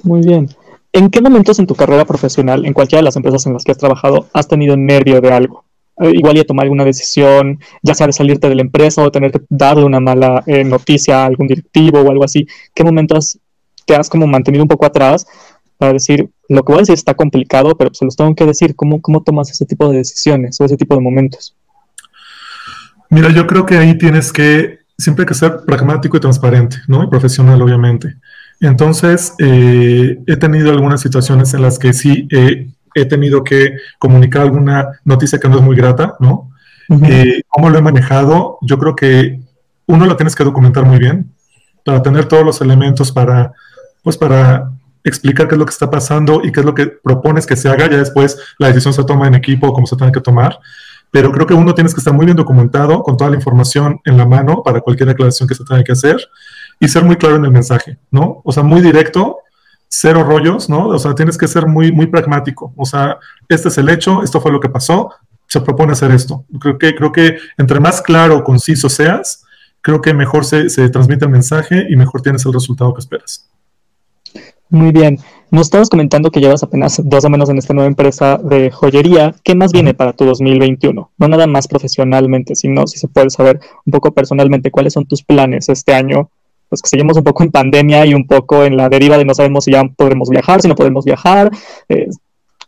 Muy 0.02 0.20
bien. 0.20 0.48
¿En 0.92 1.08
qué 1.08 1.20
momentos 1.20 1.58
en 1.58 1.66
tu 1.66 1.74
carrera 1.74 2.04
profesional, 2.04 2.66
en 2.66 2.72
cualquiera 2.72 3.00
de 3.00 3.04
las 3.04 3.16
empresas 3.16 3.46
en 3.46 3.54
las 3.54 3.64
que 3.64 3.72
has 3.72 3.78
trabajado, 3.78 4.26
has 4.32 4.48
tenido 4.48 4.76
nervio 4.76 5.20
de 5.20 5.32
algo? 5.32 5.64
Eh, 6.00 6.12
igual 6.14 6.34
ya 6.34 6.44
tomar 6.44 6.64
alguna 6.64 6.84
decisión, 6.84 7.60
ya 7.82 7.94
sea 7.94 8.06
de 8.06 8.14
salirte 8.14 8.48
de 8.48 8.54
la 8.54 8.62
empresa 8.62 9.02
o 9.02 9.12
tener 9.12 9.32
que 9.32 9.42
darle 9.50 9.84
una 9.84 10.00
mala 10.00 10.42
eh, 10.46 10.64
noticia 10.64 11.22
a 11.22 11.26
algún 11.26 11.46
directivo 11.46 12.00
o 12.00 12.10
algo 12.10 12.24
así. 12.24 12.46
¿Qué 12.74 12.82
momentos 12.82 13.38
te 13.84 13.94
has 13.94 14.08
como 14.08 14.26
mantenido 14.26 14.64
un 14.64 14.68
poco 14.68 14.86
atrás 14.86 15.26
para 15.76 15.92
decir, 15.92 16.30
lo 16.48 16.64
que 16.64 16.72
voy 16.72 16.78
a 16.78 16.82
decir 16.82 16.94
está 16.94 17.14
complicado, 17.14 17.76
pero 17.76 17.92
se 17.92 18.06
los 18.06 18.16
tengo 18.16 18.34
que 18.34 18.46
decir? 18.46 18.74
¿Cómo, 18.74 19.02
cómo 19.02 19.22
tomas 19.22 19.50
ese 19.50 19.66
tipo 19.66 19.90
de 19.90 19.98
decisiones 19.98 20.58
o 20.60 20.64
ese 20.64 20.76
tipo 20.76 20.94
de 20.94 21.02
momentos? 21.02 21.54
Mira, 23.10 23.28
yo 23.30 23.46
creo 23.46 23.66
que 23.66 23.76
ahí 23.76 23.98
tienes 23.98 24.32
que, 24.32 24.78
siempre 24.96 25.24
hay 25.24 25.28
que 25.28 25.34
ser 25.34 25.64
pragmático 25.66 26.16
y 26.16 26.20
transparente, 26.20 26.78
¿no? 26.88 27.04
Y 27.04 27.08
profesional, 27.08 27.60
obviamente. 27.60 28.16
Entonces, 28.60 29.34
eh, 29.38 30.18
he 30.26 30.36
tenido 30.36 30.70
algunas 30.70 31.00
situaciones 31.00 31.52
en 31.52 31.62
las 31.62 31.78
que 31.78 31.92
sí 31.92 32.28
he 32.30 32.68
tenido 33.08 33.44
que 33.44 33.76
comunicar 33.98 34.42
alguna 34.42 35.00
noticia 35.04 35.38
que 35.38 35.48
no 35.48 35.56
es 35.56 35.62
muy 35.62 35.76
grata, 35.76 36.16
¿no? 36.20 36.50
Eh, 37.02 37.42
¿Cómo 37.48 37.70
lo 37.70 37.78
he 37.78 37.82
manejado? 37.82 38.58
Yo 38.62 38.76
creo 38.78 38.96
que 38.96 39.40
uno 39.86 40.06
lo 40.06 40.16
tienes 40.16 40.34
que 40.34 40.44
documentar 40.44 40.84
muy 40.84 40.98
bien 40.98 41.32
para 41.84 42.02
tener 42.02 42.26
todos 42.26 42.44
los 42.44 42.60
elementos 42.60 43.12
para, 43.12 43.52
pues 44.02 44.16
para 44.16 44.70
explicar 45.04 45.48
qué 45.48 45.54
es 45.54 45.58
lo 45.58 45.66
que 45.66 45.72
está 45.72 45.90
pasando 45.90 46.40
y 46.44 46.52
qué 46.52 46.60
es 46.60 46.66
lo 46.66 46.74
que 46.74 46.86
propones 46.86 47.46
que 47.46 47.56
se 47.56 47.68
haga. 47.68 47.88
Ya 47.88 47.98
después 47.98 48.38
la 48.58 48.68
decisión 48.68 48.92
se 48.92 49.04
toma 49.04 49.26
en 49.26 49.34
equipo, 49.34 49.72
como 49.72 49.86
se 49.86 49.96
tiene 49.96 50.12
que 50.12 50.20
tomar. 50.20 50.58
Pero 51.10 51.32
creo 51.32 51.46
que 51.46 51.54
uno 51.54 51.74
tienes 51.74 51.92
que 51.94 52.00
estar 52.00 52.14
muy 52.14 52.24
bien 52.24 52.36
documentado, 52.36 53.02
con 53.02 53.16
toda 53.16 53.30
la 53.30 53.36
información 53.36 54.00
en 54.04 54.16
la 54.16 54.26
mano 54.26 54.62
para 54.62 54.80
cualquier 54.80 55.08
declaración 55.08 55.48
que 55.48 55.54
se 55.54 55.64
tenga 55.64 55.82
que 55.82 55.92
hacer 55.92 56.18
y 56.78 56.88
ser 56.88 57.04
muy 57.04 57.16
claro 57.16 57.36
en 57.36 57.44
el 57.44 57.50
mensaje, 57.50 57.98
¿no? 58.10 58.40
O 58.44 58.52
sea, 58.52 58.62
muy 58.62 58.80
directo, 58.80 59.38
cero 59.90 60.22
rollos, 60.22 60.70
¿no? 60.70 60.88
O 60.88 60.98
sea, 60.98 61.14
tienes 61.14 61.36
que 61.36 61.48
ser 61.48 61.66
muy, 61.66 61.92
muy 61.92 62.06
pragmático. 62.06 62.72
O 62.76 62.86
sea, 62.86 63.18
este 63.48 63.68
es 63.68 63.76
el 63.76 63.88
hecho, 63.88 64.22
esto 64.22 64.40
fue 64.40 64.52
lo 64.52 64.60
que 64.60 64.68
pasó, 64.68 65.10
se 65.46 65.60
propone 65.60 65.92
hacer 65.92 66.12
esto. 66.12 66.44
Creo 66.60 66.78
que, 66.78 66.94
creo 66.94 67.12
que 67.12 67.36
entre 67.58 67.80
más 67.80 68.00
claro, 68.00 68.44
conciso 68.44 68.88
seas, 68.88 69.44
creo 69.82 70.00
que 70.00 70.14
mejor 70.14 70.44
se, 70.44 70.70
se 70.70 70.88
transmite 70.88 71.24
el 71.24 71.30
mensaje 71.30 71.86
y 71.90 71.96
mejor 71.96 72.22
tienes 72.22 72.46
el 72.46 72.52
resultado 72.52 72.94
que 72.94 73.00
esperas. 73.00 73.50
Muy 74.68 74.92
bien. 74.92 75.18
Nos 75.50 75.66
estabas 75.66 75.90
comentando 75.90 76.30
que 76.30 76.38
llevas 76.38 76.62
apenas 76.62 77.02
dos 77.04 77.24
o 77.24 77.28
menos 77.28 77.48
en 77.48 77.58
esta 77.58 77.74
nueva 77.74 77.88
empresa 77.88 78.38
de 78.38 78.70
joyería. 78.70 79.34
¿Qué 79.42 79.56
más 79.56 79.72
viene 79.72 79.94
para 79.94 80.12
tu 80.12 80.24
2021? 80.24 81.10
No 81.18 81.28
nada 81.28 81.48
más 81.48 81.66
profesionalmente, 81.66 82.54
sino 82.54 82.86
si 82.86 82.98
se 82.98 83.08
puede 83.08 83.30
saber 83.30 83.58
un 83.84 83.90
poco 83.90 84.14
personalmente 84.14 84.70
cuáles 84.70 84.92
son 84.92 85.06
tus 85.06 85.24
planes 85.24 85.68
este 85.68 85.92
año 85.92 86.30
pues 86.70 86.80
que 86.80 86.88
seguimos 86.88 87.16
un 87.18 87.24
poco 87.24 87.42
en 87.42 87.50
pandemia 87.50 88.06
y 88.06 88.14
un 88.14 88.26
poco 88.26 88.64
en 88.64 88.76
la 88.76 88.88
deriva 88.88 89.18
de 89.18 89.26
no 89.26 89.34
sabemos 89.34 89.64
si 89.64 89.72
ya 89.72 89.84
podremos 89.84 90.30
viajar, 90.30 90.62
si 90.62 90.68
no 90.68 90.74
podemos 90.74 91.04
viajar. 91.04 91.50
Eh, 91.88 92.08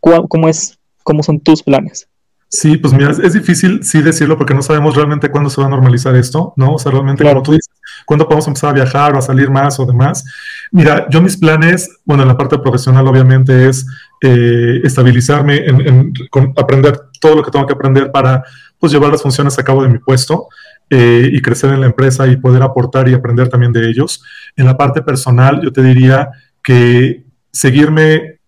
¿cómo, 0.00 0.48
es, 0.48 0.78
¿Cómo 1.04 1.22
son 1.22 1.40
tus 1.40 1.62
planes? 1.62 2.08
Sí, 2.48 2.76
pues 2.76 2.92
mira, 2.92 3.12
es 3.12 3.32
difícil 3.32 3.82
sí 3.82 4.02
decirlo 4.02 4.36
porque 4.36 4.52
no 4.52 4.60
sabemos 4.60 4.94
realmente 4.94 5.30
cuándo 5.30 5.48
se 5.48 5.58
va 5.58 5.68
a 5.68 5.70
normalizar 5.70 6.14
esto, 6.16 6.52
¿no? 6.56 6.74
O 6.74 6.78
sea, 6.78 6.92
realmente, 6.92 7.24
como 7.24 7.42
tú 7.42 7.52
dices, 7.52 7.70
cuándo 8.04 8.26
podemos 8.26 8.46
empezar 8.46 8.70
a 8.70 8.72
viajar 8.74 9.14
o 9.14 9.18
a 9.18 9.22
salir 9.22 9.48
más 9.48 9.80
o 9.80 9.86
demás. 9.86 10.22
Mira, 10.70 11.06
yo 11.08 11.22
mis 11.22 11.38
planes, 11.38 11.88
bueno, 12.04 12.24
en 12.24 12.28
la 12.28 12.36
parte 12.36 12.58
profesional 12.58 13.08
obviamente 13.08 13.70
es 13.70 13.86
eh, 14.20 14.80
estabilizarme, 14.84 15.64
en, 15.64 16.12
aprender 16.58 17.00
todo 17.20 17.36
lo 17.36 17.42
que 17.42 17.50
tengo 17.50 17.66
que 17.66 17.72
aprender 17.72 18.12
para, 18.12 18.44
pues, 18.78 18.92
llevar 18.92 19.12
las 19.12 19.22
funciones 19.22 19.58
a 19.58 19.64
cabo 19.64 19.82
de 19.82 19.88
mi 19.88 19.98
puesto. 19.98 20.48
Eh, 20.94 21.30
y 21.32 21.40
crecer 21.40 21.72
en 21.72 21.80
la 21.80 21.86
empresa 21.86 22.26
y 22.26 22.36
poder 22.36 22.62
aportar 22.62 23.08
y 23.08 23.14
aprender 23.14 23.48
también 23.48 23.72
de 23.72 23.88
ellos. 23.88 24.22
En 24.54 24.66
la 24.66 24.76
parte 24.76 25.00
personal, 25.00 25.58
yo 25.62 25.72
te 25.72 25.82
diría 25.82 26.28
que 26.62 27.24
seguirme 27.50 28.40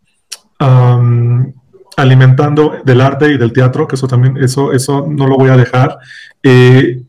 alimentando 1.96 2.74
del 2.84 3.00
arte 3.00 3.32
y 3.32 3.38
del 3.38 3.50
teatro, 3.50 3.88
que 3.88 3.94
eso 3.94 4.06
también, 4.06 4.36
eso, 4.36 4.74
eso 4.74 5.06
no 5.08 5.26
lo 5.26 5.38
voy 5.38 5.48
a 5.48 5.56
dejar. 5.56 5.96
Eh, 6.42 7.02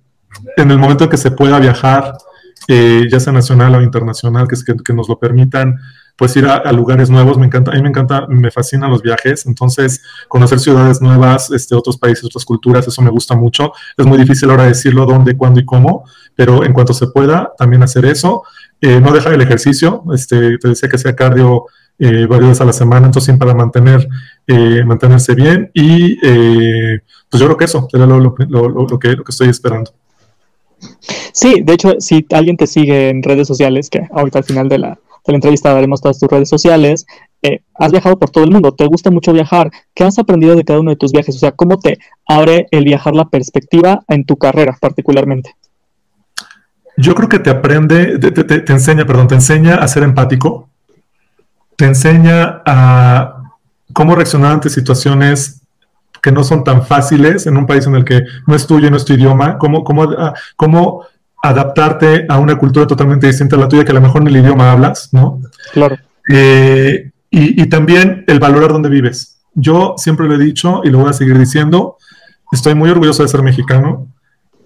en 0.55 0.71
el 0.71 0.77
momento 0.77 1.03
en 1.03 1.09
que 1.09 1.17
se 1.17 1.31
pueda 1.31 1.59
viajar, 1.59 2.13
eh, 2.69 3.05
ya 3.11 3.19
sea 3.19 3.33
nacional 3.33 3.75
o 3.75 3.81
internacional, 3.81 4.47
que, 4.47 4.55
que, 4.65 4.81
que 4.81 4.93
nos 4.93 5.09
lo 5.09 5.19
permitan, 5.19 5.75
pues 6.15 6.35
ir 6.37 6.45
a, 6.45 6.71
lugares 6.71 7.09
nuevos, 7.09 7.37
me 7.37 7.45
encanta, 7.45 7.71
a 7.71 7.75
mí 7.75 7.81
me 7.81 7.89
encanta, 7.89 8.25
me 8.27 8.49
fascinan 8.49 8.89
los 8.89 9.01
viajes, 9.01 9.45
entonces 9.45 10.01
conocer 10.29 10.59
ciudades 10.59 11.01
nuevas, 11.01 11.51
este, 11.51 11.75
otros 11.75 11.97
países, 11.97 12.23
otras 12.23 12.45
culturas, 12.45 12.87
eso 12.87 13.01
me 13.01 13.09
gusta 13.09 13.35
mucho. 13.35 13.73
Es 13.97 14.05
muy 14.05 14.17
difícil 14.17 14.49
ahora 14.49 14.63
decirlo 14.63 15.05
dónde, 15.05 15.35
cuándo 15.35 15.59
y 15.59 15.65
cómo, 15.65 16.05
pero 16.35 16.63
en 16.63 16.71
cuanto 16.71 16.93
se 16.93 17.07
pueda, 17.07 17.51
también 17.57 17.83
hacer 17.83 18.05
eso. 18.05 18.43
Eh, 18.79 19.01
no 19.01 19.11
dejar 19.11 19.33
el 19.33 19.41
ejercicio, 19.41 20.03
este, 20.13 20.57
te 20.57 20.69
decía 20.69 20.87
que 20.87 20.97
sea 20.97 21.15
cardio 21.15 21.65
eh, 21.99 22.25
varias 22.27 22.49
veces 22.49 22.61
a 22.61 22.65
la 22.65 22.73
semana, 22.73 23.07
entonces 23.07 23.37
para 23.37 23.53
mantener, 23.53 24.07
eh, 24.47 24.83
mantenerse 24.85 25.35
bien 25.35 25.69
y 25.73 26.15
pues 27.29 27.41
yo 27.41 27.45
creo 27.47 27.57
que 27.57 27.65
eso 27.65 27.87
será 27.91 28.05
lo, 28.05 28.33
que, 28.35 28.45
lo 28.45 28.99
que 28.99 29.15
estoy 29.27 29.49
esperando. 29.49 29.91
Sí, 31.33 31.61
de 31.61 31.73
hecho, 31.73 31.95
si 31.99 32.25
alguien 32.31 32.57
te 32.57 32.67
sigue 32.67 33.09
en 33.09 33.23
redes 33.23 33.47
sociales, 33.47 33.89
que 33.89 34.07
ahorita 34.11 34.39
al 34.39 34.45
final 34.45 34.69
de 34.69 34.77
la, 34.77 34.99
de 35.25 35.33
la 35.33 35.37
entrevista 35.37 35.73
daremos 35.73 36.01
todas 36.01 36.19
tus 36.19 36.29
redes 36.29 36.49
sociales. 36.49 37.05
Eh, 37.41 37.61
has 37.75 37.91
viajado 37.91 38.17
por 38.17 38.29
todo 38.29 38.43
el 38.43 38.51
mundo, 38.51 38.73
te 38.73 38.85
gusta 38.85 39.11
mucho 39.11 39.33
viajar. 39.33 39.71
¿Qué 39.93 40.03
has 40.03 40.19
aprendido 40.19 40.55
de 40.55 40.63
cada 40.63 40.79
uno 40.79 40.91
de 40.91 40.97
tus 40.97 41.11
viajes? 41.11 41.35
O 41.35 41.39
sea, 41.39 41.51
¿cómo 41.51 41.79
te 41.79 41.99
abre 42.27 42.67
el 42.71 42.83
viajar 42.83 43.15
la 43.15 43.25
perspectiva 43.25 44.03
en 44.07 44.25
tu 44.25 44.37
carrera 44.37 44.77
particularmente? 44.79 45.55
Yo 46.97 47.13
creo 47.13 47.27
que 47.27 47.39
te 47.39 47.49
aprende, 47.49 48.19
te, 48.19 48.71
enseña, 48.71 49.05
perdón, 49.05 49.27
te 49.27 49.35
enseña 49.35 49.75
a 49.75 49.87
ser 49.87 50.03
empático, 50.03 50.69
te 51.75 51.85
enseña 51.85 52.61
a 52.65 53.51
cómo 53.93 54.15
reaccionar 54.15 54.53
ante 54.53 54.69
situaciones 54.69 55.61
que 56.21 56.31
no 56.31 56.43
son 56.43 56.63
tan 56.63 56.85
fáciles 56.85 57.47
en 57.47 57.57
un 57.57 57.67
país 57.67 57.85
en 57.85 57.95
el 57.95 58.05
que 58.05 58.23
no 58.47 58.55
es 58.55 58.65
tuyo, 58.65 58.89
no 58.89 58.97
es 58.97 59.05
tu 59.05 59.13
idioma, 59.13 59.57
cómo, 59.57 59.83
cómo, 59.83 60.03
ah, 60.03 60.33
cómo 60.55 61.05
adaptarte 61.49 62.25
a 62.27 62.39
una 62.39 62.57
cultura 62.57 62.87
totalmente 62.87 63.27
distinta 63.27 63.55
a 63.55 63.59
la 63.59 63.67
tuya, 63.67 63.85
que 63.85 63.91
a 63.91 63.95
lo 63.95 64.01
mejor 64.01 64.21
en 64.21 64.29
el 64.29 64.37
idioma 64.37 64.71
hablas, 64.71 65.09
¿no? 65.11 65.41
Claro. 65.73 65.97
Eh, 66.29 67.11
y, 67.29 67.65
también 67.67 68.23
el 68.27 68.39
valorar 68.39 68.71
dónde 68.71 68.87
vives. 68.87 69.39
Yo 69.53 69.95
siempre 69.97 70.25
lo 70.25 70.35
he 70.35 70.37
dicho 70.37 70.81
y 70.85 70.89
lo 70.89 70.99
voy 70.99 71.09
a 71.09 71.13
seguir 71.13 71.37
diciendo, 71.37 71.97
estoy 72.51 72.75
muy 72.75 72.89
orgulloso 72.89 73.23
de 73.23 73.29
ser 73.29 73.43
mexicano 73.43 74.07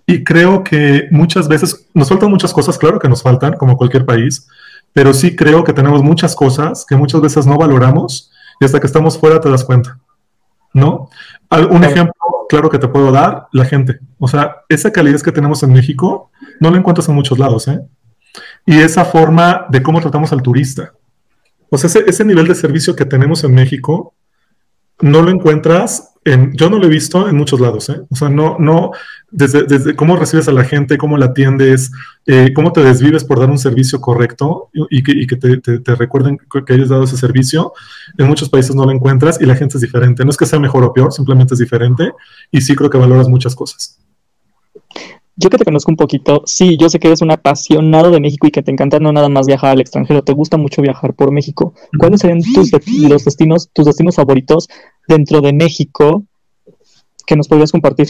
y 0.06 0.24
creo 0.24 0.63
que 0.63 1.08
muchas 1.10 1.48
veces 1.48 1.88
nos 1.96 2.10
faltan 2.10 2.30
muchas 2.30 2.54
cosas, 2.54 2.78
claro 2.78 3.00
que 3.00 3.10
nos 3.10 3.24
faltan, 3.24 3.54
como 3.54 3.76
cualquier 3.76 4.06
país, 4.06 4.48
pero 4.94 5.13
sí 5.13 5.36
creo 5.36 5.63
que 5.63 5.74
tenemos 5.74 6.04
muchas 6.04 6.36
cosas 6.36 6.86
que 6.88 6.96
muchas 6.96 7.22
veces 7.22 7.48
no 7.48 7.58
valoramos 7.58 8.32
y 8.60 8.65
hasta 8.65 8.80
que 8.80 8.88
estamos 8.88 9.18
fuera 9.18 9.39
te 9.39 9.50
das 9.50 9.63
cuenta, 9.63 9.98
¿no? 10.74 11.10
Un 11.72 11.84
ejemplo 11.84 12.13
claro 12.50 12.70
que 12.70 12.80
te 12.80 12.88
puedo 12.88 13.12
dar, 13.12 13.48
la 13.54 13.63
gente. 13.63 14.00
O 14.18 14.28
sea, 14.28 14.63
esa 14.68 14.92
calidez 14.92 15.24
que 15.24 15.32
tenemos 15.32 15.62
en 15.63 15.72
México 15.72 16.32
no 16.60 16.72
la 16.72 16.78
encuentras 16.78 17.08
en 17.10 17.15
muchos 17.15 17.39
lados, 17.39 17.67
¿eh? 17.67 17.80
Y 18.65 18.78
esa 18.80 19.06
forma 19.06 19.65
de 19.69 19.82
cómo 19.82 20.02
tratamos 20.02 20.32
al 20.32 20.41
turista. 20.41 20.93
O 21.69 21.78
sea, 21.78 21.89
ese, 22.06 22.26
nivel 22.26 22.48
de 22.48 22.56
servicio 22.56 22.95
que 22.95 23.06
tenemos 23.06 23.43
en 23.43 23.54
México 23.54 24.13
no 25.02 25.22
lo 25.22 25.30
encuentras 25.30 26.13
en, 26.26 26.52
yo 26.54 26.69
no 26.69 26.78
lo 26.78 26.88
he 26.88 26.89
visto 26.89 27.30
en 27.30 27.38
muchos 27.38 27.60
lados, 27.60 27.89
¿eh? 27.89 28.02
O 28.10 28.15
sea, 28.15 28.30
no, 28.30 28.58
no, 28.60 28.91
desde, 29.32 29.63
desde 29.63 29.95
cómo 29.95 30.17
recibes 30.17 30.48
a 30.50 30.52
la 30.52 30.65
gente, 30.65 30.98
cómo 30.98 31.17
la 31.17 31.28
atiendes, 31.28 31.91
eh, 32.26 32.52
cómo 32.54 32.74
te 32.74 32.84
desvives 32.84 33.24
por 33.24 33.39
dar 33.39 33.50
un 33.50 33.58
servicio 33.58 34.02
correcto 34.02 34.69
y 34.89 35.02
que, 35.02 35.13
y 35.13 35.26
que 35.26 35.38
te, 35.38 35.58
te, 35.58 35.95
recuerden 35.95 36.38
que 36.65 36.74
hayas 36.74 36.89
dado 36.89 37.04
ese 37.04 37.17
servicio. 37.17 37.74
En 38.17 38.27
muchos 38.27 38.50
países 38.50 38.75
no 38.75 38.86
lo 38.86 38.92
encuentras 38.92 39.40
y 39.40 39.46
la 39.46 39.56
gente 39.56 39.77
es 39.77 39.81
diferente. 39.81 40.25
No 40.25 40.31
es 40.31 40.38
que 40.38 40.46
sea 40.46 40.60
mejor 40.60 40.83
o 40.83 40.92
peor, 40.92 41.13
simplemente 41.13 41.54
es 41.54 41.60
diferente 41.60 42.12
y 42.52 42.62
sí 42.62 42.75
creo 42.75 42.90
que 42.90 42.98
valoras 42.98 43.29
muchas 43.29 43.56
cosas. 43.56 43.98
Yo 45.42 45.50
que 45.50 45.58
te 45.58 45.63
conozco 45.63 45.90
un 45.90 45.96
poquito, 45.96 46.44
sí, 46.46 46.75
yo 46.75 46.90
sé 46.90 47.00
que 47.00 47.08
eres 47.08 47.21
un 47.21 47.31
apasionado 47.31 48.12
de 48.12 48.19
México 48.19 48.46
y 48.46 48.52
que 48.52 48.62
te 48.62 48.71
encanta 48.71 49.00
no 49.00 49.13
nada 49.13 49.29
más 49.29 49.48
viajar 49.48 49.71
al 49.71 49.79
extranjero, 49.79 50.21
te 50.21 50.33
gusta 50.33 50.58
mucho 50.58 50.81
viajar 50.81 51.13
por 51.13 51.31
México. 51.31 51.73
¿Cuáles 51.98 52.19
serían 52.19 52.42
tus 52.42 52.73
los 52.73 53.23
destinos, 53.23 53.69
tus 53.71 53.85
destinos 53.85 54.15
favoritos 54.15 54.67
dentro 55.08 55.40
de 55.40 55.54
México 55.54 56.25
que 57.25 57.37
nos 57.37 57.48
podrías 57.48 57.71
compartir? 57.71 58.10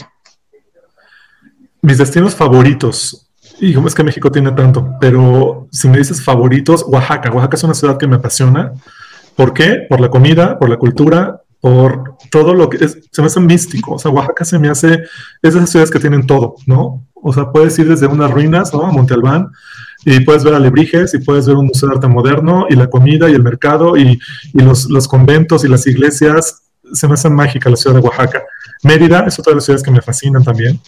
Mis 1.82 1.98
destinos 1.98 2.34
favoritos. 2.34 3.30
Y 3.60 3.78
es 3.78 3.94
que 3.94 4.02
México 4.02 4.32
tiene 4.32 4.50
tanto, 4.50 4.94
pero 5.00 5.68
si 5.70 5.86
me 5.86 5.98
dices 5.98 6.20
favoritos, 6.24 6.84
Oaxaca. 6.88 7.30
Oaxaca 7.30 7.56
es 7.56 7.62
una 7.62 7.74
ciudad 7.74 7.96
que 7.96 8.08
me 8.08 8.16
apasiona. 8.16 8.72
¿Por 9.36 9.54
qué? 9.54 9.86
Por 9.88 10.00
la 10.00 10.10
comida, 10.10 10.58
por 10.58 10.68
la 10.68 10.78
cultura, 10.78 11.42
por 11.60 12.16
todo 12.30 12.54
lo 12.54 12.68
que 12.68 12.84
es, 12.84 12.98
se 13.12 13.22
me 13.22 13.26
hace 13.26 13.38
místico. 13.38 13.94
O 13.94 13.98
sea, 14.00 14.10
Oaxaca 14.10 14.44
se 14.44 14.58
me 14.58 14.68
hace, 14.68 14.94
es 15.42 15.54
de 15.54 15.60
esas 15.60 15.70
ciudades 15.70 15.92
que 15.92 16.00
tienen 16.00 16.26
todo, 16.26 16.56
¿no? 16.66 17.06
O 17.22 17.32
sea, 17.32 17.50
puedes 17.50 17.78
ir 17.78 17.88
desde 17.88 18.06
unas 18.06 18.30
ruinas, 18.30 18.72
¿no? 18.72 18.86
A 18.86 18.90
Monte 18.90 19.14
Albán, 19.14 19.48
y 20.04 20.20
puedes 20.20 20.44
ver 20.44 20.54
alebrijes, 20.54 21.12
y 21.14 21.18
puedes 21.18 21.46
ver 21.46 21.56
un 21.56 21.66
museo 21.66 21.88
de 21.88 21.96
arte 21.96 22.08
moderno, 22.08 22.66
y 22.68 22.76
la 22.76 22.88
comida, 22.88 23.28
y 23.28 23.34
el 23.34 23.42
mercado, 23.42 23.96
y, 23.96 24.18
los, 24.54 24.88
los, 24.88 25.06
conventos 25.06 25.64
y 25.64 25.68
las 25.68 25.86
iglesias. 25.86 26.62
Se 26.92 27.06
me 27.06 27.14
hace 27.14 27.30
mágica 27.30 27.70
la 27.70 27.76
ciudad 27.76 27.96
de 27.96 28.02
Oaxaca. 28.02 28.42
Mérida 28.82 29.24
es 29.26 29.38
otra 29.38 29.52
de 29.52 29.56
las 29.56 29.64
ciudades 29.64 29.82
que 29.82 29.90
me 29.90 30.00
fascinan 30.00 30.42
también. 30.42 30.80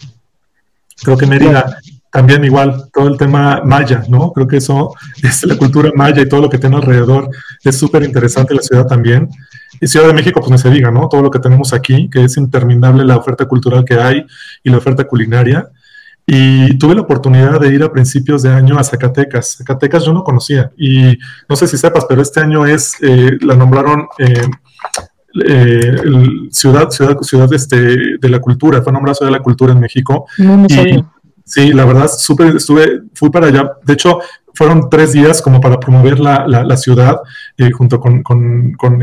Creo 1.03 1.17
que 1.17 1.25
Mérida 1.25 1.77
también 2.13 2.45
igual, 2.45 2.89
todo 2.93 3.07
el 3.07 3.17
tema 3.17 3.61
maya, 3.65 4.03
¿no? 4.07 4.31
Creo 4.31 4.47
que 4.47 4.57
eso 4.57 4.93
es 5.23 5.43
la 5.45 5.57
cultura 5.57 5.91
maya 5.95 6.21
y 6.21 6.29
todo 6.29 6.41
lo 6.41 6.49
que 6.49 6.59
tiene 6.59 6.75
alrededor. 6.75 7.29
Es 7.63 7.77
súper 7.77 8.03
interesante 8.03 8.53
la 8.53 8.61
ciudad 8.61 8.85
también. 8.85 9.29
Y 9.81 9.87
Ciudad 9.87 10.07
de 10.07 10.13
México, 10.13 10.39
pues 10.39 10.51
no 10.51 10.57
se 10.59 10.69
diga, 10.69 10.91
¿no? 10.91 11.09
Todo 11.09 11.23
lo 11.23 11.31
que 11.31 11.39
tenemos 11.39 11.73
aquí, 11.73 12.09
que 12.09 12.23
es 12.23 12.37
interminable 12.37 13.03
la 13.03 13.17
oferta 13.17 13.45
cultural 13.45 13.83
que 13.83 13.95
hay 13.95 14.25
y 14.63 14.69
la 14.69 14.77
oferta 14.77 15.05
culinaria. 15.05 15.67
Y 16.25 16.77
tuve 16.77 16.95
la 16.95 17.01
oportunidad 17.01 17.59
de 17.59 17.73
ir 17.73 17.83
a 17.83 17.91
principios 17.91 18.43
de 18.43 18.49
año 18.49 18.77
a 18.77 18.83
Zacatecas. 18.83 19.57
Zacatecas 19.57 20.05
yo 20.05 20.13
no 20.13 20.23
conocía 20.23 20.71
y 20.77 21.17
no 21.49 21.55
sé 21.55 21.67
si 21.67 21.77
sepas, 21.77 22.05
pero 22.07 22.21
este 22.21 22.39
año 22.39 22.65
es, 22.65 22.95
eh, 23.01 23.37
la 23.41 23.55
nombraron 23.55 24.07
eh, 24.17 24.47
eh, 25.45 25.95
ciudad, 26.49 26.89
ciudad, 26.91 27.17
ciudad 27.21 27.53
este, 27.53 28.17
de 28.19 28.29
la 28.29 28.39
cultura, 28.39 28.81
fue 28.81 28.93
nombrada 28.93 29.15
Ciudad 29.15 29.31
de 29.31 29.37
la 29.37 29.43
Cultura 29.43 29.73
en 29.73 29.79
México. 29.79 30.27
No, 30.37 30.55
no 30.55 30.69
sabía. 30.69 31.05
Sí, 31.45 31.73
la 31.73 31.83
verdad, 31.83 32.07
súper, 32.07 32.55
estuve, 32.55 33.01
fui 33.13 33.29
para 33.29 33.47
allá. 33.47 33.73
De 33.83 33.93
hecho, 33.93 34.19
fueron 34.53 34.89
tres 34.89 35.13
días 35.13 35.41
como 35.41 35.59
para 35.59 35.79
promover 35.79 36.19
la, 36.19 36.47
la, 36.47 36.77
ciudad 36.77 37.17
eh, 37.57 37.71
junto 37.71 37.99
con, 37.99 38.21
con, 38.21 38.73
con 38.73 38.99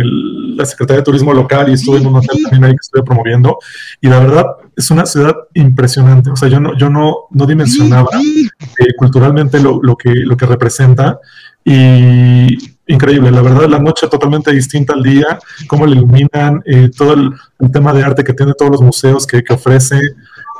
la 0.57 0.65
Secretaría 0.65 1.01
de 1.01 1.05
Turismo 1.05 1.35
local 1.35 1.69
y 1.69 1.73
estuve 1.73 1.99
en 1.99 2.07
un 2.07 2.17
hotel 2.17 2.43
también 2.43 2.65
ahí 2.65 2.73
que 2.73 2.81
estuve 2.81 3.03
promoviendo. 3.03 3.59
Y 4.01 4.09
la 4.09 4.21
verdad, 4.21 4.47
es 4.77 4.91
una 4.91 5.07
ciudad 5.07 5.35
impresionante. 5.55 6.31
O 6.31 6.37
sea, 6.37 6.49
yo 6.49 6.61
no, 6.61 6.77
yo 6.77 6.89
no, 6.89 7.27
no 7.31 7.47
dimensionaba 7.47 8.09
eh, 8.15 8.95
culturalmente 8.97 9.61
lo, 9.61 9.81
lo, 9.83 9.97
que, 9.97 10.11
lo 10.11 10.37
que 10.37 10.47
representa. 10.47 11.19
Y 11.65 12.70
increíble, 12.93 13.31
la 13.31 13.43
verdad, 13.43 13.69
la 13.69 13.79
noche 13.79 14.09
totalmente 14.09 14.53
distinta 14.53 14.95
al 14.95 15.03
día, 15.03 15.39
cómo 15.67 15.87
le 15.87 15.97
iluminan, 15.97 16.63
eh, 16.65 16.91
todo 16.97 17.15
el, 17.15 17.33
el, 17.59 17.71
tema 17.71 17.93
de 17.93 18.03
arte 18.03 18.25
que 18.25 18.35
tiene 18.35 18.53
todos 18.55 18.71
los 18.71 18.83
museos 18.83 19.27
que, 19.27 19.43
que 19.43 19.55
ofrece 19.55 19.99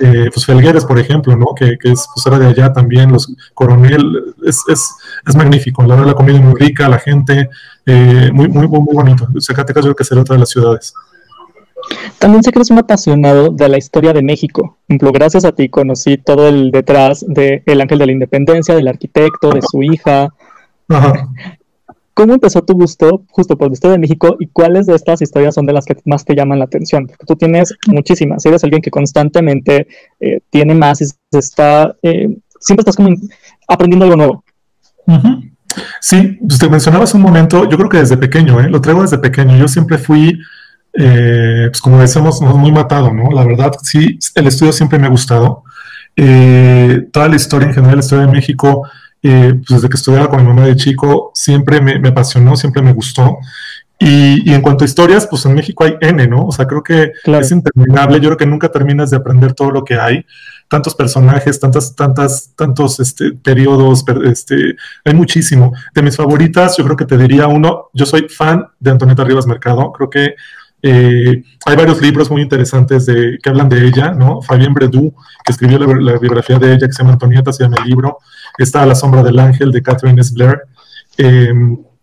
eh, 0.01 0.31
pues 0.33 0.47
Felgueres, 0.47 0.85
por 0.87 0.99
ejemplo, 0.99 1.37
¿no? 1.37 1.55
Que, 1.55 1.77
que 1.79 1.93
es, 1.93 2.09
pues 2.15 2.27
era 2.27 2.39
de 2.39 2.47
allá 2.47 2.73
también, 2.73 3.13
los 3.13 3.33
coronel, 3.53 4.35
es, 4.47 4.63
es, 4.69 4.91
es 5.27 5.37
magnífico, 5.37 5.83
la 5.83 5.95
verdad 5.95 6.07
la 6.07 6.15
comida 6.15 6.37
es 6.37 6.43
muy 6.43 6.59
rica, 6.59 6.89
la 6.89 6.99
gente, 6.99 7.51
eh, 7.85 8.31
muy, 8.33 8.49
muy, 8.49 8.67
muy, 8.67 8.95
bonito. 8.95 9.29
Zacatecas 9.41 9.85
yo 9.85 9.91
creo 9.91 9.97
que 9.97 10.05
será 10.05 10.23
otra 10.23 10.37
de 10.37 10.41
las 10.41 10.49
ciudades. 10.49 10.95
También 12.19 12.43
sé 12.43 12.51
que 12.51 12.59
eres 12.59 12.71
un 12.71 12.79
apasionado 12.79 13.51
de 13.51 13.69
la 13.69 13.79
historia 13.79 14.13
de 14.13 14.23
México. 14.23 14.79
Gracias 14.89 15.45
a 15.45 15.53
ti 15.53 15.69
conocí 15.69 16.17
todo 16.17 16.49
el 16.49 16.71
detrás 16.71 17.25
de 17.27 17.63
El 17.67 17.81
Ángel 17.81 17.99
de 17.99 18.07
la 18.07 18.13
Independencia, 18.13 18.75
del 18.75 18.89
arquitecto, 18.89 19.51
de 19.51 19.63
su 19.63 19.83
hija. 19.83 20.33
Ajá. 20.89 21.29
¿Cómo 22.21 22.35
empezó 22.35 22.63
tu 22.63 22.75
gusto 22.75 23.25
justo 23.31 23.57
por 23.57 23.69
la 23.69 23.73
historia 23.73 23.93
de 23.93 24.01
México 24.01 24.37
y 24.39 24.49
cuáles 24.49 24.85
de 24.85 24.95
estas 24.95 25.23
historias 25.23 25.55
son 25.55 25.65
de 25.65 25.73
las 25.73 25.87
que 25.87 25.97
más 26.05 26.23
te 26.23 26.35
llaman 26.35 26.59
la 26.59 26.67
atención? 26.67 27.07
Porque 27.07 27.25
tú 27.25 27.35
tienes 27.35 27.75
muchísimas, 27.87 28.45
eres 28.45 28.63
alguien 28.63 28.83
que 28.83 28.91
constantemente 28.91 29.89
eh, 30.21 30.41
tiene 30.51 30.75
más 30.75 31.01
y 31.01 31.07
está, 31.33 31.97
eh, 32.03 32.29
siempre 32.61 32.83
estás 32.83 32.97
como 32.97 33.17
aprendiendo 33.67 34.05
algo 34.05 34.17
nuevo. 34.19 34.45
Sí, 36.03 36.39
pues 36.47 36.59
te 36.59 36.69
mencionabas 36.69 37.15
un 37.15 37.23
momento, 37.23 37.67
yo 37.67 37.79
creo 37.79 37.89
que 37.89 38.01
desde 38.01 38.19
pequeño, 38.19 38.61
¿eh? 38.61 38.69
lo 38.69 38.83
traigo 38.83 39.01
desde 39.01 39.17
pequeño, 39.17 39.57
yo 39.57 39.67
siempre 39.67 39.97
fui, 39.97 40.39
pues 40.93 41.81
como 41.81 42.03
decimos, 42.03 42.43
muy 42.43 42.71
matado, 42.71 43.15
¿no? 43.15 43.31
La 43.31 43.47
verdad, 43.47 43.73
sí, 43.83 44.19
el 44.35 44.47
estudio 44.47 44.75
siempre 44.75 44.99
me 44.99 45.07
ha 45.07 45.11
gustado. 45.11 45.65
toda 46.15 47.29
la 47.29 47.37
historia 47.37 47.69
en 47.69 47.75
general, 47.75 47.97
la 47.97 48.05
historia 48.05 48.27
de 48.27 48.33
México, 48.33 48.83
eh, 49.23 49.55
pues 49.55 49.81
desde 49.81 49.89
que 49.89 49.97
estudiaba 49.97 50.29
con 50.29 50.41
mi 50.41 50.49
mamá 50.49 50.67
de 50.67 50.77
chico, 50.77 51.31
siempre 51.35 51.81
me, 51.81 52.09
apasionó, 52.09 52.57
siempre 52.57 52.83
me 52.83 52.93
gustó. 52.93 53.39
Y, 53.99 54.51
en 54.51 54.63
cuanto 54.63 54.85
a 54.85 54.87
historias, 54.87 55.27
pues 55.27 55.45
en 55.45 55.55
México 55.55 55.85
hay 55.85 55.97
N, 56.01 56.27
¿no? 56.27 56.47
O 56.47 56.53
sea, 56.53 56.67
creo 56.67 56.83
que 56.83 57.13
es 57.25 57.51
interminable. 57.51 58.19
Yo 58.19 58.31
creo 58.31 58.37
que 58.39 58.47
nunca 58.47 58.71
terminas 58.71 59.11
de 59.11 59.19
aprender 59.19 59.53
todo 59.53 59.71
lo 59.71 59.85
que 59.85 59.99
hay. 59.99 60.25
Tantos 60.69 60.95
personajes, 60.95 61.61
tantas, 61.61 61.95
tantas, 61.95 62.53
tantos 62.57 62.99
este, 63.01 63.33
periodos, 63.33 64.05
este, 64.25 64.77
hay 65.05 65.15
muchísimo. 65.15 65.75
De 65.95 66.03
mis 66.03 66.17
favoritas, 66.17 66.79
yo 66.79 66.85
creo 66.85 66.97
que 66.97 67.05
te 67.05 67.19
diría 67.19 67.47
uno, 67.47 67.91
yo 67.93 68.07
soy 68.07 68.29
fan 68.29 68.67
de 68.79 68.91
Antonieta 68.91 69.25
Rivas 69.25 69.47
Mercado. 69.47 69.93
Creo 69.93 70.09
que 70.09 70.35
eh, 70.83 71.43
hay 71.67 71.77
varios 71.77 72.01
libros 72.01 72.31
muy 72.31 72.41
interesantes 72.41 73.05
de, 73.07 73.39
que 73.43 73.51
hablan 73.51 73.69
de 73.69 73.87
ella, 73.87 74.13
¿no? 74.13 74.41
Fabien 74.41 74.73
Bredou, 74.73 75.15
que 75.45 75.53
escribió 75.53 75.79
la, 75.79 76.19
biografía 76.19 76.59
de 76.59 76.75
ella, 76.75 76.87
que 76.87 76.93
se 76.93 77.03
llama 77.03 77.13
Antonieta, 77.13 77.53
se 77.53 77.65
llama 77.65 77.77
el 77.83 77.89
libro. 77.91 78.19
Está 78.59 78.83
A 78.83 78.87
la 78.87 78.95
sombra 78.95 79.23
del 79.23 79.39
ángel, 79.39 79.73
de 79.73 79.83
Catherine 79.83 80.21
S. 80.21 80.33
Blair. 80.35 80.61
Eh, 81.19 81.53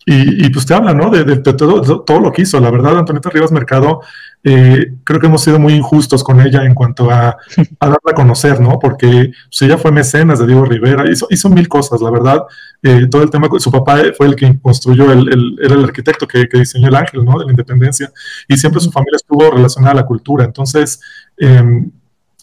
y, 0.09 0.49
pues 0.51 0.65
te 0.65 0.73
habla, 0.73 0.93
¿no? 0.93 1.09
De, 1.09 1.35
todo, 1.35 2.01
todo, 2.05 2.19
lo 2.21 2.31
que 2.31 2.43
hizo. 2.43 2.61
La 2.61 2.71
verdad, 2.71 2.97
Antonieta 2.97 3.29
Rivas 3.29 3.51
Mercado, 3.51 3.99
eh, 4.41 4.93
creo 5.03 5.19
que 5.19 5.25
hemos 5.25 5.41
sido 5.41 5.59
muy 5.59 5.73
injustos 5.73 6.23
con 6.23 6.39
ella 6.39 6.63
en 6.63 6.73
cuanto 6.73 7.11
a, 7.11 7.31
a 7.31 7.85
darla 7.85 8.11
a 8.11 8.13
conocer, 8.13 8.61
¿no? 8.61 8.79
Porque 8.79 9.33
pues, 9.49 9.61
ella 9.63 9.77
fue 9.77 9.91
mecenas 9.91 10.39
de 10.39 10.47
Diego 10.47 10.63
Rivera, 10.63 11.11
hizo, 11.11 11.27
hizo 11.29 11.49
mil 11.49 11.67
cosas, 11.67 11.99
la 11.99 12.09
verdad. 12.09 12.43
Eh, 12.81 13.07
todo 13.11 13.21
el 13.21 13.29
tema, 13.29 13.49
su 13.59 13.69
papá 13.69 13.97
fue 14.15 14.27
el 14.27 14.37
que 14.37 14.57
construyó, 14.61 15.11
el, 15.11 15.57
era 15.61 15.75
el 15.75 15.83
arquitecto 15.83 16.25
que, 16.25 16.47
diseñó 16.53 16.87
el 16.87 16.95
ángel, 16.95 17.25
¿no? 17.25 17.37
De 17.39 17.43
la 17.43 17.51
independencia. 17.51 18.09
Y 18.47 18.55
siempre 18.55 18.79
su 18.79 18.91
familia 18.93 19.17
estuvo 19.17 19.51
relacionada 19.51 19.91
a 19.91 19.95
la 19.95 20.05
cultura. 20.05 20.45
Entonces, 20.45 21.01
eh, 21.37 21.83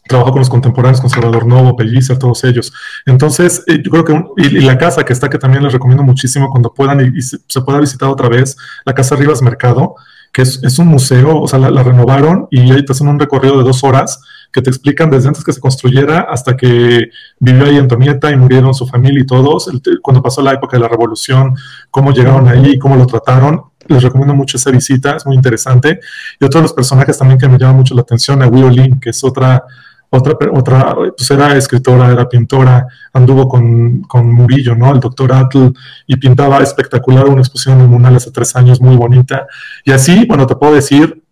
trabajó 0.07 0.32
con 0.32 0.40
los 0.40 0.50
contemporáneos, 0.50 1.00
con 1.00 1.11
Salvador 1.11 1.46
Novo, 1.46 1.76
Pellicer, 1.76 2.18
todos 2.18 2.44
ellos. 2.44 2.72
Entonces, 3.07 3.62
eh, 3.66 3.80
yo 3.82 3.90
creo 3.90 4.05
que, 4.05 4.24
y, 4.36 4.61
la 4.61 4.76
casa 4.76 5.05
que 5.05 5.12
está, 5.12 5.30
que 5.30 5.38
también 5.38 5.62
les 5.62 5.72
recomiendo 5.72 6.02
muchísimo 6.02 6.50
cuando 6.50 6.72
puedan 6.72 7.14
y, 7.14 7.22
se, 7.22 7.38
pueda 7.62 7.80
visitar 7.80 8.09
otra 8.09 8.28
vez, 8.28 8.57
la 8.84 8.92
Casa 8.92 9.16
Rivas 9.16 9.42
Mercado, 9.42 9.94
que 10.32 10.42
es, 10.42 10.78
un 10.78 10.88
museo, 10.88 11.40
o 11.40 11.48
sea, 11.48 11.59
la, 11.59 11.82
renovaron 11.82 12.48
y 12.50 12.72
ahí 12.72 12.84
te 12.84 12.92
hacen 12.92 13.07
un 13.07 13.20
recorrido 13.20 13.57
de 13.57 13.62
dos 13.62 13.84
horas 13.84 14.20
que 14.52 14.61
te 14.61 14.68
explican 14.68 15.09
desde 15.09 15.28
antes 15.28 15.44
que 15.44 15.52
se 15.52 15.61
construyera 15.61 16.26
hasta 16.28 16.57
que 16.57 17.09
vivió 17.38 17.66
ahí 17.66 17.78
Antonieta 17.78 18.30
y 18.30 18.36
murieron 18.36 18.74
su 18.74 18.86
familia 18.86 19.20
y 19.20 19.26
todos, 19.26 19.70
cuando 20.02 20.22
pasó 20.22 20.42
la 20.42 20.52
época 20.52 20.76
de 20.76 20.82
la 20.82 20.88
revolución, 20.88 21.55
cómo 21.90 22.12
llegaron 22.12 22.48
ahí, 22.48 22.78
cómo 22.78 22.96
lo 22.96 23.07
trataron. 23.07 23.62
Les 23.86 24.02
recomiendo 24.02 24.34
mucho 24.34 24.57
esa 24.57 24.70
visita, 24.70 25.16
es 25.16 25.26
muy 25.26 25.36
interesante. 25.36 26.00
Y 26.40 26.44
otro 26.44 26.61
de 26.61 26.62
los 26.62 26.72
personajes 26.72 27.18
también 27.18 27.38
que 27.38 27.48
me 27.48 27.59
llama 27.59 27.74
mucho 27.74 27.94
la 27.94 28.00
atención, 28.00 28.42
a 28.42 28.46
Lin, 28.46 28.98
que 28.98 29.11
es 29.11 29.22
otra 29.22 29.62
otra, 30.11 30.36
otra 30.52 30.94
pues 31.16 31.30
era 31.30 31.57
escritora, 31.57 32.11
era 32.11 32.28
pintora, 32.28 32.86
anduvo 33.12 33.48
con, 33.48 34.02
con 34.02 34.32
Murillo, 34.32 34.76
¿no? 34.76 34.92
El 34.92 35.00
doctor 35.00 35.32
Atl, 35.32 35.72
y 36.07 36.16
pintaba 36.16 36.62
espectacular 36.62 37.26
una 37.26 37.40
exposición 37.40 37.80
en 37.80 37.88
Munal 37.88 38.16
hace 38.16 38.30
tres 38.30 38.55
años, 38.57 38.80
muy 38.80 38.96
bonita. 38.96 39.46
Y 39.84 39.92
así, 39.92 40.24
bueno, 40.26 40.46
te 40.46 40.57
puedo 40.57 40.74
decir 40.74 41.22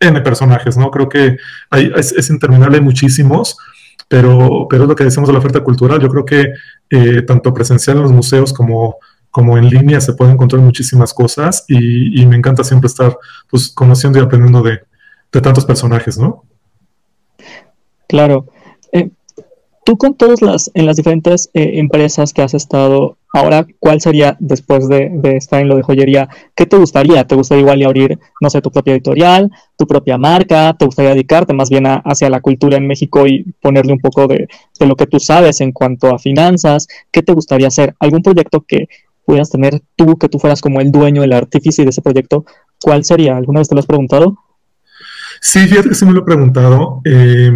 N 0.00 0.20
personajes, 0.20 0.76
¿no? 0.76 0.90
Creo 0.90 1.08
que 1.08 1.36
hay, 1.70 1.92
es, 1.96 2.30
interminable, 2.30 2.78
hay 2.78 2.82
muchísimos, 2.82 3.58
pero, 4.08 4.66
pero 4.70 4.84
es 4.84 4.88
lo 4.88 4.94
que 4.94 5.04
decimos 5.04 5.28
de 5.28 5.32
la 5.32 5.40
oferta 5.40 5.60
cultural. 5.60 6.00
Yo 6.00 6.08
creo 6.08 6.24
que 6.24 6.52
eh, 6.90 7.22
tanto 7.22 7.52
presencial 7.52 7.96
en 7.96 8.04
los 8.04 8.12
museos 8.12 8.52
como, 8.52 8.96
como 9.30 9.58
en 9.58 9.68
línea 9.68 10.00
se 10.00 10.12
pueden 10.14 10.34
encontrar 10.34 10.62
muchísimas 10.62 11.12
cosas 11.12 11.64
y, 11.68 12.24
me 12.26 12.36
encanta 12.36 12.64
siempre 12.64 12.86
estar 12.86 13.18
pues, 13.50 13.68
conociendo 13.68 14.18
y 14.18 14.22
aprendiendo 14.22 14.62
de, 14.62 14.80
de 15.32 15.40
tantos 15.40 15.64
personajes, 15.64 16.16
¿no? 16.18 16.44
Claro. 18.08 18.46
Eh, 18.92 19.10
tú 19.84 19.96
con 19.96 20.14
todas 20.14 20.42
las, 20.42 20.70
en 20.74 20.86
las 20.86 20.96
diferentes 20.96 21.50
eh, 21.54 21.72
empresas 21.74 22.32
que 22.32 22.42
has 22.42 22.54
estado, 22.54 23.16
ahora, 23.32 23.66
¿cuál 23.78 24.00
sería 24.00 24.36
después 24.40 24.88
de, 24.88 25.10
estar 25.36 25.60
en 25.60 25.68
lo 25.68 25.76
de 25.76 25.82
joyería? 25.82 26.28
¿Qué 26.54 26.66
te 26.66 26.76
gustaría? 26.76 27.26
¿Te 27.26 27.34
gustaría 27.34 27.62
igual 27.62 27.82
abrir, 27.82 28.18
no 28.40 28.50
sé, 28.50 28.62
tu 28.62 28.70
propia 28.70 28.94
editorial, 28.94 29.50
tu 29.76 29.86
propia 29.86 30.16
marca? 30.18 30.74
¿Te 30.78 30.86
gustaría 30.86 31.12
dedicarte 31.12 31.52
más 31.52 31.70
bien 31.70 31.84
hacia 31.86 32.30
la 32.30 32.40
cultura 32.40 32.76
en 32.76 32.86
México 32.86 33.26
y 33.26 33.44
ponerle 33.60 33.92
un 33.92 34.00
poco 34.00 34.26
de, 34.26 34.48
de 34.78 34.86
lo 34.86 34.96
que 34.96 35.06
tú 35.06 35.20
sabes 35.20 35.60
en 35.60 35.72
cuanto 35.72 36.14
a 36.14 36.18
finanzas? 36.18 36.88
¿Qué 37.10 37.22
te 37.22 37.32
gustaría 37.32 37.68
hacer? 37.68 37.94
¿Algún 37.98 38.22
proyecto 38.22 38.62
que 38.66 38.88
pudieras 39.24 39.50
tener 39.50 39.80
tú, 39.96 40.16
que 40.16 40.28
tú 40.28 40.38
fueras 40.38 40.60
como 40.60 40.80
el 40.80 40.92
dueño, 40.92 41.22
el 41.24 41.32
artífice 41.32 41.82
de 41.84 41.90
ese 41.90 42.02
proyecto? 42.02 42.44
¿Cuál 42.80 43.04
sería? 43.04 43.36
¿Alguna 43.36 43.60
vez 43.60 43.68
te 43.68 43.74
lo 43.74 43.80
has 43.80 43.86
preguntado? 43.86 44.38
Sí, 45.44 45.60
fíjate 45.68 45.90
que 45.90 45.94
sí 45.94 46.06
me 46.06 46.12
lo 46.12 46.20
he 46.20 46.24
preguntado. 46.24 47.02
Eh, 47.04 47.52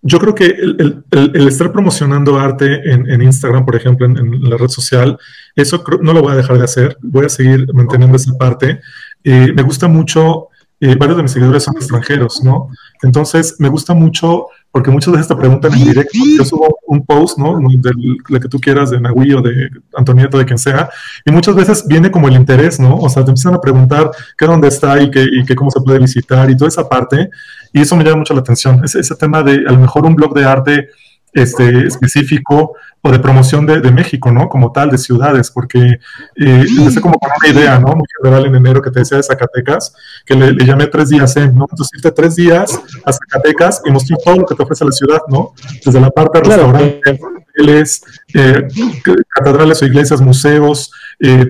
yo 0.00 0.18
creo 0.20 0.32
que 0.32 0.46
el, 0.46 1.48
estar 1.48 1.72
promocionando 1.72 2.38
arte 2.38 2.92
en, 2.92 3.20
Instagram, 3.20 3.64
por 3.64 3.74
ejemplo, 3.74 4.06
en, 4.06 4.48
la 4.48 4.56
red 4.56 4.68
social, 4.68 5.18
eso 5.56 5.82
no 6.00 6.12
lo 6.12 6.22
voy 6.22 6.34
a 6.34 6.36
dejar 6.36 6.56
de 6.56 6.62
hacer. 6.62 6.96
Voy 7.02 7.26
a 7.26 7.28
seguir 7.28 7.66
manteniendo 7.74 8.16
esa 8.16 8.32
parte. 8.38 8.80
Eh, 9.24 9.52
me 9.56 9.62
gusta 9.62 9.88
mucho, 9.88 10.50
eh, 10.78 10.94
varios 10.94 11.16
de 11.16 11.24
mis 11.24 11.32
seguidores 11.32 11.64
son 11.64 11.74
extranjeros, 11.74 12.44
¿no? 12.44 12.68
Entonces, 13.02 13.56
me 13.58 13.68
gusta 13.68 13.94
mucho 13.94 14.48
porque 14.70 14.90
muchas 14.90 15.12
veces 15.12 15.28
te 15.28 15.34
preguntan 15.34 15.72
en 15.72 15.84
directo, 15.84 16.18
yo 16.36 16.44
subo 16.44 16.78
un 16.86 17.04
post, 17.04 17.38
¿no? 17.38 17.58
De 17.58 17.90
lo 18.28 18.38
que 18.38 18.48
tú 18.48 18.60
quieras, 18.60 18.90
de 18.90 19.00
Nahui 19.00 19.32
o 19.32 19.40
de 19.40 19.70
Antonieta, 19.96 20.36
de 20.36 20.44
quien 20.44 20.58
sea, 20.58 20.90
y 21.24 21.32
muchas 21.32 21.54
veces 21.54 21.86
viene 21.86 22.10
como 22.10 22.28
el 22.28 22.34
interés, 22.34 22.78
¿no? 22.78 22.96
O 22.98 23.08
sea, 23.08 23.24
te 23.24 23.30
empiezan 23.30 23.54
a 23.54 23.60
preguntar 23.60 24.10
qué 24.36 24.46
dónde 24.46 24.68
está 24.68 25.00
y, 25.00 25.10
qué, 25.10 25.24
y 25.24 25.44
qué, 25.44 25.56
cómo 25.56 25.70
se 25.70 25.80
puede 25.80 25.98
visitar 25.98 26.50
y 26.50 26.56
toda 26.56 26.68
esa 26.68 26.88
parte, 26.88 27.30
y 27.72 27.80
eso 27.80 27.96
me 27.96 28.04
llama 28.04 28.18
mucho 28.18 28.34
la 28.34 28.40
atención, 28.40 28.84
ese, 28.84 29.00
ese 29.00 29.14
tema 29.16 29.42
de 29.42 29.64
a 29.66 29.72
lo 29.72 29.78
mejor 29.78 30.04
un 30.04 30.14
blog 30.14 30.34
de 30.34 30.44
arte 30.44 30.88
este, 31.42 31.86
específico 31.86 32.74
o 33.00 33.12
de 33.12 33.18
promoción 33.18 33.64
de, 33.66 33.90
México, 33.92 34.30
¿no? 34.32 34.48
Como 34.48 34.72
tal, 34.72 34.90
de 34.90 34.98
ciudades, 34.98 35.50
porque 35.50 35.78
eh, 35.78 36.66
empecé 36.76 37.00
como 37.00 37.14
con 37.18 37.30
una 37.40 37.48
idea, 37.48 37.78
¿no? 37.78 37.94
Muy 37.94 38.06
general 38.20 38.46
en 38.46 38.54
enero 38.56 38.82
que 38.82 38.90
te 38.90 39.00
decía 39.00 39.16
de 39.16 39.22
Zacatecas, 39.22 39.94
que 40.26 40.34
le, 40.34 40.64
llamé 40.64 40.86
tres 40.88 41.08
días 41.08 41.36
en, 41.36 41.54
¿no? 41.54 41.66
Entonces 41.70 41.90
irte 41.94 42.10
tres 42.10 42.34
días 42.36 42.80
a 43.04 43.12
Zacatecas 43.12 43.82
y 43.84 43.90
mostrar 43.90 44.18
todo 44.24 44.36
lo 44.36 44.46
que 44.46 44.54
te 44.54 44.62
ofrece 44.62 44.84
la 44.84 44.92
ciudad, 44.92 45.20
¿no? 45.28 45.52
Desde 45.84 46.00
la 46.00 46.10
parte 46.10 46.40
de 46.40 46.44
restaurantes, 46.44 47.20
hoteles, 47.58 48.02
eh, 48.34 48.66
catedrales 49.28 49.82
o 49.82 49.86
iglesias, 49.86 50.20
museos, 50.20 50.90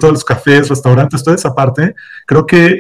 todos 0.01 0.15
los 0.15 0.25
cafés, 0.25 0.69
restaurantes, 0.69 1.23
toda 1.23 1.37
esa 1.37 1.55
parte, 1.55 1.95
creo 2.27 2.47
que, 2.47 2.79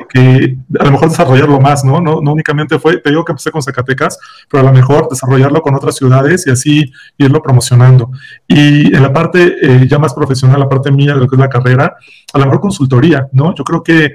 a 0.78 0.84
lo 0.84 0.90
mejor 0.90 1.10
desarrollarlo 1.10 1.60
más, 1.60 1.84
¿no? 1.84 2.00
¿no? 2.00 2.18
Únicamente 2.18 2.78
fue, 2.78 2.98
te 2.98 3.10
digo 3.10 3.24
que 3.24 3.32
empecé 3.32 3.50
con 3.50 3.62
Zacatecas, 3.62 4.18
pero 4.50 4.62
a 4.62 4.66
lo 4.66 4.72
mejor 4.72 5.08
desarrollarlo 5.08 5.60
con 5.60 5.74
otras 5.74 5.96
ciudades 5.96 6.46
y 6.46 6.50
así 6.50 6.90
irlo 7.18 7.42
promocionando. 7.42 8.10
Y 8.46 8.94
en 8.94 9.02
la 9.02 9.12
parte 9.12 9.54
eh, 9.60 9.86
ya 9.88 9.98
más 9.98 10.14
profesional, 10.14 10.60
la 10.60 10.68
parte 10.68 10.90
mía 10.90 11.14
de 11.14 11.20
lo 11.20 11.28
que 11.28 11.36
es 11.36 11.40
la 11.40 11.48
carrera, 11.48 11.96
a 12.32 12.38
lo 12.38 12.44
mejor 12.46 12.60
consultoría, 12.60 13.28
¿no? 13.32 13.54
Yo 13.54 13.64
creo 13.64 13.82
que 13.82 14.14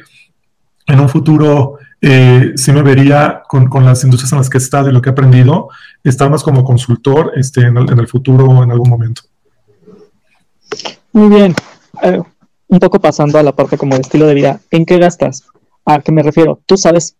en 0.88 0.99
un 0.99 1.09
futuro 1.09 1.78
eh, 2.01 2.53
sí 2.55 2.71
me 2.71 2.82
vería 2.82 3.43
con, 3.47 3.67
con, 3.67 3.86
las 3.86 4.03
industrias 4.03 4.32
en 4.34 4.39
las 4.39 4.49
que 4.49 4.57
he 4.57 4.61
estado 4.61 4.89
y 4.89 4.93
lo 4.93 5.01
que 5.01 5.09
he 5.09 5.11
aprendido, 5.13 5.69
estar 6.03 6.30
más 6.30 6.43
como 6.43 6.63
consultor 6.63 7.32
este, 7.36 7.61
en, 7.61 7.78
el, 7.78 7.89
en 7.91 7.99
el 7.99 8.07
futuro 8.07 8.63
en 8.63 8.71
algún 8.71 8.89
momento. 8.89 9.21
Muy 11.13 11.30
bien. 11.30 11.55
Eh, 12.01 12.21
un 12.68 12.80
poco 12.80 12.99
pasando 12.99 13.38
a 13.38 13.43
la 13.43 13.55
parte 13.55 13.78
como 13.78 13.95
de 13.95 14.01
estilo 14.01 14.28
de 14.28 14.34
vida, 14.34 14.59
¿en 14.72 14.86
qué 14.86 14.97
gastas? 14.97 15.45
¿A 15.86 15.99
qué 16.01 16.11
me 16.11 16.24
refiero? 16.24 16.61
Tú 16.66 16.78
sabes, 16.78 17.16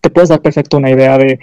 te 0.00 0.10
puedes 0.10 0.28
dar 0.28 0.42
perfecto 0.42 0.76
una 0.76 0.90
idea 0.90 1.16
de 1.16 1.38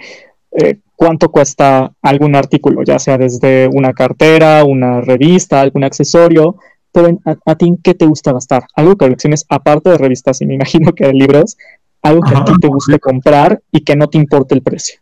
eh, 0.52 0.78
cuánto 0.94 1.30
cuesta 1.30 1.92
algún 2.02 2.36
artículo, 2.36 2.82
ya 2.84 2.98
sea 2.98 3.18
desde 3.18 3.68
una 3.68 3.92
cartera, 3.92 4.64
una 4.64 5.00
revista, 5.00 5.60
algún 5.60 5.84
accesorio, 5.84 6.56
pero 6.92 7.18
a, 7.24 7.54
ti, 7.54 7.74
¿qué 7.82 7.94
te 7.94 8.06
gusta 8.06 8.32
gastar? 8.32 8.66
Algo 8.76 8.92
que 8.92 9.06
colecciones 9.06 9.46
aparte 9.48 9.90
de 9.90 9.98
revistas 9.98 10.40
y 10.42 10.46
me 10.46 10.54
imagino 10.56 10.92
que 10.92 11.06
de 11.06 11.14
libros, 11.14 11.56
algo 12.02 12.20
que 12.22 12.36
a 12.36 12.44
ti 12.44 12.52
te 12.60 12.68
guste 12.68 12.98
comprar 12.98 13.62
y 13.72 13.80
que 13.80 13.96
no 13.96 14.08
te 14.08 14.18
importe 14.18 14.54
el 14.54 14.62
precio. 14.62 15.00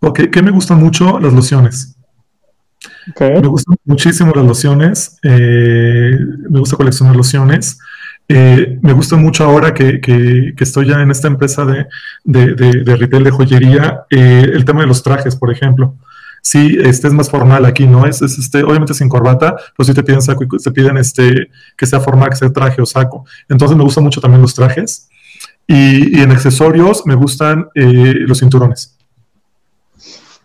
Ok, 0.00 0.20
¿qué 0.30 0.42
me 0.42 0.50
gustan 0.50 0.78
mucho? 0.78 1.18
Las 1.18 1.32
lociones. 1.32 1.95
Me 3.20 3.46
gustan 3.46 3.76
muchísimo 3.84 4.32
las 4.34 4.44
lociones, 4.44 5.18
eh, 5.22 6.18
me 6.50 6.58
gusta 6.58 6.76
coleccionar 6.76 7.14
lociones. 7.14 7.78
Eh, 8.28 8.78
me 8.82 8.92
gusta 8.92 9.14
mucho 9.14 9.44
ahora 9.44 9.72
que, 9.72 10.00
que, 10.00 10.52
estoy 10.58 10.88
ya 10.88 11.00
en 11.00 11.12
esta 11.12 11.28
empresa 11.28 11.64
de, 11.64 11.86
de, 12.24 12.54
de, 12.54 12.96
retail 12.96 13.22
de 13.22 13.30
joyería, 13.30 14.00
eh, 14.10 14.50
el 14.52 14.64
tema 14.64 14.80
de 14.80 14.88
los 14.88 15.04
trajes, 15.04 15.36
por 15.36 15.52
ejemplo. 15.52 15.94
Sí, 16.42 16.76
este 16.80 17.06
es 17.06 17.14
más 17.14 17.30
formal 17.30 17.64
aquí, 17.64 17.86
¿no? 17.86 18.04
Es, 18.04 18.22
es 18.22 18.36
este, 18.36 18.64
obviamente 18.64 18.94
sin 18.94 19.08
corbata, 19.08 19.54
pero 19.76 19.86
sí 19.86 19.94
te 19.94 20.02
piden 20.02 20.22
saco 20.22 20.42
y 20.42 20.48
te 20.48 20.70
piden 20.72 20.96
este, 20.96 21.50
que 21.76 21.86
sea 21.86 22.00
formal, 22.00 22.30
que 22.30 22.36
sea 22.36 22.52
traje 22.52 22.82
o 22.82 22.86
saco. 22.86 23.24
Entonces 23.48 23.76
me 23.76 23.84
gustan 23.84 24.02
mucho 24.02 24.20
también 24.20 24.42
los 24.42 24.54
trajes. 24.54 25.08
Y, 25.68 26.18
y 26.18 26.22
en 26.22 26.32
accesorios 26.32 27.06
me 27.06 27.14
gustan 27.14 27.68
los 27.74 28.40
cinturones. 28.40 28.96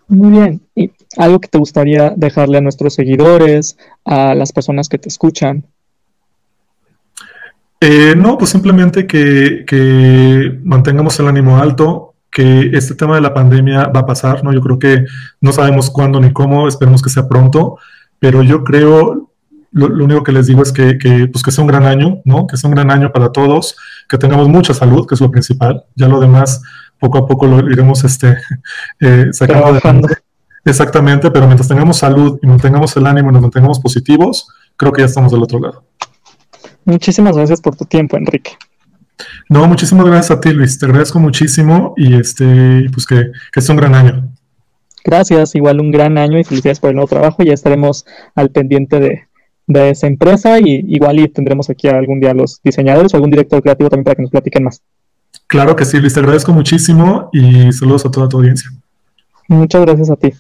Muy 0.08 0.32
bien. 0.32 0.62
¿Y 0.76 0.92
algo 1.18 1.40
que 1.40 1.48
te 1.48 1.58
gustaría 1.58 2.14
dejarle 2.16 2.58
a 2.58 2.62
nuestros 2.62 2.94
seguidores, 2.94 3.78
a 4.06 4.36
las 4.36 4.52
personas 4.52 4.90
que 4.90 4.98
te 4.98 5.10
escuchan? 5.10 5.66
Eh, 7.80 8.14
no, 8.16 8.38
pues 8.38 8.52
simplemente 8.52 9.08
que, 9.08 10.60
mantengamos 10.64 11.20
el 11.20 11.28
ánimo 11.28 11.58
alto, 11.58 12.14
que 12.30 12.70
este 12.74 12.94
tema 12.94 13.16
de 13.16 13.22
la 13.22 13.34
pandemia 13.34 13.88
va 13.88 14.02
a 14.02 14.06
pasar, 14.06 14.44
¿no? 14.44 14.54
Yo 14.54 14.62
creo 14.62 14.80
que 14.80 15.06
no 15.42 15.52
sabemos 15.52 15.90
cuándo 15.90 16.20
ni 16.22 16.32
cómo, 16.32 16.68
esperemos 16.68 17.02
que 17.02 17.10
sea 17.10 17.28
pronto, 17.28 17.78
pero 18.20 18.44
yo 18.44 18.64
creo, 18.64 19.32
lo, 19.72 19.88
único 19.88 20.24
que 20.24 20.32
les 20.32 20.46
digo 20.46 20.62
es 20.62 20.72
que, 20.72 20.94
pues 21.32 21.44
que 21.44 21.52
sea 21.52 21.64
un 21.64 21.68
gran 21.68 21.86
año, 21.86 22.22
¿no? 22.24 22.46
Que 22.46 22.56
sea 22.56 22.70
un 22.70 22.76
gran 22.76 22.92
año 22.92 23.12
para 23.12 23.32
todos, 23.32 23.76
que 24.08 24.20
tengamos 24.20 24.48
mucha 24.48 24.76
salud, 24.76 25.08
que 25.08 25.16
es 25.16 25.22
lo 25.22 25.32
principal, 25.32 25.84
ya 25.96 26.08
lo 26.08 26.20
demás 26.20 26.62
poco 27.00 27.18
a 27.18 27.26
poco 27.26 27.48
lo 27.48 27.68
iremos 27.72 28.04
este, 28.04 28.38
eh, 29.00 29.30
sacando 29.32 30.08
Exactamente, 30.64 31.32
pero 31.32 31.46
mientras 31.48 31.68
tengamos 31.68 31.98
salud 31.98 32.40
y 32.42 32.48
mantengamos 32.48 32.96
el 32.96 33.08
ánimo 33.08 33.30
y 33.30 33.34
nos 33.34 33.42
mantengamos 33.42 33.80
positivos, 33.80 34.48
creo 34.78 34.92
que 34.92 35.02
ya 35.02 35.08
estamos 35.08 35.32
del 35.32 35.42
otro 35.42 35.60
lado. 35.60 35.84
Muchísimas 36.86 37.36
gracias 37.36 37.62
por 37.62 37.76
tu 37.76 37.86
tiempo, 37.86 38.18
Enrique. 38.18 38.52
No, 39.50 39.68
muchísimas 39.68 40.06
gracias 40.06 40.32
a 40.32 40.42
ti, 40.42 40.52
Luis. 40.52 40.78
Te 40.78 40.86
agradezco 40.86 41.20
muchísimo 41.20 41.94
y 41.98 42.16
este, 42.16 42.88
pues 42.94 43.06
que, 43.06 43.32
que 43.52 43.62
sea 43.62 43.74
un 43.74 43.80
gran 43.80 43.96
año. 43.96 44.30
Gracias, 45.04 45.56
igual 45.56 45.80
un 45.80 45.92
gran 45.92 46.18
año 46.18 46.40
y 46.40 46.44
felicidades 46.44 46.80
por 46.80 46.90
el 46.90 46.96
nuevo 46.96 47.08
trabajo. 47.08 47.44
Ya 47.44 47.54
estaremos 47.54 48.06
al 48.36 48.50
pendiente 48.52 49.00
de, 49.00 49.22
de 49.68 49.90
esa 49.92 50.08
empresa 50.08 50.60
y 50.60 50.86
igual 50.88 51.20
y 51.20 51.28
tendremos 51.28 51.70
aquí 51.70 51.88
algún 51.88 52.20
día 52.20 52.34
los 52.34 52.62
diseñadores 52.64 53.14
o 53.14 53.18
algún 53.18 53.32
director 53.32 53.62
creativo 53.62 53.90
también 53.90 54.06
para 54.06 54.16
que 54.16 54.22
nos 54.24 54.32
platiquen 54.32 54.64
más. 54.64 54.82
Claro 55.48 55.76
que 55.76 55.86
sí, 55.86 56.00
Luis, 56.00 56.14
te 56.14 56.20
agradezco 56.20 56.54
muchísimo 56.54 57.30
y 57.34 57.72
saludos 57.74 58.06
a 58.06 58.12
toda 58.12 58.30
tu 58.30 58.38
audiencia. 58.38 58.70
Muchas 59.48 59.82
gracias 59.82 60.10
a 60.10 60.16
ti. 60.16 60.34